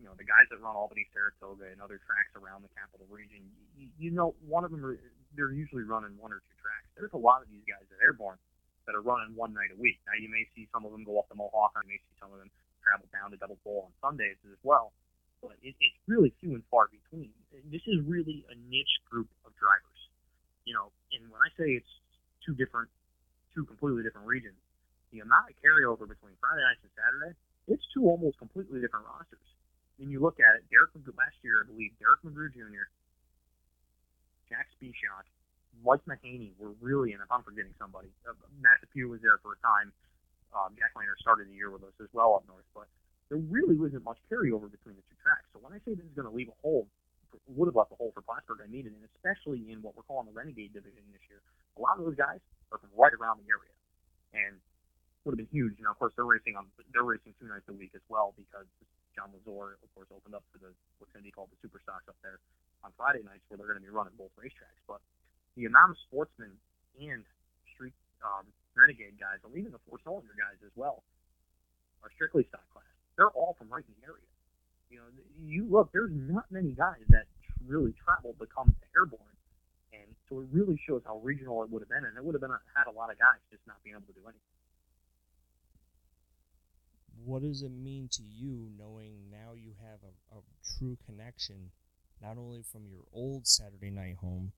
you 0.00 0.08
know 0.08 0.16
the 0.16 0.24
guys 0.24 0.48
that 0.48 0.56
run 0.56 0.72
Albany, 0.72 1.04
Saratoga, 1.12 1.68
and 1.68 1.84
other 1.84 2.00
tracks 2.00 2.32
around 2.32 2.64
the 2.64 2.72
capital 2.72 3.04
region, 3.12 3.44
you, 3.76 3.92
you 4.00 4.08
know, 4.08 4.32
one 4.40 4.64
of 4.64 4.72
them 4.72 4.80
are, 4.80 4.96
they're 5.36 5.52
usually 5.52 5.84
running 5.84 6.16
one 6.16 6.32
or 6.32 6.40
two 6.40 6.56
tracks. 6.64 6.88
There's 6.96 7.12
a 7.12 7.20
lot 7.20 7.44
of 7.44 7.52
these 7.52 7.60
guys 7.68 7.84
at 7.92 8.00
Airborne 8.00 8.40
that 8.88 8.96
are 8.96 9.04
running 9.04 9.36
one 9.36 9.52
night 9.52 9.68
a 9.68 9.76
week. 9.76 10.00
Now 10.08 10.16
you 10.16 10.32
may 10.32 10.48
see 10.56 10.64
some 10.72 10.88
of 10.88 10.96
them 10.96 11.04
go 11.04 11.20
up 11.20 11.28
to 11.28 11.36
Mohawk, 11.36 11.76
or 11.76 11.84
you 11.84 11.92
may 11.92 12.00
see 12.00 12.16
some 12.16 12.32
of 12.32 12.40
them 12.40 12.48
travel 12.80 13.04
down 13.12 13.32
to 13.32 13.36
Devil's 13.36 13.60
Bowl 13.60 13.88
on 13.88 13.92
Sundays 14.00 14.40
as 14.48 14.56
well. 14.64 14.96
But 15.44 15.60
it, 15.60 15.76
it's 15.76 16.00
really 16.08 16.32
few 16.40 16.56
and 16.56 16.64
far 16.72 16.88
between. 16.88 17.36
This 17.68 17.84
is 17.84 18.00
really 18.08 18.48
a 18.48 18.56
niche 18.72 18.96
group 19.12 19.28
of 19.44 19.52
drivers. 19.60 20.00
You 20.64 20.72
know, 20.72 20.88
and 21.12 21.28
when 21.28 21.44
I 21.44 21.52
say 21.60 21.76
it's 21.76 21.94
two 22.48 22.56
different, 22.56 22.88
two 23.52 23.68
completely 23.68 24.00
different 24.00 24.24
regions, 24.24 24.56
the 25.12 25.20
amount 25.20 25.52
of 25.52 25.54
carryover 25.60 26.08
between 26.08 26.32
Friday 26.40 26.64
nights 26.64 26.80
and 26.80 26.92
Saturday, 26.96 27.36
it's 27.68 27.84
two 27.92 28.04
almost 28.06 28.38
completely 28.38 28.80
different 28.80 29.06
rosters. 29.06 29.46
When 29.96 30.10
you 30.10 30.20
look 30.20 30.40
at 30.42 30.58
it, 30.58 30.66
Derek 30.68 30.92
McGrew, 30.92 31.16
last 31.16 31.38
year, 31.42 31.62
I 31.62 31.66
believe, 31.70 31.94
Derek 32.02 32.20
McGrew 32.26 32.50
Jr., 32.50 32.90
Jack 34.50 34.68
Spieshot, 34.76 35.24
Mike 35.82 36.04
Mahaney 36.06 36.52
were 36.58 36.76
really, 36.78 37.14
and 37.16 37.22
if 37.22 37.30
I'm 37.32 37.42
forgetting 37.42 37.74
somebody, 37.78 38.12
uh, 38.28 38.36
Matt 38.60 38.78
Depew 38.84 39.08
was 39.08 39.22
there 39.22 39.38
for 39.42 39.56
a 39.56 39.60
time. 39.64 39.90
Um, 40.54 40.76
Jack 40.78 40.94
Laner 40.94 41.18
started 41.18 41.50
the 41.50 41.56
year 41.56 41.70
with 41.70 41.82
us 41.82 41.96
as 41.98 42.10
well 42.12 42.38
up 42.38 42.46
north, 42.46 42.66
but 42.74 42.86
there 43.26 43.40
really 43.40 43.74
wasn't 43.74 44.04
much 44.04 44.18
carryover 44.30 44.70
between 44.70 44.94
the 44.94 45.02
two 45.10 45.18
tracks. 45.18 45.48
So 45.50 45.58
when 45.58 45.74
I 45.74 45.82
say 45.82 45.98
this 45.98 46.06
is 46.06 46.14
going 46.14 46.30
to 46.30 46.34
leave 46.34 46.52
a 46.52 46.58
hole, 46.62 46.86
would 47.50 47.66
have 47.66 47.74
left 47.74 47.90
a 47.90 47.98
hole 47.98 48.14
for 48.14 48.22
Plattsburgh, 48.22 48.62
I 48.62 48.70
mean 48.70 48.86
it, 48.86 48.94
and 48.94 49.02
especially 49.10 49.66
in 49.66 49.82
what 49.82 49.98
we're 49.98 50.06
calling 50.06 50.30
the 50.30 50.36
Renegade 50.36 50.70
division 50.70 51.02
this 51.10 51.24
year. 51.26 51.42
A 51.74 51.80
lot 51.82 51.98
of 51.98 52.06
those 52.06 52.14
guys 52.14 52.38
are 52.70 52.78
from 52.78 52.94
right 52.94 53.10
around 53.10 53.42
the 53.42 53.48
area, 53.50 53.74
and 54.30 54.62
would 55.24 55.32
have 55.32 55.40
been 55.40 55.52
huge. 55.52 55.80
Know, 55.80 55.90
of 55.90 55.98
course, 55.98 56.12
they're 56.16 56.28
racing 56.28 56.56
on 56.56 56.68
they're 56.92 57.04
racing 57.04 57.32
two 57.40 57.48
nights 57.48 57.64
a 57.72 57.76
week 57.76 57.96
as 57.96 58.04
well 58.12 58.36
because 58.36 58.68
John 59.16 59.32
Lazor, 59.32 59.80
of 59.80 59.90
course, 59.96 60.08
opened 60.12 60.36
up 60.36 60.44
for 60.52 60.60
the 60.60 60.70
what's 61.00 61.12
going 61.16 61.24
to 61.24 61.28
be 61.28 61.32
called 61.32 61.48
the 61.48 61.58
Super 61.64 61.80
Stocks 61.80 62.04
up 62.08 62.16
there 62.20 62.38
on 62.84 62.92
Friday 63.00 63.24
nights, 63.24 63.42
where 63.48 63.56
they're 63.56 63.68
going 63.70 63.80
to 63.80 63.84
be 63.84 63.92
running 63.92 64.12
both 64.20 64.32
racetracks. 64.36 64.84
But 64.84 65.00
the 65.56 65.64
amount 65.64 65.96
of 65.96 65.98
sportsmen 66.04 66.52
and 67.00 67.24
street 67.72 67.96
um, 68.20 68.44
renegade 68.76 69.16
guys, 69.16 69.40
and 69.40 69.56
even 69.56 69.72
the 69.72 69.82
four 69.88 69.96
cylinder 70.04 70.36
guys 70.36 70.60
as 70.60 70.74
well, 70.76 71.00
are 72.04 72.12
strictly 72.12 72.44
stock 72.52 72.66
class. 72.76 72.92
They're 73.16 73.32
all 73.32 73.56
from 73.56 73.72
right 73.72 73.86
in 73.86 73.94
the 73.96 74.04
area. 74.04 74.28
You 74.92 75.00
know, 75.00 75.08
you 75.40 75.64
look, 75.64 75.88
there's 75.96 76.12
not 76.12 76.44
many 76.52 76.76
guys 76.76 77.00
that 77.08 77.24
really 77.64 77.96
traveled 78.04 78.36
to 78.38 78.46
come 78.46 78.68
to 78.68 78.86
airborne. 78.92 79.32
And 79.94 80.10
so 80.28 80.42
it 80.42 80.50
really 80.50 80.76
shows 80.84 81.00
how 81.06 81.22
regional 81.22 81.62
it 81.62 81.70
would 81.70 81.80
have 81.80 81.88
been, 81.88 82.04
and 82.04 82.18
it 82.18 82.22
would 82.22 82.34
have 82.34 82.42
been 82.42 82.52
had 82.74 82.90
a 82.90 82.94
lot 82.94 83.14
of 83.14 83.16
guys 83.16 83.38
just 83.48 83.62
not 83.64 83.78
being 83.86 83.94
able 83.94 84.10
to 84.10 84.16
do 84.18 84.26
anything 84.26 84.53
what 87.24 87.42
does 87.42 87.62
it 87.62 87.72
mean 87.72 88.08
to 88.12 88.22
you 88.22 88.68
knowing 88.78 89.30
now 89.30 89.54
you 89.54 89.72
have 89.80 90.00
a, 90.02 90.36
a 90.36 90.40
true 90.78 90.98
connection, 91.06 91.70
not 92.20 92.36
only 92.36 92.62
from 92.62 92.86
your 92.86 93.02
old 93.12 93.46
Saturday 93.46 93.90
night 93.90 94.16
home, 94.20 94.52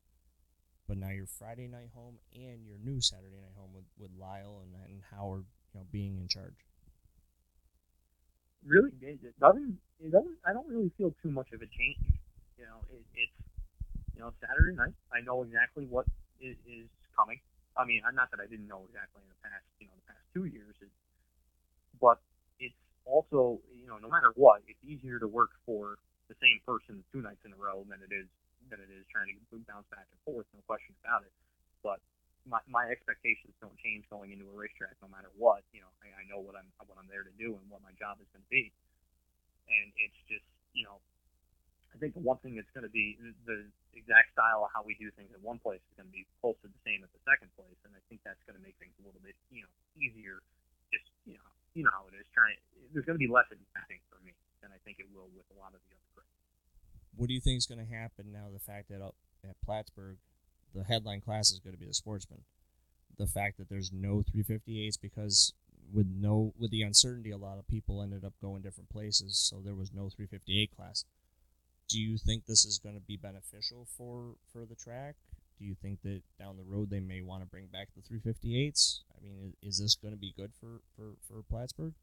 but 0.88 0.98
now 0.98 1.10
your 1.10 1.26
Friday 1.26 1.68
night 1.68 1.90
home 1.94 2.18
and 2.34 2.64
your 2.66 2.78
new 2.82 3.00
Saturday 3.00 3.36
night 3.36 3.54
home 3.56 3.70
with, 3.74 3.84
with 3.98 4.10
Lyle 4.18 4.62
and, 4.62 4.74
and 4.90 5.02
Howard, 5.14 5.44
you 5.72 5.80
know, 5.80 5.86
being 5.90 6.16
in 6.18 6.28
charge? 6.28 6.54
Really, 8.64 8.90
it 9.00 9.38
doesn't. 9.38 9.78
It 10.00 10.10
doesn't. 10.10 10.38
I 10.44 10.52
don't 10.52 10.66
really 10.66 10.90
feel 10.98 11.14
too 11.22 11.30
much 11.30 11.52
of 11.52 11.62
a 11.62 11.66
change. 11.70 12.02
You 12.58 12.66
know, 12.66 12.82
it, 12.90 13.02
it's 13.14 13.32
you 14.14 14.20
know 14.20 14.32
Saturday 14.42 14.74
night. 14.74 14.94
I 15.14 15.20
know 15.22 15.42
exactly 15.42 15.86
what 15.86 16.06
is, 16.40 16.56
is 16.66 16.90
coming. 17.14 17.38
I 17.76 17.84
mean, 17.84 18.02
not 18.14 18.30
that 18.32 18.40
I 18.40 18.46
didn't 18.50 18.66
know 18.66 18.82
exactly 18.88 19.22
in 19.22 19.28
the 19.30 19.38
past, 19.38 19.62
you 19.78 19.86
know, 19.86 19.94
the 19.94 20.06
past 20.10 20.24
two 20.34 20.46
years, 20.46 20.74
but 22.00 22.18
also, 23.06 23.62
you 23.72 23.86
know, 23.86 23.96
no 24.02 24.10
matter 24.10 24.34
what, 24.34 24.62
it's 24.66 24.82
easier 24.82 25.18
to 25.22 25.30
work 25.30 25.54
for 25.64 25.96
the 26.28 26.34
same 26.42 26.58
person 26.66 27.06
two 27.14 27.22
nights 27.22 27.46
in 27.46 27.54
a 27.54 27.58
row 27.58 27.86
than 27.86 28.02
it 28.02 28.10
is 28.10 28.26
than 28.66 28.82
it 28.82 28.90
is 28.90 29.06
trying 29.06 29.30
to 29.30 29.38
bounce 29.70 29.86
back 29.94 30.10
and 30.10 30.18
forth. 30.26 30.42
No 30.50 30.58
question 30.66 30.90
about 30.98 31.22
it. 31.22 31.30
But 31.86 32.02
my, 32.42 32.58
my 32.66 32.90
expectations 32.90 33.54
don't 33.62 33.78
change 33.78 34.02
going 34.10 34.34
into 34.34 34.42
a 34.50 34.54
racetrack 34.54 34.98
no 34.98 35.06
matter 35.06 35.30
what. 35.38 35.62
You 35.70 35.86
know, 35.86 35.90
I, 36.02 36.10
I 36.18 36.22
know 36.26 36.42
what 36.42 36.58
I'm 36.58 36.66
what 36.90 36.98
I'm 36.98 37.06
there 37.06 37.22
to 37.22 37.34
do 37.38 37.54
and 37.54 37.64
what 37.70 37.78
my 37.86 37.94
job 37.94 38.18
is 38.18 38.26
going 38.34 38.42
to 38.42 38.52
be. 38.52 38.74
And 39.70 39.90
it's 39.98 40.18
just, 40.30 40.46
you 40.74 40.86
know, 40.86 40.98
I 41.94 41.98
think 41.98 42.14
the 42.14 42.22
one 42.22 42.38
thing 42.42 42.54
that's 42.54 42.70
going 42.70 42.86
to 42.86 42.92
be 42.92 43.18
the 43.46 43.66
exact 43.96 44.36
style 44.36 44.62
of 44.66 44.70
how 44.70 44.84
we 44.86 44.94
do 45.00 45.10
things 45.16 45.32
in 45.32 45.40
one 45.42 45.58
place 45.58 45.80
is 45.80 45.94
going 45.96 46.06
to 46.06 46.14
be 46.14 46.28
close 46.38 46.54
to 46.62 46.68
the 46.68 46.82
same 46.86 47.02
at 47.02 47.10
the 47.10 47.22
second 47.24 47.50
place, 47.56 47.78
and 47.88 47.90
I 47.96 48.02
think 48.06 48.20
that's 48.22 48.38
going 48.44 48.54
to 48.54 48.62
make 48.62 48.76
things 48.78 48.94
a 49.00 49.04
little 49.06 49.22
bit, 49.24 49.34
you 49.48 49.64
know, 49.64 49.72
easier. 49.96 50.44
Just 50.92 51.08
you 51.26 51.34
know, 51.34 51.50
you 51.76 51.84
know 51.84 51.92
how 51.92 52.08
it 52.08 52.16
is. 52.16 52.26
Trying 52.32 52.56
there's 52.92 53.04
going 53.04 53.18
to 53.18 53.22
be 53.22 53.30
less 53.30 53.46
investing 53.52 54.00
for 54.08 54.18
me 54.24 54.32
than 54.62 54.72
I 54.72 54.80
think 54.84 54.98
it 54.98 55.06
will 55.12 55.28
with 55.36 55.46
a 55.52 55.58
lot 55.60 55.76
of 55.76 55.80
the 55.84 55.92
other 55.92 56.10
grades. 56.16 56.40
What 57.14 57.28
do 57.28 57.34
you 57.34 57.40
think 57.40 57.58
is 57.58 57.66
going 57.66 57.84
to 57.84 57.92
happen 57.92 58.32
now? 58.32 58.48
The 58.52 58.60
fact 58.60 58.88
that 58.88 59.04
up 59.04 59.14
at 59.44 59.60
Plattsburgh, 59.64 60.16
the 60.74 60.84
headline 60.84 61.20
class 61.20 61.50
is 61.50 61.60
going 61.60 61.74
to 61.74 61.80
be 61.80 61.86
the 61.86 61.94
sportsman. 61.94 62.42
The 63.16 63.26
fact 63.26 63.58
that 63.58 63.68
there's 63.68 63.92
no 63.92 64.22
358s 64.24 65.00
because 65.00 65.52
with 65.92 66.06
no 66.08 66.52
with 66.58 66.70
the 66.70 66.82
uncertainty, 66.82 67.30
a 67.30 67.36
lot 67.36 67.58
of 67.58 67.68
people 67.68 68.02
ended 68.02 68.24
up 68.24 68.34
going 68.40 68.62
different 68.62 68.90
places, 68.90 69.38
so 69.38 69.60
there 69.62 69.74
was 69.74 69.92
no 69.92 70.08
358 70.10 70.74
class. 70.76 71.04
Do 71.88 72.00
you 72.00 72.18
think 72.18 72.46
this 72.46 72.64
is 72.64 72.78
going 72.78 72.96
to 72.96 73.00
be 73.00 73.16
beneficial 73.16 73.86
for 73.96 74.34
for 74.52 74.64
the 74.66 74.74
track? 74.74 75.16
Do 75.58 75.64
you 75.64 75.74
think 75.80 76.02
that 76.02 76.20
down 76.38 76.56
the 76.56 76.64
road 76.64 76.90
they 76.90 77.00
may 77.00 77.22
want 77.22 77.42
to 77.42 77.48
bring 77.48 77.66
back 77.66 77.88
the 77.96 78.02
358s? 78.04 79.00
I 79.16 79.24
mean, 79.24 79.54
is 79.62 79.78
this 79.78 79.94
going 79.94 80.12
to 80.12 80.20
be 80.20 80.34
good 80.36 80.52
for, 80.60 80.80
for, 80.94 81.16
for 81.26 81.42
Plattsburgh? 81.48 81.94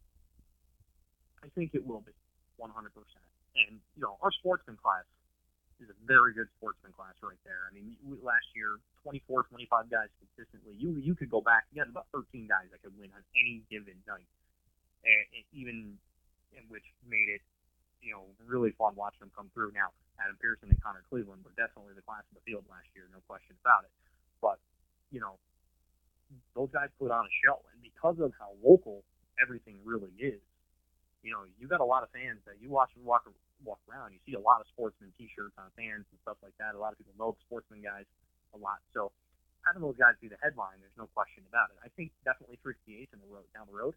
I 1.44 1.50
think 1.54 1.72
it 1.74 1.86
will 1.86 2.02
be 2.02 2.14
100%. 2.60 2.66
And, 2.66 3.78
you 3.96 4.02
know, 4.02 4.18
our 4.22 4.32
sportsman 4.32 4.78
class 4.82 5.06
is 5.84 5.90
a 5.90 5.98
very 6.08 6.34
good 6.34 6.48
sportsman 6.58 6.94
class 6.94 7.14
right 7.22 7.38
there. 7.46 7.70
I 7.70 7.74
mean, 7.76 7.94
last 8.24 8.48
year, 8.56 8.80
24, 9.04 9.44
25 9.52 9.92
guys 9.92 10.10
consistently. 10.18 10.74
You 10.80 10.96
you 10.96 11.14
could 11.14 11.30
go 11.30 11.42
back. 11.42 11.68
You 11.76 11.84
had 11.84 11.92
about 11.92 12.08
13 12.16 12.48
guys 12.48 12.72
that 12.72 12.82
could 12.82 12.96
win 12.98 13.12
on 13.12 13.22
any 13.36 13.62
given 13.70 14.00
night, 14.08 14.30
and, 15.04 15.24
and 15.36 15.46
even 15.52 16.00
in 16.56 16.64
which 16.72 16.88
made 17.04 17.28
it, 17.28 17.44
you 18.02 18.16
know, 18.16 18.24
really 18.48 18.72
fun 18.80 18.96
watching 18.96 19.28
them 19.28 19.32
come 19.36 19.52
through. 19.54 19.76
Now, 19.76 19.92
Adam 20.22 20.38
Pearson 20.38 20.70
and 20.70 20.80
Connor 20.82 21.04
Cleveland 21.10 21.42
were 21.42 21.56
definitely 21.58 21.98
the 21.98 22.06
class 22.06 22.24
of 22.30 22.36
the 22.38 22.46
field 22.46 22.66
last 22.70 22.88
year, 22.94 23.10
no 23.10 23.22
question 23.26 23.58
about 23.62 23.86
it. 23.88 23.94
But, 24.42 24.62
you 25.10 25.20
know, 25.20 25.40
those 26.54 26.70
guys 26.70 26.90
put 26.98 27.10
on 27.10 27.26
a 27.26 27.34
show. 27.46 27.62
And 27.74 27.82
because 27.82 28.18
of 28.22 28.34
how 28.38 28.54
local 28.62 29.02
everything 29.42 29.82
really 29.82 30.14
is, 30.22 30.42
you 31.24 31.32
know, 31.32 31.48
you 31.58 31.66
got 31.72 31.80
a 31.80 31.88
lot 31.88 32.04
of 32.04 32.12
fans 32.12 32.44
that 32.46 32.60
you 32.60 32.70
watch 32.70 32.92
and 33.00 33.06
walk 33.06 33.26
walk 33.64 33.80
around. 33.88 34.12
You 34.12 34.20
see 34.28 34.36
a 34.36 34.44
lot 34.44 34.60
of 34.60 34.68
sportsman 34.76 35.16
T-shirts 35.16 35.56
on 35.56 35.72
fans 35.80 36.04
and 36.12 36.20
stuff 36.20 36.36
like 36.44 36.52
that. 36.60 36.76
A 36.76 36.80
lot 36.80 36.92
of 36.92 37.00
people 37.00 37.16
know 37.16 37.32
the 37.32 37.42
sportsman 37.48 37.80
guys 37.80 38.04
a 38.52 38.60
lot. 38.60 38.84
So 38.92 39.16
having 39.64 39.80
those 39.80 39.96
guys 39.96 40.20
be 40.20 40.28
the 40.28 40.40
headline, 40.44 40.84
there's 40.84 41.00
no 41.00 41.08
question 41.16 41.48
about 41.48 41.72
it. 41.72 41.80
I 41.80 41.88
think 41.96 42.12
definitely 42.28 42.60
358 42.60 43.08
in 43.16 43.24
the 43.24 43.30
road 43.32 43.48
down 43.56 43.72
the 43.72 43.78
road 43.80 43.96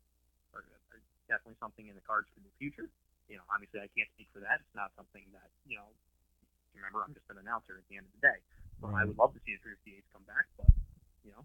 are, 0.55 0.63
are 0.95 1.03
definitely 1.27 1.59
something 1.59 1.91
in 1.91 1.99
the 1.99 2.07
cards 2.07 2.31
for 2.31 2.47
the 2.47 2.55
future 2.63 2.87
you 3.29 3.37
know, 3.37 3.47
obviously 3.51 3.83
I 3.83 3.91
can't 3.93 4.11
speak 4.15 4.31
for 4.31 4.41
that. 4.43 4.63
It's 4.63 4.77
not 4.77 4.95
something 4.95 5.23
that, 5.35 5.51
you 5.67 5.77
know, 5.77 5.89
remember 6.75 7.03
I'm 7.03 7.15
just 7.17 7.27
an 7.33 7.41
announcer 7.41 7.81
at 7.81 7.87
the 7.89 7.97
end 7.97 8.07
of 8.07 8.15
the 8.21 8.23
day. 8.23 8.39
So 8.81 8.93
right. 8.93 9.03
I 9.03 9.09
would 9.09 9.17
love 9.17 9.33
to 9.33 9.41
see 9.43 9.57
the 9.57 9.63
358s 9.65 10.07
come 10.13 10.25
back, 10.29 10.45
but, 10.61 10.69
you 11.25 11.33
know, 11.33 11.43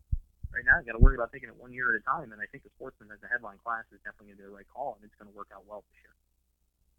right 0.51 0.67
now 0.67 0.79
I 0.79 0.83
got 0.83 0.99
to 0.99 1.03
worry 1.03 1.15
about 1.15 1.31
taking 1.31 1.47
it 1.47 1.55
one 1.55 1.71
year 1.71 1.95
at 1.95 2.01
a 2.01 2.03
time. 2.03 2.35
And 2.35 2.43
I 2.43 2.47
think 2.51 2.67
the 2.67 2.73
Sportsman 2.75 3.09
as 3.09 3.23
a 3.23 3.29
headline 3.31 3.57
class 3.63 3.87
is 3.95 4.03
definitely 4.03 4.35
going 4.35 4.37
to 4.37 4.43
be 4.43 4.49
the 4.51 4.55
right 4.55 4.67
call, 4.67 4.99
and 4.99 5.07
it's 5.07 5.15
going 5.15 5.31
to 5.31 5.35
work 5.35 5.47
out 5.55 5.63
well 5.63 5.87
this 5.87 5.97
year. 6.03 6.13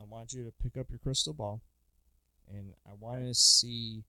I 0.01 0.05
want 0.09 0.33
you 0.33 0.49
to 0.49 0.53
pick 0.64 0.81
up 0.81 0.88
your 0.88 0.99
crystal 0.99 1.37
ball, 1.37 1.61
and 2.49 2.73
I 2.88 2.97
want 2.99 3.23
to 3.23 3.35
see, 3.37 4.03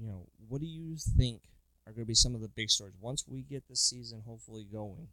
you 0.00 0.08
know, 0.08 0.26
what 0.48 0.64
do 0.64 0.66
you 0.66 0.96
think 0.96 1.42
are 1.86 1.92
going 1.92 2.08
to 2.08 2.08
be 2.08 2.14
some 2.14 2.34
of 2.34 2.40
the 2.40 2.48
big 2.48 2.70
stories 2.70 2.96
once 2.98 3.24
we 3.28 3.42
get 3.42 3.68
this 3.68 3.80
season 3.80 4.22
hopefully 4.26 4.64
going? 4.64 5.08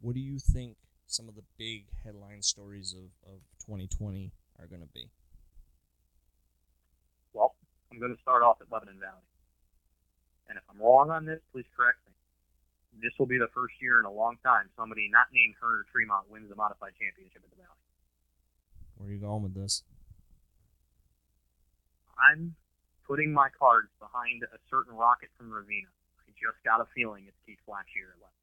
What 0.00 0.14
do 0.14 0.20
you 0.20 0.38
think 0.38 0.76
some 1.06 1.28
of 1.28 1.34
the 1.34 1.46
big 1.56 1.86
headline 2.04 2.42
stories 2.42 2.94
of, 2.94 3.06
of 3.30 3.38
2020 3.64 4.32
are 4.58 4.66
going 4.66 4.82
to 4.82 4.90
be? 4.92 5.10
Well, 7.32 7.54
I'm 7.90 7.98
going 7.98 8.14
to 8.14 8.20
start 8.22 8.42
off 8.42 8.58
at 8.60 8.70
Lebanon 8.70 8.98
Valley. 8.98 9.26
And 10.48 10.58
if 10.58 10.64
I'm 10.70 10.78
wrong 10.82 11.10
on 11.10 11.26
this, 11.26 11.40
please 11.52 11.66
correct 11.76 11.98
me. 12.06 12.12
This 13.02 13.12
will 13.18 13.26
be 13.26 13.38
the 13.38 13.50
first 13.54 13.74
year 13.80 13.98
in 14.00 14.06
a 14.06 14.10
long 14.10 14.38
time 14.42 14.70
somebody 14.76 15.08
not 15.12 15.26
named 15.32 15.54
Hearn 15.60 15.84
Tremont 15.92 16.30
wins 16.30 16.48
the 16.48 16.56
modified 16.56 16.92
championship 16.98 17.42
at 17.44 17.50
the 17.50 17.60
Valley. 17.60 17.82
Where 18.96 19.08
are 19.08 19.12
you 19.12 19.20
going 19.20 19.42
with 19.42 19.54
this? 19.54 19.84
I'm 22.16 22.56
putting 23.06 23.32
my 23.32 23.48
cards 23.52 23.92
behind 24.00 24.42
a 24.48 24.58
certain 24.70 24.96
rocket 24.96 25.28
from 25.36 25.52
Ravenna. 25.52 25.92
I 26.24 26.32
just 26.32 26.56
got 26.64 26.80
a 26.80 26.88
feeling 26.96 27.28
it's 27.28 27.36
Keith 27.44 27.60
Blackshear 27.68 28.16
at 28.16 28.18
Lebanon 28.18 28.35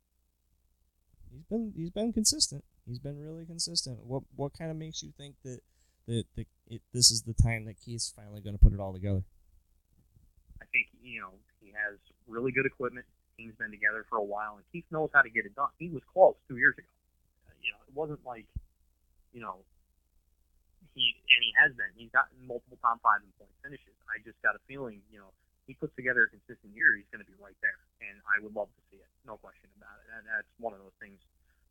he's 1.33 1.45
been 1.45 1.73
he's 1.75 1.89
been 1.89 2.13
consistent. 2.13 2.63
He's 2.85 2.99
been 2.99 3.19
really 3.19 3.45
consistent. 3.45 3.99
What 4.05 4.23
what 4.35 4.53
kind 4.57 4.71
of 4.71 4.77
makes 4.77 5.03
you 5.03 5.11
think 5.17 5.35
that 5.43 5.59
that, 6.07 6.25
that 6.35 6.47
it, 6.67 6.81
this 6.93 7.11
is 7.11 7.23
the 7.23 7.33
time 7.33 7.65
that 7.65 7.79
Keith's 7.79 8.13
finally 8.15 8.41
going 8.41 8.57
to 8.57 8.63
put 8.63 8.73
it 8.73 8.79
all 8.79 8.93
together? 8.93 9.23
I 10.61 10.65
think 10.71 10.87
you 11.01 11.21
know 11.21 11.31
he 11.61 11.71
has 11.71 11.97
really 12.27 12.51
good 12.51 12.65
equipment. 12.65 13.05
Team's 13.37 13.55
been 13.57 13.71
together 13.71 14.05
for 14.09 14.17
a 14.17 14.23
while, 14.23 14.55
and 14.55 14.63
Keith 14.71 14.85
knows 14.91 15.09
how 15.13 15.21
to 15.21 15.29
get 15.29 15.45
it 15.45 15.55
done. 15.55 15.69
He 15.79 15.89
was 15.89 16.03
close 16.13 16.35
two 16.47 16.57
years 16.57 16.75
ago. 16.77 16.87
Uh, 17.49 17.53
you 17.63 17.71
know, 17.71 17.81
it 17.87 17.93
wasn't 17.95 18.19
like 18.25 18.45
you 19.33 19.41
know 19.41 19.65
he 20.93 21.17
and 21.33 21.41
he 21.41 21.51
has 21.57 21.73
been. 21.73 21.89
He's 21.97 22.11
gotten 22.11 22.37
multiple 22.45 22.77
top 22.81 23.01
five 23.01 23.25
and 23.25 23.33
point 23.37 23.51
finishes. 23.63 23.97
I 24.07 24.21
just 24.21 24.37
got 24.45 24.55
a 24.55 24.61
feeling, 24.69 25.01
you 25.09 25.17
know, 25.17 25.33
he 25.65 25.73
puts 25.73 25.95
together 25.95 26.27
a 26.27 26.29
consistent 26.29 26.75
year, 26.75 26.95
he's 26.95 27.09
going 27.09 27.23
to 27.23 27.29
be 27.29 27.37
right 27.41 27.57
there. 27.63 27.79
And 28.03 28.19
I 28.27 28.43
would 28.43 28.51
love 28.51 28.67
to 28.67 28.81
see 28.91 28.99
it, 28.99 29.07
no 29.23 29.39
question 29.39 29.71
about 29.79 29.95
it. 30.03 30.07
And 30.11 30.27
that's 30.27 30.49
one 30.59 30.75
of 30.75 30.83
those 30.83 30.95
things, 30.99 31.23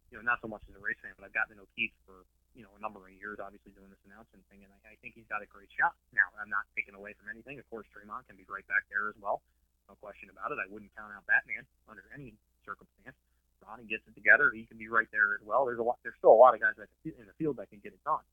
you 0.09 0.17
know, 0.17 0.25
not 0.25 0.41
so 0.41 0.49
much 0.49 0.65
as 0.65 0.73
a 0.73 0.81
race 0.81 0.97
fan, 1.05 1.13
but 1.13 1.29
I've 1.29 1.37
gotten 1.37 1.53
to 1.53 1.59
know 1.61 1.69
Keith 1.77 1.93
for, 2.09 2.25
you 2.57 2.65
know, 2.65 2.73
a 2.73 2.81
number 2.81 3.05
of 3.05 3.13
years, 3.13 3.37
obviously 3.37 3.77
doing 3.77 3.93
this 3.93 4.01
announcement 4.09 4.41
thing, 4.49 4.65
and 4.65 4.73
I, 4.73 4.93
I 4.93 5.01
think 5.05 5.13
he's 5.13 5.29
got 5.29 5.45
a 5.45 5.49
great 5.49 5.69
shot. 5.77 5.93
Now, 6.17 6.33
I'm 6.41 6.49
not 6.49 6.65
taking 6.73 6.97
away 6.97 7.13
from 7.21 7.29
anything. 7.29 7.61
Of 7.61 7.69
course, 7.69 7.85
Tremont 7.93 8.25
can 8.29 8.41
be 8.41 8.49
right 8.49 8.65
back 8.65 8.89
there 8.89 9.13
as 9.13 9.17
well. 9.21 9.45
No 9.93 9.97
question 10.01 10.33
about 10.33 10.57
it. 10.57 10.59
I 10.61 10.69
wouldn't 10.73 10.93
count 10.97 11.13
out 11.13 11.29
Batman 11.29 11.69
under 11.85 12.05
any 12.17 12.33
circumstance. 12.65 13.17
Ronnie 13.61 13.87
gets 13.87 14.03
it 14.11 14.15
together. 14.19 14.51
He 14.51 14.67
can 14.67 14.77
be 14.77 14.91
right 14.91 15.07
there 15.15 15.39
as 15.39 15.43
well. 15.47 15.65
There's 15.69 15.79
a 15.79 15.87
lot. 15.87 16.03
There's 16.03 16.19
still 16.19 16.35
a 16.35 16.41
lot 16.41 16.51
of 16.55 16.59
guys 16.59 16.75
that 16.83 16.91
in 17.07 17.27
the 17.31 17.37
field 17.39 17.63
that 17.63 17.71
can 17.71 17.79
get 17.79 17.95
it 17.95 18.03
done. 18.03 18.27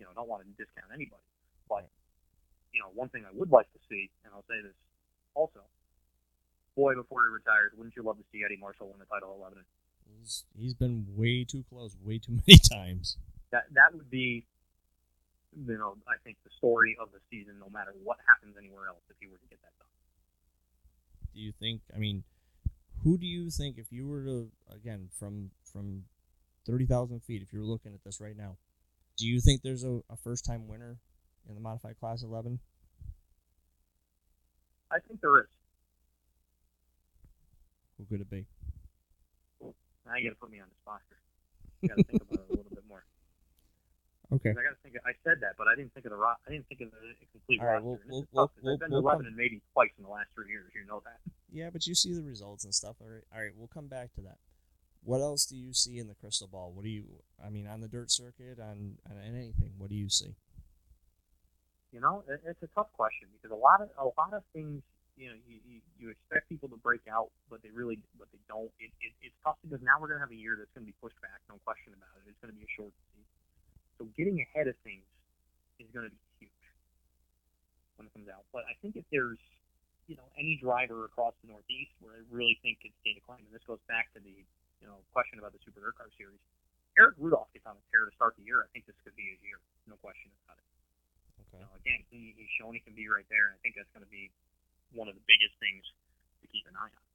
You 0.00 0.08
know, 0.08 0.16
don't 0.16 0.28
want 0.28 0.42
to 0.42 0.48
discount 0.56 0.88
anybody, 0.88 1.22
but 1.68 1.84
you 2.72 2.80
know, 2.80 2.88
one 2.96 3.12
thing 3.12 3.28
I 3.28 3.32
would 3.36 3.52
like 3.52 3.68
to 3.76 3.80
see, 3.88 4.08
and 4.24 4.32
I'll 4.32 4.48
say 4.48 4.64
this 4.64 4.74
also, 5.36 5.60
boy, 6.76 6.94
before 6.94 7.24
he 7.24 7.32
retires, 7.32 7.72
wouldn't 7.76 7.96
you 7.96 8.02
love 8.02 8.18
to 8.18 8.24
see 8.32 8.42
Eddie 8.44 8.58
Marshall 8.60 8.88
win 8.88 8.98
the 8.98 9.06
title 9.06 9.34
at 9.34 9.42
Lebanon? 9.42 9.64
He's 10.18 10.44
he's 10.56 10.74
been 10.74 11.06
way 11.16 11.44
too 11.44 11.64
close, 11.68 11.96
way 12.02 12.18
too 12.18 12.32
many 12.46 12.58
times. 12.58 13.16
That 13.50 13.64
that 13.72 13.94
would 13.94 14.10
be, 14.10 14.44
you 15.56 15.78
know, 15.78 15.96
I 16.08 16.16
think 16.24 16.36
the 16.44 16.50
story 16.56 16.96
of 17.00 17.08
the 17.12 17.20
season, 17.30 17.54
no 17.60 17.68
matter 17.70 17.92
what 18.02 18.18
happens 18.26 18.56
anywhere 18.58 18.88
else, 18.88 19.02
if 19.10 19.16
he 19.20 19.26
were 19.26 19.38
to 19.38 19.48
get 19.48 19.60
that 19.62 19.72
done. 19.78 19.88
Do 21.34 21.40
you 21.40 21.52
think? 21.52 21.80
I 21.94 21.98
mean, 21.98 22.24
who 23.02 23.18
do 23.18 23.26
you 23.26 23.50
think 23.50 23.78
if 23.78 23.92
you 23.92 24.06
were 24.06 24.22
to 24.24 24.48
again 24.70 25.08
from 25.18 25.50
from 25.64 26.04
thirty 26.66 26.86
thousand 26.86 27.22
feet. 27.22 27.42
If 27.42 27.52
you're 27.52 27.64
looking 27.64 27.94
at 27.94 28.04
this 28.04 28.20
right 28.20 28.36
now, 28.36 28.56
do 29.16 29.26
you 29.26 29.40
think 29.40 29.62
there's 29.62 29.84
a, 29.84 30.00
a 30.10 30.16
first 30.22 30.44
time 30.44 30.66
winner 30.68 30.98
in 31.48 31.54
the 31.54 31.60
modified 31.60 31.98
class 31.98 32.22
eleven? 32.22 32.58
I 34.90 34.98
think 35.06 35.20
there 35.20 35.38
is. 35.40 35.46
Who 38.02 38.06
could 38.16 38.20
it 38.20 38.30
be? 38.30 38.46
Now 39.62 40.18
you 40.18 40.26
got 40.30 40.34
to 40.34 40.40
put 40.42 40.50
me 40.50 40.58
on 40.58 40.66
the 40.66 40.74
spot 40.82 40.98
here. 41.06 41.22
Got 41.88 41.98
to 41.98 42.04
think 42.04 42.22
about 42.22 42.42
it 42.42 42.50
a 42.50 42.56
little 42.58 42.70
bit 42.74 42.82
more. 42.88 43.04
Okay. 44.32 44.50
I 44.50 44.54
got 44.54 44.74
to 44.74 44.82
think. 44.82 44.94
Of, 44.96 45.02
I 45.06 45.12
said 45.22 45.38
that, 45.42 45.54
but 45.58 45.66
I 45.68 45.74
didn't 45.76 45.94
think 45.94 46.06
of 46.06 46.10
the 46.10 46.16
ro- 46.18 46.34
I 46.46 46.50
didn't 46.50 46.66
think 46.68 46.80
of 46.80 46.90
the 46.90 47.14
complete 47.30 47.60
All 47.60 47.66
right, 47.66 47.74
roster. 47.74 47.86
we'll- 47.86 47.98
and 48.02 48.26
we'll- 48.32 48.50
we'll- 48.62 48.72
I've 48.74 48.80
been 48.80 48.90
to 48.90 48.98
Lebanon 49.00 49.34
maybe 49.36 49.60
twice 49.72 49.90
in 49.98 50.04
the 50.04 50.10
last 50.10 50.30
three 50.34 50.48
years. 50.50 50.70
You 50.74 50.84
know 50.86 51.02
that. 51.04 51.18
Yeah, 51.50 51.70
but 51.70 51.86
you 51.86 51.94
see 51.94 52.14
the 52.14 52.22
results 52.22 52.64
and 52.64 52.74
stuff. 52.74 52.96
All 53.00 53.08
right, 53.08 53.22
all 53.34 53.42
right. 53.42 53.54
We'll 53.54 53.68
come 53.68 53.86
back 53.88 54.12
to 54.14 54.20
that. 54.22 54.38
What 55.04 55.20
else 55.20 55.44
do 55.46 55.56
you 55.56 55.72
see 55.74 55.98
in 55.98 56.06
the 56.08 56.14
crystal 56.14 56.46
ball? 56.48 56.72
What 56.72 56.84
do 56.84 56.90
you? 56.90 57.04
I 57.44 57.50
mean, 57.50 57.66
on 57.66 57.80
the 57.80 57.88
dirt 57.88 58.10
circuit, 58.10 58.58
on 58.60 58.98
on 59.10 59.18
anything. 59.18 59.74
What 59.78 59.90
do 59.90 59.96
you 59.96 60.08
see? 60.08 60.34
You 61.92 62.00
know, 62.00 62.22
it, 62.28 62.40
it's 62.46 62.62
a 62.62 62.68
tough 62.74 62.92
question 62.94 63.28
because 63.34 63.50
a 63.50 63.58
lot 63.58 63.80
of 63.82 63.90
a 63.98 64.04
lot 64.04 64.32
of 64.32 64.42
things. 64.52 64.82
You 65.22 65.30
know, 65.30 65.38
you, 65.46 65.62
you, 65.62 65.78
you 66.02 66.06
expect 66.10 66.50
people 66.50 66.66
to 66.74 66.80
break 66.82 67.06
out, 67.06 67.30
but 67.46 67.62
they 67.62 67.70
really, 67.70 68.02
but 68.18 68.26
they 68.34 68.42
don't. 68.50 68.74
It, 68.82 68.90
it, 68.98 69.14
it's 69.22 69.38
tough 69.46 69.54
because 69.62 69.78
now 69.78 70.02
we're 70.02 70.10
gonna 70.10 70.18
have 70.18 70.34
a 70.34 70.42
year 70.42 70.58
that's 70.58 70.74
gonna 70.74 70.90
be 70.90 70.98
pushed 70.98 71.14
back, 71.22 71.38
no 71.46 71.62
question 71.62 71.94
about 71.94 72.10
it. 72.18 72.26
It's 72.26 72.42
gonna 72.42 72.58
be 72.58 72.66
a 72.66 72.72
short 72.74 72.90
season, 72.90 73.22
so 74.02 74.10
getting 74.18 74.42
ahead 74.42 74.66
of 74.66 74.74
things 74.82 75.06
is 75.78 75.86
gonna 75.94 76.10
be 76.10 76.18
huge 76.42 76.66
when 77.94 78.10
it 78.10 78.12
comes 78.18 78.26
out. 78.26 78.42
But 78.50 78.66
I 78.66 78.74
think 78.82 78.98
if 78.98 79.06
there's, 79.14 79.38
you 80.10 80.18
know, 80.18 80.26
any 80.34 80.58
driver 80.58 81.06
across 81.06 81.38
the 81.46 81.54
Northeast 81.54 81.94
where 82.02 82.18
I 82.18 82.26
really 82.26 82.58
think 82.58 82.82
stay 82.82 83.14
to 83.14 83.22
claim, 83.22 83.46
and 83.46 83.54
this 83.54 83.62
goes 83.62 83.78
back 83.86 84.10
to 84.18 84.20
the, 84.20 84.42
you 84.82 84.86
know, 84.90 84.98
question 85.14 85.38
about 85.38 85.54
the 85.54 85.62
Super 85.62 85.86
Dirt 85.86 85.94
Car 86.02 86.10
Series. 86.18 86.42
Erick 86.98 87.14
Rudolph 87.22 87.46
gets 87.54 87.62
on 87.70 87.78
a 87.78 87.84
tear 87.94 88.10
to 88.10 88.12
start 88.18 88.34
the 88.34 88.42
year. 88.42 88.66
I 88.66 88.68
think 88.74 88.90
this 88.90 88.98
could 89.06 89.14
be 89.14 89.30
his 89.30 89.38
year, 89.46 89.62
no 89.86 89.94
question 90.02 90.34
about 90.42 90.58
it. 90.58 90.66
Okay. 91.46 91.62
You 91.62 91.64
know, 91.64 91.72
again, 91.78 92.02
he, 92.10 92.34
he's 92.34 92.50
shown 92.58 92.74
he 92.74 92.82
can 92.82 92.98
be 92.98 93.06
right 93.06 93.24
there, 93.30 93.48
and 93.48 93.54
I 93.54 93.60
think 93.62 93.78
that's 93.78 93.88
going 93.94 94.02
to 94.02 94.10
be 94.10 94.34
one 94.92 95.08
of 95.08 95.14
the 95.14 95.26
biggest 95.26 95.56
things 95.60 95.84
to 96.40 96.46
keep 96.48 96.64
an 96.68 96.76
eye 96.76 96.92
on. 96.92 97.06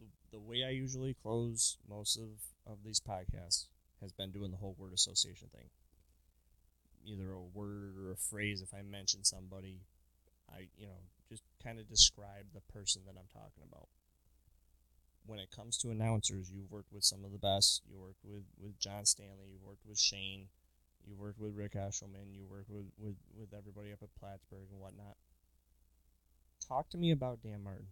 The, 0.00 0.38
the 0.38 0.40
way 0.40 0.64
I 0.64 0.70
usually 0.70 1.14
close 1.14 1.78
most 1.88 2.16
of 2.16 2.28
of 2.66 2.84
these 2.84 3.00
podcasts 3.00 3.66
has 4.00 4.12
been 4.12 4.30
doing 4.30 4.50
the 4.50 4.58
whole 4.58 4.76
word 4.78 4.92
association 4.92 5.48
thing. 5.52 5.70
Either 7.04 7.32
a 7.32 7.40
word 7.40 7.96
or 7.98 8.12
a 8.12 8.16
phrase. 8.16 8.60
If 8.60 8.74
I 8.74 8.82
mention 8.82 9.24
somebody, 9.24 9.80
I 10.50 10.68
you 10.76 10.86
know 10.86 11.00
just 11.28 11.42
kind 11.62 11.78
of 11.78 11.88
describe 11.88 12.52
the 12.54 12.60
person 12.72 13.02
that 13.06 13.16
I'm 13.18 13.28
talking 13.32 13.64
about. 13.68 13.88
When 15.26 15.38
it 15.38 15.50
comes 15.50 15.76
to 15.78 15.90
announcers, 15.90 16.50
you've 16.50 16.70
worked 16.70 16.92
with 16.92 17.04
some 17.04 17.24
of 17.24 17.32
the 17.32 17.38
best. 17.38 17.82
You 17.86 18.00
worked 18.00 18.24
with, 18.24 18.44
with 18.58 18.78
John 18.78 19.04
Stanley. 19.04 19.52
You 19.52 19.58
worked 19.62 19.84
with 19.86 19.98
Shane. 19.98 20.48
You 21.06 21.16
worked 21.16 21.38
with 21.38 21.54
Rick 21.54 21.74
Eshelman, 21.74 22.32
You 22.32 22.44
worked 22.48 22.70
with, 22.70 22.86
with, 22.96 23.16
with 23.36 23.52
everybody 23.56 23.92
up 23.92 24.02
at 24.02 24.14
Plattsburgh 24.18 24.68
and 24.70 24.80
whatnot. 24.80 25.16
Talk 26.68 26.90
to 26.90 26.98
me 26.98 27.10
about 27.12 27.40
Dan 27.42 27.64
Martin. 27.64 27.88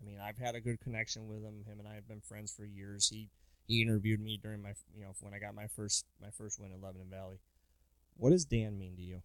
I 0.00 0.04
mean, 0.04 0.18
I've 0.18 0.38
had 0.38 0.56
a 0.56 0.60
good 0.60 0.80
connection 0.80 1.28
with 1.28 1.44
him. 1.44 1.62
Him 1.62 1.78
and 1.78 1.86
I 1.86 1.94
have 1.94 2.08
been 2.08 2.20
friends 2.20 2.50
for 2.50 2.64
years. 2.64 3.06
He 3.06 3.30
he 3.68 3.82
interviewed 3.82 4.18
me 4.18 4.34
during 4.42 4.62
my 4.62 4.74
you 4.96 5.06
know 5.06 5.14
when 5.20 5.32
I 5.32 5.38
got 5.38 5.54
my 5.54 5.68
first 5.68 6.04
my 6.20 6.30
first 6.34 6.58
win 6.58 6.72
at 6.72 6.82
Lebanon 6.82 7.06
Valley. 7.06 7.38
What 8.16 8.30
does 8.30 8.44
Dan 8.44 8.78
mean 8.78 8.96
to 8.96 9.02
you? 9.02 9.22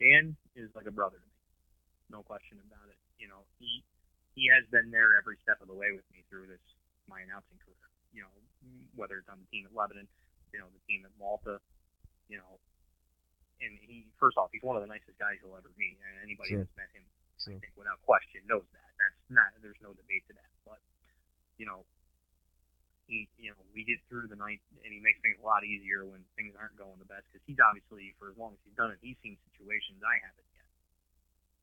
Dan 0.00 0.36
is 0.56 0.72
like 0.74 0.86
a 0.88 0.94
brother 0.94 1.20
to 1.20 1.28
me, 1.28 1.38
no 2.10 2.22
question 2.24 2.58
about 2.64 2.88
it. 2.88 2.96
You 3.20 3.28
know, 3.28 3.44
he 3.60 3.84
he 4.34 4.48
has 4.48 4.64
been 4.72 4.90
there 4.90 5.12
every 5.20 5.36
step 5.44 5.60
of 5.60 5.68
the 5.68 5.76
way 5.76 5.92
with 5.92 6.08
me 6.08 6.24
through 6.30 6.48
this 6.48 6.64
my 7.04 7.20
announcing 7.20 7.60
career. 7.60 7.84
You 8.16 8.24
know, 8.24 8.32
whether 8.96 9.20
it's 9.20 9.28
on 9.28 9.44
the 9.44 9.48
team 9.52 9.68
at 9.68 9.76
Lebanon, 9.76 10.08
you 10.56 10.58
know, 10.58 10.72
the 10.72 10.82
team 10.88 11.04
at 11.04 11.12
Malta, 11.20 11.60
you 12.32 12.40
know, 12.40 12.58
and 13.64 13.80
he 13.80 14.04
first 14.20 14.36
off, 14.36 14.52
he's 14.52 14.62
one 14.62 14.76
of 14.76 14.84
the 14.84 14.90
nicest 14.92 15.16
guys 15.16 15.40
you'll 15.40 15.56
ever 15.56 15.72
meet, 15.80 15.96
and 16.04 16.20
anybody 16.20 16.52
Sure. 16.52 16.62
that's 16.62 16.76
met 16.76 16.90
him, 16.92 17.04
Sure. 17.40 17.56
I 17.56 17.64
think, 17.64 17.74
without 17.76 17.98
question, 18.04 18.44
knows 18.46 18.68
that. 18.76 18.90
That's 19.00 19.20
not 19.32 19.48
there's 19.64 19.80
no 19.80 19.96
debate 19.96 20.22
to 20.28 20.34
that. 20.36 20.52
But 20.68 20.80
you 21.58 21.66
know, 21.66 21.82
he 23.08 23.28
you 23.40 23.50
know 23.52 23.58
we 23.72 23.84
get 23.84 24.00
through 24.08 24.28
the 24.28 24.38
night, 24.38 24.60
and 24.84 24.90
he 24.92 25.00
makes 25.00 25.20
things 25.24 25.40
a 25.40 25.44
lot 25.44 25.64
easier 25.64 26.04
when 26.04 26.24
things 26.36 26.52
aren't 26.56 26.76
going 26.76 26.96
the 27.00 27.08
best 27.08 27.24
because 27.32 27.44
he's 27.48 27.60
obviously 27.60 28.14
for 28.20 28.30
as 28.30 28.36
long 28.36 28.52
as 28.54 28.60
he's 28.64 28.76
done 28.76 28.92
it, 28.92 29.00
he's 29.00 29.16
seen 29.24 29.36
situations 29.50 30.00
I 30.04 30.20
haven't 30.24 30.48
yet. 30.54 30.68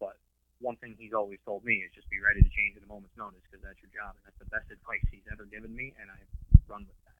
But 0.01 0.15
one 0.61 0.77
thing 0.77 0.93
he's 0.97 1.13
always 1.13 1.41
told 1.45 1.65
me 1.65 1.81
is 1.81 1.89
just 1.93 2.09
be 2.09 2.21
ready 2.21 2.41
to 2.45 2.51
change 2.53 2.77
at 2.77 2.85
a 2.85 2.89
moment's 2.89 3.17
notice 3.17 3.41
because 3.49 3.65
that's 3.65 3.81
your 3.81 3.89
job, 3.93 4.13
and 4.17 4.23
that's 4.25 4.37
the 4.37 4.49
best 4.53 4.69
advice 4.69 5.01
he's 5.09 5.25
ever 5.33 5.45
given 5.49 5.73
me, 5.73 5.93
and 5.97 6.09
I've 6.13 6.29
run 6.69 6.85
with 6.85 6.97
that. 7.09 7.17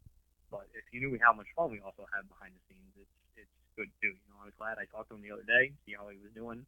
But 0.53 0.67
if 0.77 0.85
you 0.93 1.01
knew 1.01 1.17
how 1.23 1.33
much 1.33 1.47
fun 1.57 1.71
we 1.71 1.79
also 1.81 2.05
had 2.13 2.27
behind 2.29 2.53
the 2.53 2.61
scenes, 2.69 2.93
it's 2.99 3.15
good 3.75 3.91
too. 4.01 4.13
You 4.13 4.27
know, 4.31 4.39
I 4.41 4.47
was 4.49 4.57
glad 4.57 4.77
I 4.77 4.85
talked 4.89 5.09
to 5.11 5.15
him 5.17 5.23
the 5.23 5.33
other 5.33 5.47
day, 5.47 5.71
see 5.85 5.95
how 5.95 6.09
he 6.11 6.19
was 6.19 6.31
doing. 6.33 6.65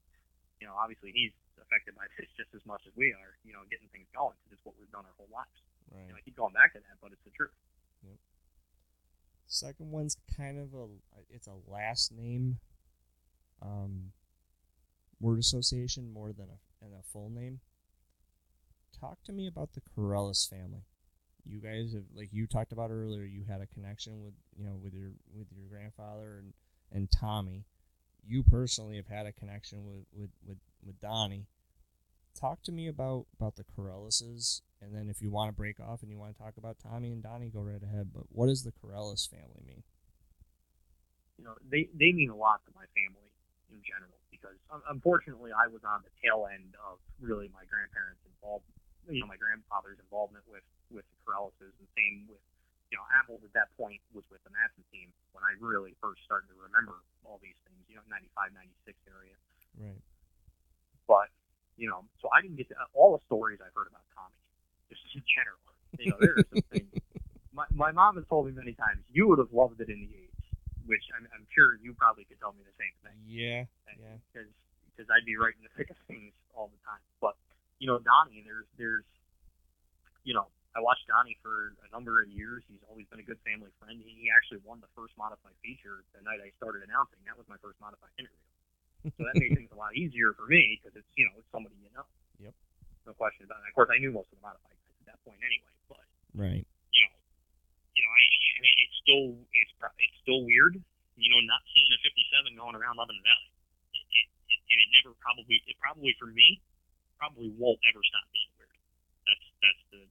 You 0.61 0.65
know, 0.69 0.75
obviously 0.77 1.11
he's 1.11 1.35
affected 1.59 1.95
by 1.95 2.07
this 2.15 2.29
just 2.35 2.51
as 2.55 2.63
much 2.63 2.83
as 2.85 2.93
we 2.95 3.11
are. 3.13 3.35
You 3.43 3.53
know, 3.53 3.65
getting 3.67 3.89
things 3.91 4.07
going 4.15 4.37
because 4.43 4.59
it's 4.59 4.65
what 4.65 4.75
we've 4.79 4.91
done 4.91 5.03
our 5.03 5.15
whole 5.19 5.31
lives. 5.31 5.59
Right. 5.91 6.07
You 6.07 6.15
know, 6.15 6.19
I 6.19 6.23
keep 6.23 6.39
going 6.39 6.55
back 6.55 6.73
to 6.73 6.81
that, 6.81 6.97
but 7.03 7.11
it's 7.11 7.23
the 7.27 7.35
truth. 7.35 7.53
Second 9.53 9.91
one's 9.91 10.17
kind 10.35 10.57
of 10.57 10.73
a 10.73 10.87
it's 11.29 11.47
a 11.47 11.71
last 11.71 12.11
name 12.11 12.57
um, 13.61 14.11
word 15.19 15.37
association 15.37 16.11
more 16.11 16.33
than 16.33 16.47
a 16.47 16.83
than 16.83 16.91
a 16.97 17.03
full 17.03 17.29
name. 17.29 17.59
Talk 18.99 19.19
to 19.25 19.31
me 19.31 19.47
about 19.47 19.73
the 19.73 19.81
Corellis 19.81 20.49
family. 20.49 20.85
You 21.45 21.59
guys 21.59 21.93
have 21.93 22.05
like 22.15 22.29
you 22.31 22.47
talked 22.47 22.71
about 22.71 22.89
earlier. 22.89 23.23
You 23.23 23.43
had 23.47 23.61
a 23.61 23.67
connection 23.67 24.23
with 24.23 24.33
you 24.57 24.65
know 24.65 24.75
with 24.81 24.93
your 24.93 25.11
with 25.31 25.47
your 25.51 25.67
grandfather 25.69 26.39
and 26.39 26.53
and 26.93 27.09
Tommy. 27.11 27.65
You 28.25 28.43
personally 28.43 28.95
have 28.95 29.07
had 29.07 29.25
a 29.25 29.33
connection 29.33 29.85
with 29.85 30.05
with 30.13 30.29
with, 30.45 30.57
with 30.85 30.99
Donnie. 30.99 31.47
Talk 32.39 32.63
to 32.63 32.71
me 32.71 32.87
about 32.87 33.25
about 33.37 33.57
the 33.57 33.65
Corellises, 33.65 34.61
and 34.81 34.95
then 34.95 35.09
if 35.09 35.21
you 35.21 35.29
want 35.29 35.49
to 35.49 35.53
break 35.53 35.79
off 35.79 36.01
and 36.01 36.11
you 36.11 36.17
want 36.17 36.35
to 36.35 36.41
talk 36.41 36.53
about 36.57 36.77
Tommy 36.79 37.11
and 37.11 37.21
Donnie, 37.21 37.49
go 37.49 37.59
right 37.61 37.83
ahead. 37.83 38.11
But 38.13 38.23
what 38.29 38.47
does 38.47 38.63
the 38.63 38.71
Corellis 38.71 39.29
family 39.29 39.61
mean? 39.65 39.83
you 41.37 41.43
know, 41.51 41.59
they 41.67 41.89
they 41.97 42.15
mean 42.15 42.29
a 42.29 42.39
lot 42.39 42.61
to 42.65 42.71
my 42.71 42.85
family 42.93 43.27
in 43.67 43.81
general 43.81 44.15
because 44.29 44.55
unfortunately 44.87 45.51
I 45.51 45.67
was 45.67 45.81
on 45.83 46.05
the 46.05 46.13
tail 46.21 46.47
end 46.47 46.77
of 46.79 47.01
really 47.19 47.49
my 47.51 47.65
grandparents' 47.65 48.21
involvement, 48.23 48.77
you 49.09 49.19
know, 49.19 49.27
my 49.29 49.39
grandfather's 49.39 49.99
involvement 49.99 50.45
with 50.47 50.63
with 50.87 51.05
the 51.09 51.17
Corellises, 51.25 51.73
and 51.75 51.87
same 51.97 52.29
with 52.29 52.39
you 52.93 53.01
know 53.01 53.09
Apples 53.17 53.41
at 53.41 53.49
that 53.57 53.73
point 53.73 53.97
was 54.13 54.21
with 54.29 54.45
the 54.45 54.53
Matson 54.53 54.85
team 54.93 55.09
when 55.33 55.41
I 55.41 55.57
really 55.57 55.97
first 55.97 56.21
started 56.21 56.45
to 56.53 56.57
remember 56.61 57.01
all 57.25 57.41
these 57.41 57.57
things, 57.65 57.81
you 57.89 57.97
know, 57.97 58.05
95, 58.05 58.53
96 58.53 58.93
area. 59.09 59.33
Right. 59.81 59.97
But 61.09 61.33
you 61.73 61.89
know, 61.89 62.05
so 62.21 62.29
I 62.29 62.45
didn't 62.45 62.61
get 62.61 62.69
to, 62.69 62.77
all 62.93 63.17
the 63.17 63.23
stories 63.25 63.57
I've 63.65 63.73
heard 63.73 63.89
about 63.89 64.05
Tommy, 64.13 64.37
just 64.93 65.01
in 65.17 65.25
general. 65.25 65.57
You 65.97 66.13
know, 66.13 66.19
there 66.21 66.37
are 66.37 66.45
some 66.53 66.61
things. 66.69 66.93
My 67.53 67.65
my 67.69 67.93
mom 67.93 68.17
has 68.17 68.25
told 68.29 68.49
me 68.49 68.51
many 68.53 68.73
times 68.73 69.05
you 69.13 69.29
would 69.29 69.37
have 69.37 69.53
loved 69.53 69.77
it 69.77 69.85
in 69.89 70.01
the 70.01 70.09
'80s, 70.09 70.45
which 70.89 71.05
I'm, 71.13 71.29
I'm 71.37 71.45
sure 71.53 71.77
you 71.81 71.93
probably 71.93 72.25
could 72.25 72.41
tell 72.41 72.49
me 72.53 72.65
the 72.65 72.73
same 72.81 72.93
thing 73.05 73.13
Yeah. 73.29 73.69
Yeah. 73.93 74.17
because 74.25 74.49
because 74.89 75.05
I'd 75.13 75.21
be 75.21 75.37
right 75.37 75.53
in 75.53 75.61
the 75.61 75.69
thick 75.77 75.93
of 75.93 75.97
things 76.09 76.33
all 76.57 76.73
the 76.73 76.81
time. 76.81 77.01
But 77.21 77.37
you 77.77 77.85
know, 77.85 78.01
Donnie, 78.01 78.41
there's 78.41 78.65
there's 78.81 79.05
you 80.25 80.33
know, 80.33 80.49
I 80.73 80.81
watched 80.81 81.05
Donnie 81.05 81.37
for 81.45 81.77
a 81.85 81.89
number 81.93 82.17
of 82.17 82.27
years. 82.33 82.65
He's 82.65 82.81
always 82.89 83.05
been 83.13 83.21
a 83.21 83.27
good 83.27 83.37
family 83.45 83.69
friend. 83.77 83.93
He, 84.01 84.25
actually 84.33 84.65
won 84.65 84.81
the 84.81 84.89
first 84.97 85.13
modified 85.13 85.53
feature 85.61 86.01
the 86.17 86.25
night 86.25 86.41
I 86.41 86.49
started 86.57 86.81
announcing. 86.81 87.21
That 87.29 87.37
was 87.37 87.45
my 87.45 87.61
first 87.61 87.77
modified 87.77 88.09
interview. 88.17 89.13
So 89.13 89.21
that 89.29 89.37
made 89.37 89.53
things 89.59 89.69
a 89.69 89.77
lot 89.77 89.93
easier 89.93 90.33
for 90.33 90.49
me 90.49 90.81
because 90.81 90.97
it's 90.97 91.11
you 91.13 91.29
know 91.29 91.37
it's 91.37 91.49
somebody 91.53 91.77
you 91.77 91.93
know. 91.93 92.01
Yep. 92.41 92.53
No 93.05 93.13
question 93.13 93.45
about 93.45 93.61
it. 93.61 93.69
Of 93.69 93.77
course, 93.77 93.93
I 93.93 94.01
knew 94.01 94.09
most 94.09 94.33
of 94.33 94.41
the 94.41 94.45
modified 94.45 94.73
guys 94.73 94.97
at 95.05 95.13
that 95.13 95.19
point 95.21 95.37
anyway. 95.45 95.69
But 95.85 96.01
Right. 96.33 96.65
you 96.65 97.01
know, 97.05 97.15
you 97.93 98.01
know, 98.01 98.09
I, 98.09 98.21
I 98.25 98.59
mean, 98.65 98.77
it's 98.81 98.97
still 99.05 99.25
it's 99.53 99.73
it's 100.01 100.17
still 100.25 100.41
weird, 100.41 100.81
you 101.13 101.29
know, 101.29 101.39
not 101.45 101.61
seeing 101.69 101.93
a 101.93 101.99
57 102.01 102.57
going 102.57 102.73
around 102.73 102.97
Lebanon 102.97 103.21
Valley. 103.21 103.49
It, 103.93 104.05
it, 104.09 104.27
it, 104.49 104.59
and 104.73 104.77
it 104.81 104.89
never 104.97 105.13
probably 105.21 105.61
it 105.69 105.77
probably 105.77 106.17
for 106.17 106.33
me 106.33 106.57
probably 107.21 107.53
won't 107.61 107.77
ever 107.85 108.01
stop 108.01 108.25
being 108.33 108.49
weird. 108.57 108.73
That's 109.29 109.45
that's 109.61 109.83
the 109.93 110.01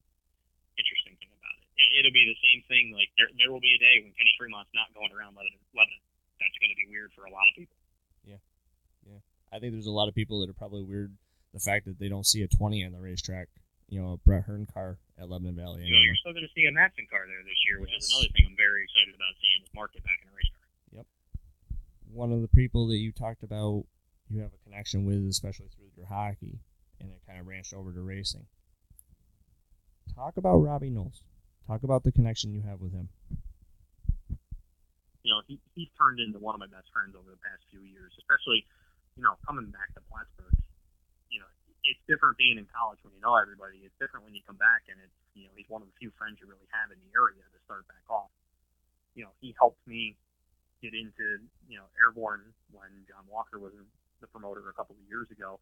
interesting 0.78 1.16
thing 1.20 1.32
about 1.32 1.54
it. 1.60 1.64
it 1.80 1.81
it'll 1.98 2.14
be 2.14 2.24
the 2.28 2.38
same 2.40 2.60
thing. 2.68 2.92
Like 2.96 3.08
there 3.20 3.28
there 3.38 3.50
will 3.52 3.62
be 3.62 3.72
a 3.76 3.80
day 3.80 4.00
when 4.02 4.12
Kenny 4.16 4.32
Tremont's 4.38 4.72
not 4.74 4.90
going 4.96 5.12
around 5.12 5.36
Lebanon. 5.36 5.60
Lebanon. 5.76 6.02
That's 6.40 6.58
going 6.58 6.74
to 6.74 6.78
be 6.80 6.90
weird 6.90 7.12
for 7.14 7.22
a 7.24 7.30
lot 7.30 7.46
of 7.46 7.54
people. 7.54 7.76
Yeah, 8.26 8.42
yeah. 9.06 9.22
I 9.54 9.62
think 9.62 9.72
there's 9.76 9.86
a 9.86 9.94
lot 9.94 10.08
of 10.10 10.14
people 10.18 10.40
that 10.42 10.50
are 10.50 10.56
probably 10.58 10.82
weird 10.82 11.14
the 11.54 11.60
fact 11.62 11.86
that 11.86 11.98
they 12.02 12.08
don't 12.08 12.26
see 12.26 12.42
a 12.42 12.48
20 12.48 12.82
on 12.84 12.92
the 12.92 12.98
racetrack. 12.98 13.46
You 13.88 14.00
know, 14.00 14.12
a 14.14 14.16
Brett 14.16 14.44
Hearn 14.48 14.66
car 14.66 14.96
at 15.20 15.28
Lebanon 15.28 15.54
Valley. 15.54 15.84
You 15.84 15.92
know, 15.92 16.00
you're 16.02 16.16
still 16.16 16.32
going 16.32 16.48
to 16.48 16.54
see 16.56 16.64
a 16.66 16.72
Matson 16.72 17.06
car 17.12 17.28
there 17.28 17.44
this 17.44 17.60
year, 17.68 17.78
which 17.78 17.92
Yes. 17.92 18.04
is 18.04 18.10
another 18.16 18.32
thing 18.32 18.46
I'm 18.48 18.56
very 18.56 18.82
excited 18.88 19.14
about 19.14 19.36
seeing 19.38 19.60
this 19.60 19.70
market 19.76 20.02
back 20.02 20.18
in 20.24 20.32
a 20.32 20.34
race 20.34 20.48
car. 20.56 20.66
Yep. 20.96 21.06
One 22.08 22.32
of 22.32 22.40
the 22.40 22.48
people 22.48 22.88
that 22.88 22.96
you 22.96 23.12
talked 23.12 23.42
about, 23.44 23.84
you 24.32 24.40
have 24.40 24.50
a 24.56 24.64
connection 24.64 25.04
with, 25.04 25.20
especially 25.28 25.68
through 25.76 25.92
your 25.94 26.06
hockey, 26.06 26.58
and 27.04 27.12
it 27.12 27.20
kind 27.28 27.38
of 27.38 27.44
branched 27.44 27.74
over 27.74 27.92
to 27.92 28.00
racing. 28.00 28.46
Talk 30.16 30.38
about 30.38 30.56
Robbie 30.56 30.88
Knowles. 30.90 31.22
Talk 31.72 31.88
about 31.88 32.04
the 32.04 32.12
connection 32.12 32.52
you 32.52 32.60
have 32.68 32.84
with 32.84 32.92
him. 32.92 33.08
You 35.24 35.32
know, 35.32 35.40
he 35.48 35.56
he's 35.72 35.88
turned 35.96 36.20
into 36.20 36.36
one 36.36 36.52
of 36.52 36.60
my 36.60 36.68
best 36.68 36.92
friends 36.92 37.16
over 37.16 37.32
the 37.32 37.40
past 37.40 37.64
few 37.72 37.80
years, 37.80 38.12
especially, 38.20 38.68
you 39.16 39.24
know, 39.24 39.40
coming 39.48 39.72
back 39.72 39.88
to 39.96 40.04
Plattsburgh. 40.04 40.52
You 41.32 41.40
know, 41.40 41.48
it's 41.80 41.96
different 42.04 42.36
being 42.36 42.60
in 42.60 42.68
college 42.68 43.00
when 43.00 43.16
you 43.16 43.24
know 43.24 43.40
everybody. 43.40 43.80
It's 43.88 43.96
different 43.96 44.28
when 44.28 44.36
you 44.36 44.44
come 44.44 44.60
back 44.60 44.84
and 44.92 45.00
it's 45.00 45.16
you 45.32 45.48
know 45.48 45.56
he's 45.56 45.64
one 45.72 45.80
of 45.80 45.88
the 45.88 45.96
few 45.96 46.12
friends 46.20 46.44
you 46.44 46.44
really 46.44 46.68
have 46.76 46.92
in 46.92 47.00
the 47.00 47.08
area 47.16 47.40
to 47.40 47.58
start 47.64 47.88
back 47.88 48.04
off. 48.12 48.28
You 49.16 49.24
know, 49.24 49.32
he 49.40 49.56
helped 49.56 49.80
me 49.88 50.20
get 50.84 50.92
into 50.92 51.40
you 51.72 51.80
know 51.80 51.88
airborne 51.96 52.52
when 52.68 52.92
John 53.08 53.24
Walker 53.32 53.56
was 53.56 53.72
the 54.20 54.28
promoter 54.28 54.60
a 54.68 54.76
couple 54.76 54.92
of 54.92 55.08
years 55.08 55.32
ago, 55.32 55.56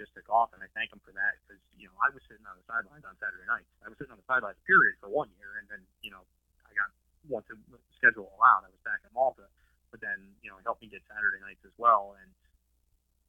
just 0.00 0.16
took 0.16 0.28
off. 0.32 0.50
And 0.56 0.64
I 0.64 0.68
thank 0.72 0.88
him 0.92 1.00
for 1.04 1.12
that 1.12 1.36
because 1.44 1.60
you 1.76 1.86
know 1.86 1.96
I 2.00 2.08
was 2.08 2.24
sitting 2.24 2.44
on 2.48 2.56
the 2.56 2.64
sidelines 2.64 3.04
on 3.04 3.12
Saturday 3.20 3.44
nights. 3.44 3.68
I 3.84 3.92
was 3.92 4.00
sitting 4.00 4.16
on 4.16 4.20
the 4.20 4.28
sidelines 4.28 4.56
period 4.64 4.96
for 4.96 5.12
one 5.12 5.28
year, 5.36 5.60
and 5.60 5.68
then 5.68 5.84
you 6.00 6.08
know 6.08 6.24
I 6.64 6.72
got 6.72 6.88
once 7.28 7.44
the 7.52 7.60
schedule 8.00 8.32
allowed, 8.40 8.64
I 8.64 8.72
was 8.72 8.80
back 8.80 9.04
at 9.04 9.12
Malta. 9.12 9.44
But 9.92 10.00
then 10.00 10.32
you 10.40 10.48
know 10.48 10.56
he 10.56 10.64
helped 10.64 10.80
me 10.80 10.88
get 10.88 11.04
Saturday 11.04 11.44
nights 11.44 11.60
as 11.68 11.74
well, 11.76 12.16
and 12.16 12.28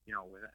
you 0.08 0.16
know 0.16 0.24
with 0.26 0.48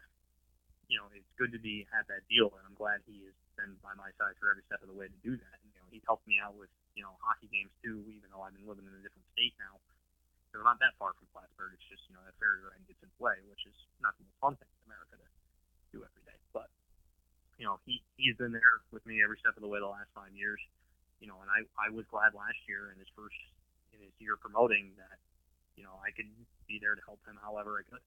you 0.89 0.97
know 0.97 1.07
it's 1.13 1.29
good 1.37 1.53
to 1.53 1.61
be 1.61 1.85
at 1.93 2.09
that 2.09 2.25
deal, 2.33 2.49
and 2.57 2.65
I'm 2.65 2.79
glad 2.79 3.05
he 3.05 3.27
has 3.29 3.37
been 3.61 3.77
by 3.85 3.93
my 3.99 4.09
side 4.17 4.39
for 4.41 4.49
every 4.53 4.65
step 4.65 4.81
of 4.81 4.89
the 4.89 4.97
way 4.97 5.11
to 5.11 5.21
do 5.21 5.37
that. 5.37 5.57
And, 5.61 5.69
you 5.75 5.81
know 5.83 5.89
he's 5.93 6.07
helped 6.07 6.25
me 6.25 6.39
out 6.41 6.55
with 6.55 6.71
you 6.97 7.03
know 7.03 7.13
hockey 7.21 7.51
games 7.51 7.75
too, 7.83 8.07
even 8.09 8.31
though 8.33 8.41
I've 8.47 8.55
been 8.55 8.65
living 8.65 8.87
in 8.87 8.95
a 8.95 9.03
different 9.05 9.27
state 9.37 9.53
now. 9.61 9.77
We're 10.57 10.65
not 10.65 10.81
that 10.81 10.97
far 10.97 11.13
from 11.13 11.29
Plattsburgh. 11.37 11.77
It's 11.77 11.85
just 11.85 12.01
you 12.09 12.17
know 12.17 12.25
that 12.25 12.33
ferry 12.41 12.65
ride 12.65 12.81
gets 12.89 13.03
in 13.05 13.13
the 13.13 13.21
way, 13.21 13.37
which 13.53 13.69
is 13.69 13.77
not 14.01 14.17
the 14.17 14.25
most 14.25 14.41
fun 14.41 14.55
thing 14.57 14.73
in 14.73 14.89
America 14.89 15.21
to 15.21 15.36
do 15.97 16.05
every 16.05 16.25
day. 16.29 16.37
But 16.53 16.69
you 17.57 17.65
know 17.65 17.81
he 17.89 18.05
he's 18.21 18.37
been 18.37 18.53
there 18.53 18.85
with 18.93 19.05
me 19.09 19.25
every 19.25 19.41
step 19.41 19.57
of 19.57 19.65
the 19.65 19.71
way 19.73 19.81
the 19.81 19.89
last 19.89 20.13
five 20.13 20.37
years. 20.37 20.61
You 21.21 21.33
know, 21.33 21.41
and 21.41 21.49
I 21.49 21.65
I 21.81 21.89
was 21.89 22.05
glad 22.13 22.37
last 22.37 22.61
year 22.69 22.93
in 22.93 23.01
his 23.01 23.09
first 23.17 23.41
in 23.97 24.05
his 24.05 24.13
year 24.21 24.37
promoting 24.37 24.93
that 25.01 25.17
you 25.81 25.85
know 25.89 25.97
I 26.05 26.13
could 26.13 26.29
be 26.69 26.77
there 26.77 26.93
to 26.93 27.05
help 27.09 27.25
him 27.25 27.41
however 27.41 27.81
I 27.81 27.85
could. 27.89 28.05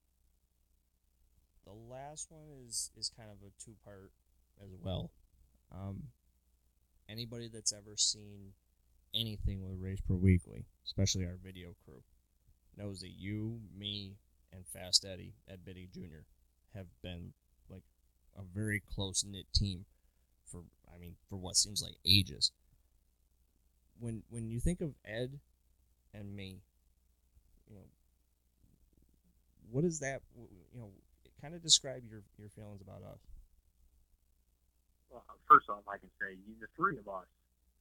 The 1.66 1.74
last 1.90 2.30
one 2.30 2.46
is 2.66 2.94
is 2.94 3.10
kind 3.10 3.34
of 3.34 3.42
a 3.42 3.50
two 3.58 3.74
part 3.82 4.14
as 4.62 4.70
well. 4.78 5.10
Um, 5.74 6.14
anybody 7.10 7.50
that's 7.52 7.74
ever 7.74 7.98
seen 7.98 8.54
anything 9.14 9.66
with 9.66 9.82
Race 9.82 10.02
Pro 10.06 10.16
Weekly, 10.16 10.66
especially 10.86 11.26
our 11.26 11.38
video 11.44 11.76
crew, 11.86 12.02
knows 12.78 13.02
that 13.02 13.14
you, 13.18 13.60
me, 13.78 14.16
and 14.54 14.66
Fast 14.68 15.06
Eddie, 15.06 15.36
Ed 15.48 15.66
Biddy 15.66 15.90
Jr., 15.94 16.26
have 16.76 16.88
been 17.02 17.34
a 18.38 18.42
very 18.44 18.82
close 18.94 19.24
knit 19.28 19.46
team 19.54 19.86
for 20.46 20.62
I 20.94 20.98
mean 20.98 21.16
for 21.30 21.38
what 21.38 21.56
seems 21.56 21.82
like 21.82 21.96
ages. 22.06 22.52
When 24.00 24.24
when 24.30 24.50
you 24.50 24.60
think 24.60 24.82
of 24.82 24.94
Ed 25.06 25.40
and 26.14 26.36
me, 26.36 26.62
you 27.68 27.76
know, 27.76 27.88
what 29.72 29.84
is 29.84 30.00
that? 30.00 30.22
You 30.74 30.80
know, 30.80 30.90
kind 31.42 31.54
of 31.54 31.62
describe 31.62 32.04
your 32.10 32.24
your 32.38 32.50
feelings 32.50 32.82
about 32.82 33.04
us. 33.04 33.20
Well, 35.10 35.24
first 35.48 35.70
off, 35.70 35.84
I 35.90 35.98
can 35.98 36.10
say 36.22 36.38
you, 36.46 36.54
the 36.62 36.70
three 36.78 36.98
of 36.98 37.08
us 37.10 37.26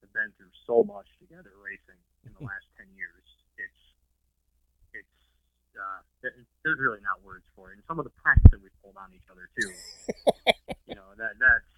have 0.01 0.13
been 0.13 0.33
through 0.37 0.53
so 0.67 0.83
much 0.83 1.07
together 1.21 1.53
racing 1.61 2.01
in 2.25 2.33
the 2.39 2.45
last 2.51 2.67
ten 2.77 2.87
years. 2.97 3.25
It's 3.59 3.69
it's 3.69 3.83
uh, 5.79 6.01
there's 6.23 6.79
really 6.83 7.01
not 7.01 7.23
words 7.25 7.45
for 7.57 7.71
it. 7.71 7.79
And 7.79 7.83
some 7.87 7.99
of 7.99 8.05
the 8.05 8.15
pranks 8.21 8.43
that 8.51 8.61
we've 8.63 8.75
pulled 8.83 8.99
on 8.99 9.09
each 9.15 9.27
other 9.31 9.47
too. 9.55 9.71
you 10.91 10.95
know 10.99 11.11
that 11.17 11.39
that's 11.39 11.69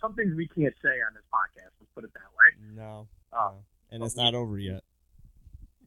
some 0.00 0.14
things 0.14 0.34
we 0.36 0.48
can't 0.48 0.74
say 0.82 1.00
on 1.02 1.14
this 1.14 1.24
podcast. 1.32 1.72
Let's 1.80 1.92
put 1.94 2.04
it 2.04 2.12
that 2.14 2.30
way. 2.36 2.48
No, 2.76 3.06
Uh, 3.32 3.54
no. 3.54 3.64
and 3.90 4.02
it's 4.02 4.16
not 4.16 4.34
over 4.34 4.58
yet. 4.58 4.82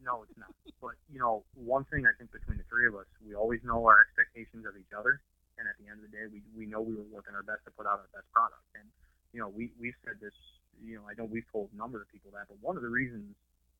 No, 0.03 0.23
it's 0.23 0.37
not. 0.39 0.49
But 0.79 0.95
you 1.11 1.19
know, 1.19 1.43
one 1.55 1.83
thing 1.91 2.05
I 2.07 2.13
think 2.17 2.31
between 2.31 2.57
the 2.57 2.67
three 2.71 2.87
of 2.87 2.95
us, 2.95 3.07
we 3.25 3.35
always 3.35 3.59
know 3.67 3.83
our 3.85 3.99
expectations 4.07 4.63
of 4.65 4.77
each 4.79 4.93
other, 4.95 5.19
and 5.59 5.67
at 5.67 5.75
the 5.81 5.89
end 5.91 5.99
of 5.99 6.07
the 6.07 6.13
day, 6.15 6.25
we 6.31 6.39
we 6.55 6.63
know 6.65 6.79
we 6.79 6.95
were 6.95 7.07
working 7.11 7.35
our 7.35 7.43
best 7.43 7.65
to 7.67 7.71
put 7.75 7.83
out 7.85 7.99
our 7.99 8.11
best 8.15 8.29
product. 8.31 8.63
And 8.79 8.87
you 9.35 9.41
know, 9.43 9.49
we 9.51 9.71
we've 9.79 9.97
said 10.05 10.21
this. 10.23 10.33
You 10.79 11.01
know, 11.01 11.09
I 11.09 11.17
know 11.17 11.25
we've 11.25 11.49
told 11.51 11.73
a 11.73 11.77
number 11.77 11.99
of 11.99 12.07
people 12.07 12.29
that, 12.37 12.45
but 12.47 12.61
one 12.61 12.77
of 12.77 12.83
the 12.85 12.93
reasons 12.93 13.33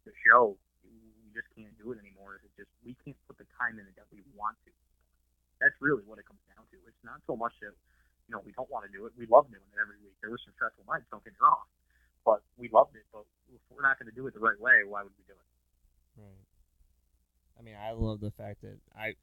the 0.03 0.11
show 0.25 0.57
we 0.83 1.26
just 1.37 1.49
can't 1.53 1.73
do 1.77 1.93
it 1.93 2.01
anymore 2.01 2.41
is 2.41 2.41
it 2.41 2.53
just 2.57 2.71
we 2.81 2.97
can't 3.05 3.17
put 3.29 3.37
the 3.37 3.45
time 3.61 3.77
in 3.77 3.85
it 3.85 3.93
that 3.93 4.09
we 4.09 4.25
want 4.33 4.57
to. 4.65 4.73
That's 5.61 5.77
really 5.77 6.01
what 6.09 6.17
it 6.17 6.25
comes 6.25 6.41
down 6.49 6.65
to. 6.73 6.77
It's 6.89 7.03
not 7.05 7.21
so 7.29 7.37
much 7.37 7.53
that 7.61 7.77
you 8.25 8.31
know 8.33 8.41
we 8.41 8.57
don't 8.57 8.69
want 8.73 8.89
to 8.89 8.91
do 8.91 9.05
it. 9.05 9.13
We 9.13 9.29
love 9.29 9.45
doing 9.53 9.61
it 9.61 9.77
every 9.77 10.01
week. 10.01 10.17
There 10.25 10.33
were 10.33 10.41
some 10.41 10.57
stressful 10.57 10.89
nights, 10.89 11.05
don't 11.13 11.21
get 11.21 11.37
me 11.37 11.41
wrong, 11.45 11.69
but 12.25 12.41
we 12.57 12.73
loved 12.73 12.97
it. 12.97 13.05
But 13.13 13.29
if 13.53 13.61
we're 13.69 13.85
not 13.85 14.01
going 14.01 14.09
to 14.09 14.17
do 14.17 14.25
it 14.25 14.33
the 14.33 14.41
right 14.41 14.57
way, 14.57 14.81
why 14.81 15.05
would 15.05 15.13
we 15.13 15.25
do 15.29 15.37
it? 15.37 15.47
Right. 16.17 16.47
I 17.57 17.61
mean, 17.61 17.77
I 17.77 17.93
love 17.93 18.19
the 18.19 18.33
fact 18.33 18.61
that 18.61 18.77
I, 18.97 19.15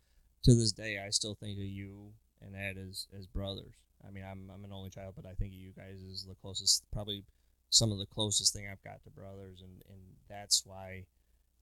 to 0.43 0.55
this 0.55 0.73
day, 0.73 0.99
I 0.99 1.11
still 1.11 1.35
think 1.35 1.59
of 1.59 1.65
you 1.65 2.15
and 2.43 2.55
Ed 2.55 2.77
as 2.79 3.07
as 3.17 3.27
brothers. 3.27 3.75
I 4.07 4.11
mean, 4.11 4.25
I'm 4.25 4.51
I'm 4.53 4.65
an 4.65 4.73
only 4.73 4.91
child, 4.91 5.15
but 5.17 5.27
I 5.27 5.35
think 5.35 5.53
of 5.53 5.59
you 5.59 5.73
guys 5.77 6.03
as 6.11 6.25
the 6.25 6.35
closest, 6.35 6.85
probably 6.93 7.25
some 7.71 7.91
of 7.91 7.99
the 7.99 8.07
closest 8.07 8.53
thing 8.53 8.69
I've 8.71 8.83
got 8.83 9.03
to 9.05 9.11
brothers, 9.11 9.63
and 9.63 9.83
and 9.89 10.01
that's 10.29 10.63
why, 10.65 11.05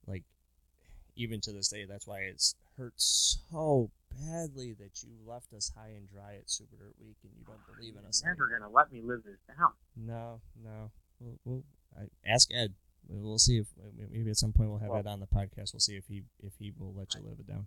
like, 0.06 0.24
even 1.16 1.40
to 1.42 1.52
this 1.52 1.68
day, 1.68 1.84
that's 1.84 2.06
why 2.06 2.20
it's 2.20 2.54
hurt 2.76 2.94
so 2.96 3.90
badly 4.10 4.74
that 4.78 5.02
you 5.02 5.10
left 5.26 5.52
us 5.52 5.72
high 5.76 5.92
and 5.96 6.08
dry 6.08 6.34
at 6.36 6.50
Super 6.50 6.76
Dirt 6.76 6.94
Week, 7.00 7.16
and 7.22 7.32
you 7.36 7.44
don't 7.44 7.60
believe 7.76 7.94
in 7.96 8.04
us. 8.06 8.22
You're 8.24 8.32
never 8.32 8.44
anymore. 8.44 8.58
going 8.58 8.70
to 8.70 8.76
let 8.76 8.92
me 8.92 9.00
live 9.02 9.22
this 9.24 9.40
down. 9.48 9.72
No, 9.96 10.40
no. 10.62 10.90
We'll, 11.20 11.38
we'll 11.44 11.64
I, 11.96 12.08
ask 12.26 12.48
Ed. 12.52 12.74
We'll 13.08 13.38
see 13.38 13.58
if 13.58 13.66
maybe 14.10 14.30
at 14.30 14.36
some 14.36 14.52
point 14.52 14.70
we'll 14.70 14.78
have 14.78 14.90
Well- 14.90 15.00
Ed 15.00 15.06
on 15.06 15.20
the 15.20 15.26
podcast. 15.26 15.74
We'll 15.74 15.80
see 15.84 15.96
if 15.96 16.06
he 16.06 16.22
if 16.42 16.54
he 16.58 16.72
will 16.78 16.94
let 16.94 17.14
you 17.14 17.20
live 17.22 17.38
it 17.40 17.46
down. 17.46 17.66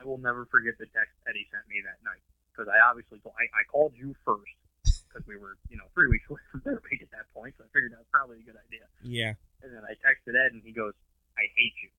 I 0.00 0.04
will 0.08 0.18
never 0.18 0.48
forget 0.48 0.80
the 0.80 0.86
text 0.96 1.12
Eddie 1.28 1.44
sent 1.52 1.68
me 1.68 1.84
that 1.84 2.00
night 2.00 2.24
because 2.50 2.72
I 2.72 2.80
obviously 2.88 3.20
told, 3.20 3.36
I, 3.36 3.44
I 3.52 3.68
called 3.68 3.92
you 3.92 4.16
first 4.24 4.56
because 5.04 5.20
we 5.28 5.36
were 5.36 5.60
you 5.68 5.76
know 5.76 5.84
three 5.92 6.08
weeks 6.08 6.24
away 6.30 6.40
from 6.50 6.64
Dirt 6.64 6.80
Week 6.90 7.04
at 7.04 7.12
that 7.12 7.28
point, 7.36 7.54
so 7.60 7.64
I 7.64 7.70
figured 7.76 7.92
that 7.92 8.00
was 8.00 8.08
probably 8.10 8.40
a 8.40 8.46
good 8.48 8.56
idea. 8.56 8.88
Yeah. 9.04 9.36
And 9.60 9.76
then 9.76 9.84
I 9.84 9.92
texted 10.00 10.32
Ed 10.32 10.56
and 10.56 10.64
he 10.64 10.72
goes, 10.72 10.96
"I 11.36 11.44
hate 11.52 11.76
you. 11.84 11.92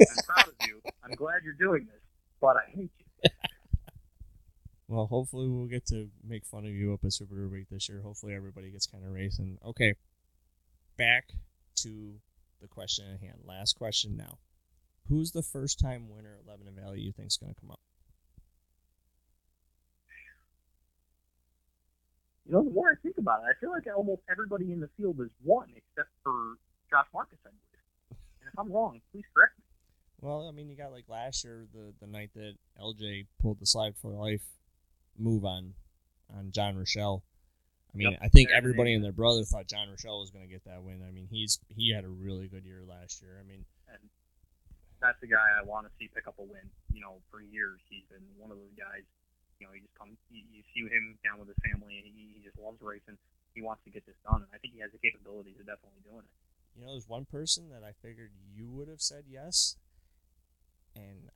I'm 0.00 0.24
proud 0.26 0.48
of 0.48 0.66
you. 0.66 0.80
I'm 1.04 1.14
glad 1.14 1.42
you're 1.44 1.54
doing 1.54 1.86
this, 1.86 2.02
but 2.40 2.56
I 2.56 2.70
hate 2.70 2.90
you." 2.98 3.30
Well, 4.88 5.06
hopefully 5.06 5.48
we'll 5.48 5.66
get 5.68 5.86
to 5.86 6.10
make 6.26 6.44
fun 6.44 6.64
of 6.64 6.72
you 6.72 6.92
up 6.92 7.04
at 7.04 7.12
Super 7.12 7.48
Week 7.48 7.68
this 7.70 7.88
year. 7.88 8.00
Hopefully 8.02 8.34
everybody 8.34 8.70
gets 8.70 8.86
kind 8.86 9.04
of 9.04 9.12
racing. 9.12 9.58
Okay. 9.64 9.94
Back 10.96 11.32
to 11.76 12.14
the 12.60 12.66
question 12.66 13.06
at 13.14 13.20
hand. 13.20 13.38
Last 13.44 13.74
question 13.78 14.16
now. 14.16 14.38
Who's 15.08 15.30
the 15.30 15.42
first 15.42 15.78
time 15.78 16.08
winner 16.10 16.38
at 16.40 16.46
Lebanon 16.46 16.74
Valley 16.74 17.00
you 17.00 17.12
think 17.12 17.28
is 17.28 17.36
going 17.36 17.54
to 17.54 17.60
come 17.60 17.70
up? 17.70 17.78
You 22.46 22.56
know, 22.56 22.64
the 22.64 22.70
more 22.70 22.90
I 22.90 22.96
think 23.00 23.16
about 23.16 23.42
it, 23.44 23.54
I 23.56 23.60
feel 23.60 23.70
like 23.70 23.86
almost 23.96 24.22
everybody 24.28 24.72
in 24.72 24.80
the 24.80 24.90
field 24.96 25.18
has 25.20 25.30
won 25.44 25.68
except 25.70 26.10
for 26.24 26.56
Josh 26.90 27.06
Marcus, 27.14 27.38
I 27.46 27.50
believe. 27.50 27.69
And 28.50 28.66
if 28.66 28.66
I'm 28.66 28.72
wrong, 28.72 29.00
please 29.12 29.24
correct 29.34 29.58
me. 29.58 29.64
Well, 30.20 30.48
I 30.48 30.52
mean, 30.52 30.68
you 30.68 30.76
got 30.76 30.92
like 30.92 31.08
last 31.08 31.44
year, 31.44 31.66
the 31.72 31.92
the 32.00 32.06
night 32.06 32.30
that 32.34 32.54
LJ 32.80 33.26
pulled 33.40 33.60
the 33.60 33.66
slide 33.66 33.94
for 33.96 34.10
life 34.12 34.42
move 35.18 35.44
on 35.44 35.74
on 36.36 36.50
John 36.50 36.76
Rochelle. 36.76 37.22
I 37.92 37.96
mean, 37.96 38.12
Yep. 38.12 38.20
I 38.22 38.28
think 38.28 38.50
everybody 38.54 38.94
and 38.94 39.02
their 39.02 39.12
brother 39.12 39.42
thought 39.42 39.66
John 39.66 39.88
Rochelle 39.90 40.20
was 40.20 40.30
going 40.30 40.46
to 40.46 40.50
get 40.50 40.64
that 40.64 40.82
win. 40.82 41.02
I 41.02 41.10
mean, 41.10 41.26
he's 41.30 41.58
he 41.68 41.92
had 41.92 42.04
a 42.04 42.08
really 42.08 42.46
good 42.46 42.64
year 42.64 42.82
last 42.86 43.20
year. 43.22 43.36
I 43.40 43.44
mean, 43.48 43.64
And 43.90 43.98
that's 45.00 45.18
the 45.20 45.26
guy 45.26 45.42
I 45.58 45.64
want 45.64 45.86
to 45.88 45.92
see 45.98 46.08
pick 46.14 46.28
up 46.28 46.38
a 46.38 46.42
win. 46.42 46.68
You 46.92 47.00
know, 47.00 47.18
for 47.30 47.40
years 47.40 47.80
he's 47.88 48.04
been 48.10 48.22
one 48.38 48.50
of 48.50 48.58
those 48.58 48.76
guys. 48.78 49.02
You 49.58 49.66
know, 49.66 49.72
he 49.72 49.80
just 49.80 49.94
comes. 49.98 50.16
You, 50.30 50.42
you 50.52 50.62
see 50.72 50.86
him 50.86 51.18
down 51.24 51.40
with 51.40 51.48
his 51.48 51.58
family. 51.64 52.00
He, 52.04 52.38
he 52.38 52.40
just 52.44 52.56
loves 52.60 52.80
racing. 52.80 53.18
He 53.54 53.60
wants 53.62 53.82
to 53.84 53.90
get 53.90 54.06
this 54.06 54.16
done, 54.22 54.46
and 54.46 54.50
I 54.54 54.58
think 54.62 54.74
he 54.74 54.80
has 54.80 54.92
the 54.92 55.02
capabilities 55.02 55.58
of 55.58 55.66
definitely 55.66 56.00
doing 56.06 56.22
it. 56.22 56.32
You 56.74 56.84
know, 56.84 56.92
there's 56.92 57.08
one 57.08 57.24
person 57.24 57.68
that 57.70 57.82
I 57.84 57.92
figured 57.92 58.30
you 58.54 58.68
would 58.70 58.88
have 58.88 59.00
said 59.00 59.24
yes, 59.28 59.76
and 60.94 61.30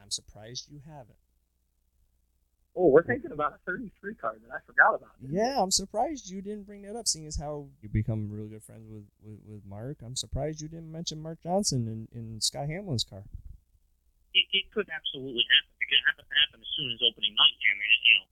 I'm 0.00 0.10
surprised 0.10 0.68
you 0.70 0.80
haven't. 0.86 1.18
Oh, 2.76 2.94
we're 2.94 3.02
thinking 3.02 3.32
about 3.32 3.54
a 3.54 3.58
33 3.66 3.90
card 4.22 4.38
that 4.46 4.54
I 4.54 4.62
forgot 4.62 4.94
about. 4.94 5.10
Yeah, 5.18 5.58
I'm 5.58 5.72
surprised 5.72 6.30
you 6.30 6.38
didn't 6.42 6.62
bring 6.62 6.82
that 6.82 6.94
up, 6.94 7.08
seeing 7.08 7.26
as 7.26 7.34
how 7.34 7.66
you 7.82 7.88
become 7.88 8.30
really 8.30 8.48
good 8.54 8.62
friends 8.62 8.86
with, 8.86 9.02
with, 9.18 9.40
with 9.42 9.62
Mark. 9.66 9.98
I'm 10.04 10.14
surprised 10.14 10.62
you 10.62 10.68
didn't 10.68 10.92
mention 10.92 11.18
Mark 11.18 11.42
Johnson 11.42 11.88
in, 11.90 12.06
in 12.14 12.40
Scott 12.40 12.68
Hamlin's 12.70 13.02
car. 13.02 13.24
it, 14.30 14.46
it 14.54 14.70
could 14.70 14.86
absolutely 14.94 15.42
happen. 15.50 15.74
It 15.82 15.88
could 15.90 16.04
happen, 16.06 16.22
happen 16.30 16.60
as 16.62 16.70
soon 16.78 16.94
as 16.94 17.02
opening 17.02 17.34
night. 17.34 17.58
I 17.58 17.74
mean, 17.74 18.00
you 18.06 18.14
know, 18.14 18.26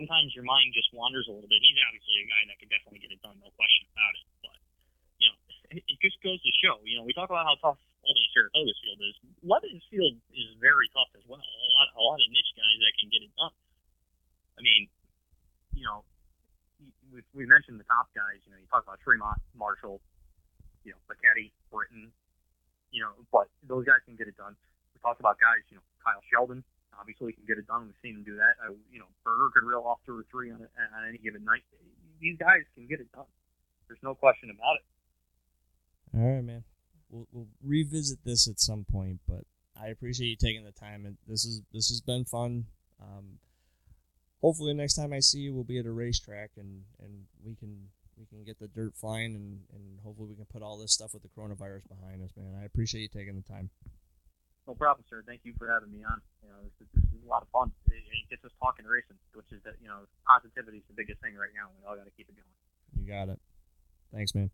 sometimes 0.00 0.32
your 0.32 0.48
mind 0.48 0.72
just 0.72 0.88
wanders 0.96 1.28
a 1.28 1.34
little 1.36 1.50
bit. 1.50 1.60
He's 1.60 1.76
obviously 1.84 2.24
a 2.24 2.30
guy 2.30 2.42
that 2.48 2.56
could 2.56 2.72
definitely 2.72 3.04
get 3.04 3.12
it 3.12 3.20
done, 3.20 3.36
no 3.42 3.52
question 3.58 3.84
about 3.92 4.14
it. 4.16 4.24
It, 5.70 5.98
just 6.02 6.18
goes 6.22 6.42
to 6.42 6.52
show. 6.58 6.82
You 6.82 6.98
know, 6.98 7.04
we 7.06 7.14
talk 7.14 7.30
about 7.30 7.46
how 7.46 7.54
tough 7.62 7.78
Albany 8.02 8.28
Saratoga's 8.34 8.78
field 8.82 9.00
is. 9.06 9.14
Lebanon's 9.46 9.86
field 9.86 10.18
is 10.34 10.50
very 10.58 10.90
tough 10.90 11.10
as 11.14 11.22
well. 11.30 11.38
A 11.38 11.68
lot, 11.78 11.88
a 11.94 12.02
lot 12.02 12.18
of 12.18 12.26
niche 12.26 12.52
guys 12.58 12.76
that 12.82 12.92
can 12.98 13.08
get 13.14 13.22
it 13.22 13.32
done. 13.38 13.54
I 14.58 14.60
mean, 14.66 14.82
you 15.78 15.86
know, 15.86 16.02
we, 17.14 17.22
we 17.32 17.46
mentioned 17.46 17.78
the 17.78 17.86
top 17.86 18.10
guys. 18.12 18.42
You 18.42 18.50
know, 18.50 18.58
you 18.58 18.66
talk 18.66 18.82
about 18.82 18.98
Tremont, 18.98 19.38
Marshall, 19.54 20.02
you 20.82 20.90
know, 20.90 21.00
Pacetti, 21.06 21.54
Britten, 21.70 22.10
you 22.90 23.06
know, 23.06 23.14
but 23.30 23.46
those 23.62 23.86
guys 23.86 24.02
can 24.04 24.18
get 24.18 24.26
it 24.26 24.34
done. 24.34 24.58
We 24.94 24.98
talked 24.98 25.22
about 25.22 25.38
guys, 25.38 25.62
you 25.70 25.78
know, 25.78 25.86
Kyle 26.02 26.24
Sheldon, 26.34 26.66
obviously 26.98 27.32
can 27.32 27.44
get 27.46 27.58
it 27.58 27.66
done. 27.66 27.86
We've 27.86 28.00
seen 28.02 28.20
him 28.20 28.24
do 28.24 28.36
that. 28.36 28.58
Uh, 28.60 28.74
you 28.92 28.98
know, 28.98 29.08
Berger 29.24 29.50
could 29.54 29.64
reel 29.64 29.86
off 29.86 29.98
two 30.04 30.18
or 30.18 30.26
three 30.30 30.50
on, 30.50 30.60
a, 30.60 30.68
on 30.96 31.08
any 31.08 31.18
given 31.18 31.44
night. 31.44 31.62
These 32.20 32.36
guys 32.36 32.66
can 32.74 32.86
get 32.86 33.00
it 33.00 33.10
done. 33.12 33.28
There's 33.88 34.02
no 34.02 34.14
question 34.14 34.50
about 34.50 34.76
it. 34.76 34.84
All 36.18 36.34
right, 36.34 36.44
man. 36.44 36.62
We'll, 37.10 37.26
we'll 37.32 37.48
revisit 37.70 38.18
this 38.24 38.48
at 38.48 38.58
some 38.58 38.84
point, 38.90 39.20
but 39.28 39.44
I 39.80 39.88
appreciate 39.88 40.28
you 40.28 40.36
taking 40.36 40.64
the 40.64 40.72
time. 40.72 41.06
And 41.06 41.16
this 41.26 41.44
is 41.44 41.62
this 41.72 41.88
has 41.88 42.00
been 42.00 42.24
fun. 42.24 42.66
Um, 43.00 43.38
hopefully, 44.42 44.74
next 44.74 44.94
time 44.94 45.12
I 45.12 45.20
see 45.20 45.38
you, 45.38 45.54
we'll 45.54 45.64
be 45.64 45.78
at 45.78 45.86
a 45.86 45.92
racetrack 45.92 46.50
and 46.56 46.82
and 47.00 47.24
we 47.44 47.54
can 47.54 47.88
we 48.18 48.26
can 48.26 48.44
get 48.44 48.58
the 48.58 48.68
dirt 48.68 48.94
flying 48.96 49.34
and 49.34 49.60
and 49.72 50.00
hopefully 50.04 50.28
we 50.28 50.36
can 50.36 50.46
put 50.46 50.62
all 50.62 50.76
this 50.76 50.92
stuff 50.92 51.14
with 51.14 51.22
the 51.22 51.30
coronavirus 51.30 51.88
behind 51.88 52.22
us, 52.22 52.30
man. 52.36 52.58
I 52.60 52.64
appreciate 52.64 53.02
you 53.02 53.08
taking 53.08 53.36
the 53.36 53.46
time. 53.46 53.70
No 54.66 54.74
problem, 54.74 55.04
sir. 55.08 55.22
Thank 55.26 55.40
you 55.44 55.54
for 55.58 55.66
having 55.66 55.90
me 55.90 56.04
on. 56.04 56.20
You 56.42 56.50
know, 56.50 56.60
this 56.62 56.76
is, 56.84 56.88
this 56.94 57.10
is 57.10 57.24
a 57.24 57.28
lot 57.28 57.42
of 57.42 57.48
fun. 57.48 57.72
It, 57.86 57.94
it 57.96 58.28
gets 58.28 58.44
us 58.44 58.52
talking 58.62 58.84
racing, 58.84 59.16
which 59.34 59.50
is 59.50 59.62
that 59.64 59.74
you 59.80 59.88
know, 59.88 60.04
positivity 60.28 60.78
is 60.78 60.84
the 60.86 60.94
biggest 60.94 61.20
thing 61.22 61.34
right 61.34 61.50
now. 61.56 61.70
We 61.80 61.88
all 61.88 61.96
got 61.96 62.04
to 62.04 62.14
keep 62.14 62.28
it 62.28 62.36
going. 62.36 62.54
You 63.00 63.08
got 63.08 63.32
it. 63.32 63.40
Thanks, 64.12 64.34
man. 64.34 64.50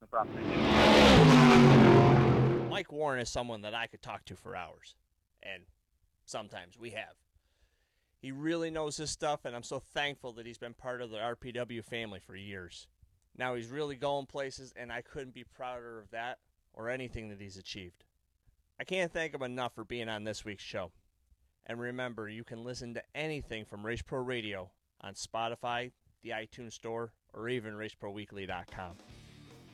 No 0.00 0.06
problem. 0.08 1.78
Mike 2.70 2.92
Warren 2.92 3.20
is 3.20 3.28
someone 3.28 3.62
that 3.62 3.74
I 3.74 3.86
could 3.88 4.00
talk 4.00 4.24
to 4.26 4.36
for 4.36 4.54
hours, 4.54 4.94
and 5.42 5.64
sometimes 6.24 6.78
we 6.78 6.90
have. 6.90 7.16
He 8.20 8.32
really 8.32 8.70
knows 8.70 8.96
his 8.96 9.10
stuff, 9.10 9.44
and 9.44 9.56
I'm 9.56 9.62
so 9.62 9.80
thankful 9.80 10.32
that 10.34 10.46
he's 10.46 10.58
been 10.58 10.74
part 10.74 11.02
of 11.02 11.10
the 11.10 11.16
RPW 11.16 11.84
family 11.84 12.20
for 12.20 12.36
years. 12.36 12.86
Now 13.36 13.54
he's 13.54 13.68
really 13.68 13.96
going 13.96 14.26
places, 14.26 14.72
and 14.76 14.92
I 14.92 15.00
couldn't 15.00 15.34
be 15.34 15.44
prouder 15.44 15.98
of 15.98 16.10
that 16.10 16.38
or 16.72 16.90
anything 16.90 17.28
that 17.30 17.40
he's 17.40 17.56
achieved. 17.56 18.04
I 18.78 18.84
can't 18.84 19.12
thank 19.12 19.34
him 19.34 19.42
enough 19.42 19.74
for 19.74 19.84
being 19.84 20.08
on 20.08 20.24
this 20.24 20.44
week's 20.44 20.62
show. 20.62 20.92
And 21.66 21.80
remember, 21.80 22.28
you 22.28 22.44
can 22.44 22.64
listen 22.64 22.94
to 22.94 23.02
anything 23.14 23.64
from 23.64 23.84
Race 23.84 24.02
Pro 24.02 24.20
Radio 24.20 24.70
on 25.00 25.14
Spotify, 25.14 25.92
the 26.22 26.30
iTunes 26.30 26.74
Store, 26.74 27.12
or 27.32 27.48
even 27.48 27.74
RaceProWeekly.com. 27.74 28.92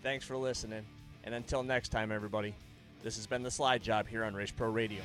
Thanks 0.02 0.24
for 0.24 0.36
listening, 0.36 0.86
and 1.24 1.34
until 1.34 1.62
next 1.62 1.88
time, 1.88 2.12
everybody, 2.12 2.54
this 3.02 3.16
has 3.16 3.26
been 3.26 3.42
the 3.42 3.50
Slide 3.50 3.82
Job 3.82 4.06
here 4.08 4.24
on 4.24 4.34
Race 4.34 4.50
Pro 4.50 4.68
Radio. 4.68 5.02